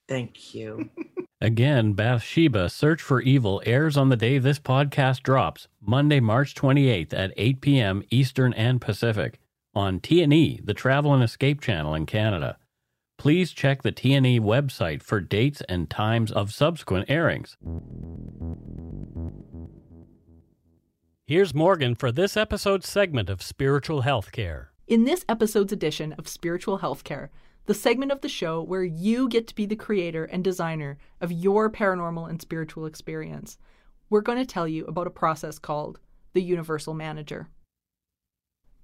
Thank 0.07 0.53
you. 0.53 0.89
Again, 1.41 1.93
Bathsheba 1.93 2.69
Search 2.69 3.01
for 3.01 3.21
Evil 3.21 3.61
airs 3.65 3.95
on 3.95 4.09
the 4.09 4.17
day 4.17 4.39
this 4.39 4.59
podcast 4.59 5.23
drops, 5.23 5.69
Monday, 5.81 6.19
March 6.19 6.53
28th 6.53 7.13
at 7.13 7.31
8 7.37 7.61
p.m. 7.61 8.03
Eastern 8.09 8.53
and 8.53 8.81
Pacific 8.81 9.38
on 9.73 9.99
T&E, 9.99 10.59
the 10.63 10.73
Travel 10.73 11.13
and 11.13 11.23
Escape 11.23 11.61
channel 11.61 11.93
in 11.93 12.05
Canada. 12.05 12.57
Please 13.17 13.51
check 13.51 13.81
the 13.81 13.91
T&E 13.91 14.39
website 14.39 15.03
for 15.03 15.19
dates 15.19 15.61
and 15.67 15.89
times 15.89 16.31
of 16.31 16.53
subsequent 16.53 17.09
airings. 17.09 17.57
Here's 21.25 21.53
Morgan 21.53 21.95
for 21.95 22.11
this 22.11 22.35
episode's 22.35 22.89
segment 22.89 23.29
of 23.29 23.43
Spiritual 23.43 24.03
Healthcare. 24.03 24.67
In 24.87 25.03
this 25.03 25.23
episode's 25.29 25.71
edition 25.71 26.13
of 26.13 26.27
Spiritual 26.27 26.79
Healthcare, 26.79 27.29
the 27.65 27.75
segment 27.75 28.11
of 28.11 28.21
the 28.21 28.29
show 28.29 28.63
where 28.63 28.83
you 28.83 29.29
get 29.29 29.45
to 29.47 29.53
be 29.53 29.67
the 29.67 29.75
creator 29.75 30.25
and 30.25 30.43
designer 30.43 30.97
of 31.21 31.31
your 31.31 31.69
paranormal 31.69 32.27
and 32.27 32.41
spiritual 32.41 32.87
experience, 32.87 33.59
we're 34.09 34.21
going 34.21 34.39
to 34.39 34.45
tell 34.45 34.67
you 34.67 34.85
about 34.85 35.05
a 35.05 35.11
process 35.11 35.59
called 35.59 35.99
the 36.33 36.41
Universal 36.41 36.95
Manager. 36.95 37.47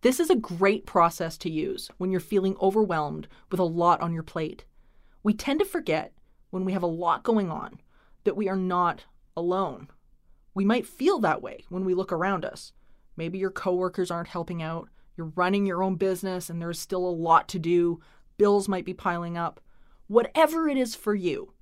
This 0.05 0.19
is 0.19 0.29
a 0.29 0.35
great 0.35 0.85
process 0.85 1.35
to 1.39 1.49
use 1.49 1.89
when 1.97 2.11
you're 2.11 2.19
feeling 2.19 2.55
overwhelmed 2.61 3.27
with 3.49 3.59
a 3.59 3.63
lot 3.63 4.01
on 4.01 4.13
your 4.13 4.21
plate. 4.21 4.63
We 5.23 5.33
tend 5.33 5.57
to 5.61 5.65
forget 5.65 6.13
when 6.51 6.63
we 6.63 6.73
have 6.73 6.83
a 6.83 6.85
lot 6.85 7.23
going 7.23 7.49
on 7.49 7.81
that 8.23 8.37
we 8.37 8.47
are 8.47 8.55
not 8.55 9.05
alone. 9.35 9.87
We 10.53 10.63
might 10.63 10.85
feel 10.85 11.17
that 11.21 11.41
way 11.41 11.65
when 11.69 11.85
we 11.85 11.95
look 11.95 12.11
around 12.11 12.45
us. 12.45 12.71
Maybe 13.17 13.39
your 13.39 13.49
coworkers 13.49 14.11
aren't 14.11 14.27
helping 14.27 14.61
out, 14.61 14.89
you're 15.17 15.33
running 15.35 15.65
your 15.65 15.81
own 15.81 15.95
business 15.95 16.51
and 16.51 16.61
there's 16.61 16.77
still 16.79 17.07
a 17.07 17.09
lot 17.09 17.47
to 17.47 17.57
do, 17.57 17.99
bills 18.37 18.67
might 18.69 18.85
be 18.85 18.93
piling 18.93 19.39
up. 19.39 19.59
Whatever 20.05 20.69
it 20.69 20.77
is 20.77 20.93
for 20.93 21.15
you, 21.15 21.53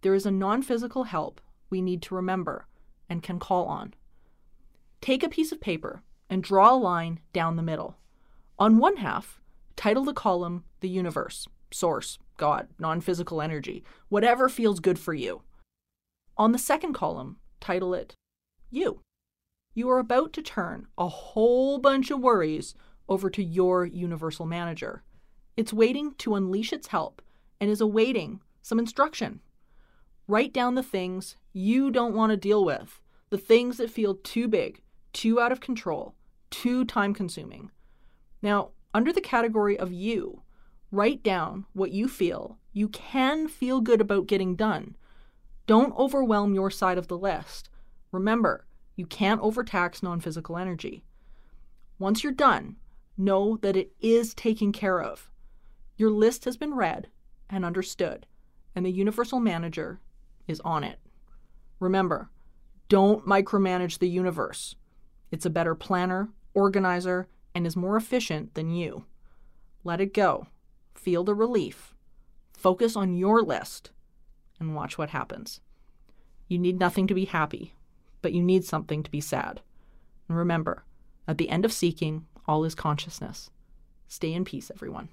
there 0.00 0.14
is 0.14 0.24
a 0.24 0.30
non 0.30 0.62
physical 0.62 1.04
help 1.04 1.42
we 1.68 1.82
need 1.82 2.00
to 2.00 2.14
remember 2.14 2.66
and 3.10 3.22
can 3.22 3.38
call 3.38 3.66
on. 3.66 3.92
Take 5.02 5.22
a 5.22 5.28
piece 5.28 5.52
of 5.52 5.60
paper 5.60 6.02
and 6.32 6.42
draw 6.42 6.72
a 6.72 6.74
line 6.74 7.20
down 7.34 7.56
the 7.56 7.62
middle. 7.62 7.98
On 8.58 8.78
one 8.78 8.96
half, 8.96 9.38
title 9.76 10.02
the 10.02 10.14
column 10.14 10.64
The 10.80 10.88
Universe, 10.88 11.46
Source, 11.70 12.18
God, 12.38 12.68
non 12.78 13.02
physical 13.02 13.42
energy, 13.42 13.84
whatever 14.08 14.48
feels 14.48 14.80
good 14.80 14.98
for 14.98 15.12
you. 15.12 15.42
On 16.38 16.52
the 16.52 16.58
second 16.58 16.94
column, 16.94 17.36
title 17.60 17.92
it 17.92 18.14
You. 18.70 19.00
You 19.74 19.90
are 19.90 19.98
about 19.98 20.32
to 20.32 20.40
turn 20.40 20.86
a 20.96 21.06
whole 21.06 21.76
bunch 21.76 22.10
of 22.10 22.20
worries 22.20 22.74
over 23.10 23.28
to 23.28 23.44
your 23.44 23.84
universal 23.84 24.46
manager. 24.46 25.02
It's 25.54 25.74
waiting 25.74 26.14
to 26.14 26.34
unleash 26.34 26.72
its 26.72 26.86
help 26.86 27.20
and 27.60 27.70
is 27.70 27.82
awaiting 27.82 28.40
some 28.62 28.78
instruction. 28.78 29.40
Write 30.26 30.54
down 30.54 30.76
the 30.76 30.82
things 30.82 31.36
you 31.52 31.90
don't 31.90 32.14
want 32.14 32.30
to 32.30 32.38
deal 32.38 32.64
with, 32.64 33.02
the 33.28 33.36
things 33.36 33.76
that 33.76 33.90
feel 33.90 34.14
too 34.14 34.48
big, 34.48 34.80
too 35.12 35.38
out 35.38 35.52
of 35.52 35.60
control, 35.60 36.14
too 36.52 36.84
time 36.84 37.14
consuming. 37.14 37.72
Now, 38.40 38.70
under 38.94 39.12
the 39.12 39.20
category 39.20 39.76
of 39.76 39.92
you, 39.92 40.42
write 40.92 41.24
down 41.24 41.64
what 41.72 41.90
you 41.90 42.06
feel 42.06 42.58
you 42.72 42.88
can 42.88 43.48
feel 43.48 43.80
good 43.80 44.00
about 44.00 44.26
getting 44.26 44.56
done. 44.56 44.96
Don't 45.66 45.96
overwhelm 45.96 46.54
your 46.54 46.70
side 46.70 46.98
of 46.98 47.08
the 47.08 47.18
list. 47.18 47.68
Remember, 48.10 48.66
you 48.96 49.06
can't 49.06 49.40
overtax 49.42 50.02
non 50.02 50.20
physical 50.20 50.56
energy. 50.56 51.04
Once 51.98 52.22
you're 52.22 52.32
done, 52.32 52.76
know 53.16 53.56
that 53.58 53.76
it 53.76 53.92
is 54.00 54.34
taken 54.34 54.72
care 54.72 55.00
of. 55.00 55.30
Your 55.96 56.10
list 56.10 56.44
has 56.46 56.56
been 56.56 56.74
read 56.74 57.08
and 57.48 57.64
understood, 57.64 58.26
and 58.74 58.84
the 58.84 58.90
Universal 58.90 59.40
Manager 59.40 60.00
is 60.48 60.60
on 60.60 60.82
it. 60.82 60.98
Remember, 61.78 62.30
don't 62.88 63.26
micromanage 63.26 63.98
the 63.98 64.08
universe. 64.08 64.76
It's 65.30 65.46
a 65.46 65.50
better 65.50 65.74
planner, 65.74 66.30
organizer, 66.54 67.28
and 67.54 67.66
is 67.66 67.76
more 67.76 67.96
efficient 67.96 68.54
than 68.54 68.70
you. 68.70 69.04
Let 69.84 70.00
it 70.00 70.14
go. 70.14 70.46
Feel 70.94 71.24
the 71.24 71.34
relief. 71.34 71.94
Focus 72.52 72.96
on 72.96 73.14
your 73.14 73.42
list 73.42 73.90
and 74.60 74.74
watch 74.74 74.96
what 74.96 75.10
happens. 75.10 75.60
You 76.48 76.58
need 76.58 76.78
nothing 76.78 77.06
to 77.08 77.14
be 77.14 77.24
happy, 77.24 77.74
but 78.20 78.32
you 78.32 78.42
need 78.42 78.64
something 78.64 79.02
to 79.02 79.10
be 79.10 79.20
sad. 79.20 79.60
And 80.28 80.36
remember, 80.36 80.84
at 81.26 81.38
the 81.38 81.48
end 81.48 81.64
of 81.64 81.72
seeking, 81.72 82.26
all 82.46 82.64
is 82.64 82.74
consciousness. 82.74 83.50
Stay 84.06 84.32
in 84.32 84.44
peace, 84.44 84.70
everyone. 84.72 85.08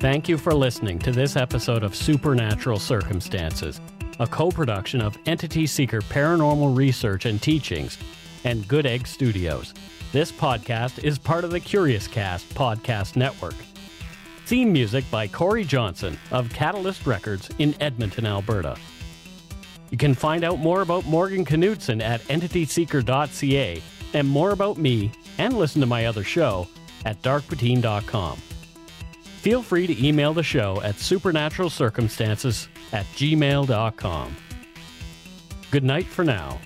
Thank 0.00 0.28
you 0.28 0.36
for 0.36 0.52
listening 0.52 0.98
to 0.98 1.12
this 1.12 1.34
episode 1.36 1.82
of 1.82 1.94
Supernatural 1.94 2.78
Circumstances, 2.78 3.80
a 4.20 4.26
co 4.26 4.50
production 4.50 5.00
of 5.00 5.18
Entity 5.26 5.66
Seeker 5.66 6.00
Paranormal 6.00 6.76
Research 6.76 7.26
and 7.26 7.40
Teachings 7.40 7.98
and 8.44 8.66
Good 8.68 8.86
Egg 8.86 9.06
Studios. 9.06 9.74
This 10.12 10.30
podcast 10.30 11.02
is 11.02 11.18
part 11.18 11.44
of 11.44 11.50
the 11.50 11.60
Curious 11.60 12.06
Cast 12.06 12.48
podcast 12.54 13.16
network. 13.16 13.54
Theme 14.46 14.72
music 14.72 15.04
by 15.10 15.26
Corey 15.26 15.64
Johnson 15.64 16.18
of 16.30 16.50
Catalyst 16.50 17.06
Records 17.06 17.50
in 17.58 17.74
Edmonton, 17.80 18.26
Alberta. 18.26 18.76
You 19.90 19.98
can 19.98 20.14
find 20.14 20.44
out 20.44 20.58
more 20.58 20.82
about 20.82 21.06
Morgan 21.06 21.44
Knudsen 21.44 22.02
at 22.02 22.20
entityseeker.ca 22.22 23.82
and 24.12 24.28
more 24.28 24.50
about 24.50 24.76
me 24.76 25.10
and 25.38 25.56
listen 25.56 25.80
to 25.80 25.86
my 25.86 26.06
other 26.06 26.24
show 26.24 26.68
at 27.04 27.20
darkpatine.com. 27.22 28.38
Feel 29.44 29.62
free 29.62 29.86
to 29.86 30.06
email 30.06 30.32
the 30.32 30.42
show 30.42 30.80
at 30.80 30.94
supernaturalcircumstances 30.94 32.68
at 32.94 33.04
gmail.com. 33.08 34.36
Good 35.70 35.84
night 35.84 36.06
for 36.06 36.24
now. 36.24 36.58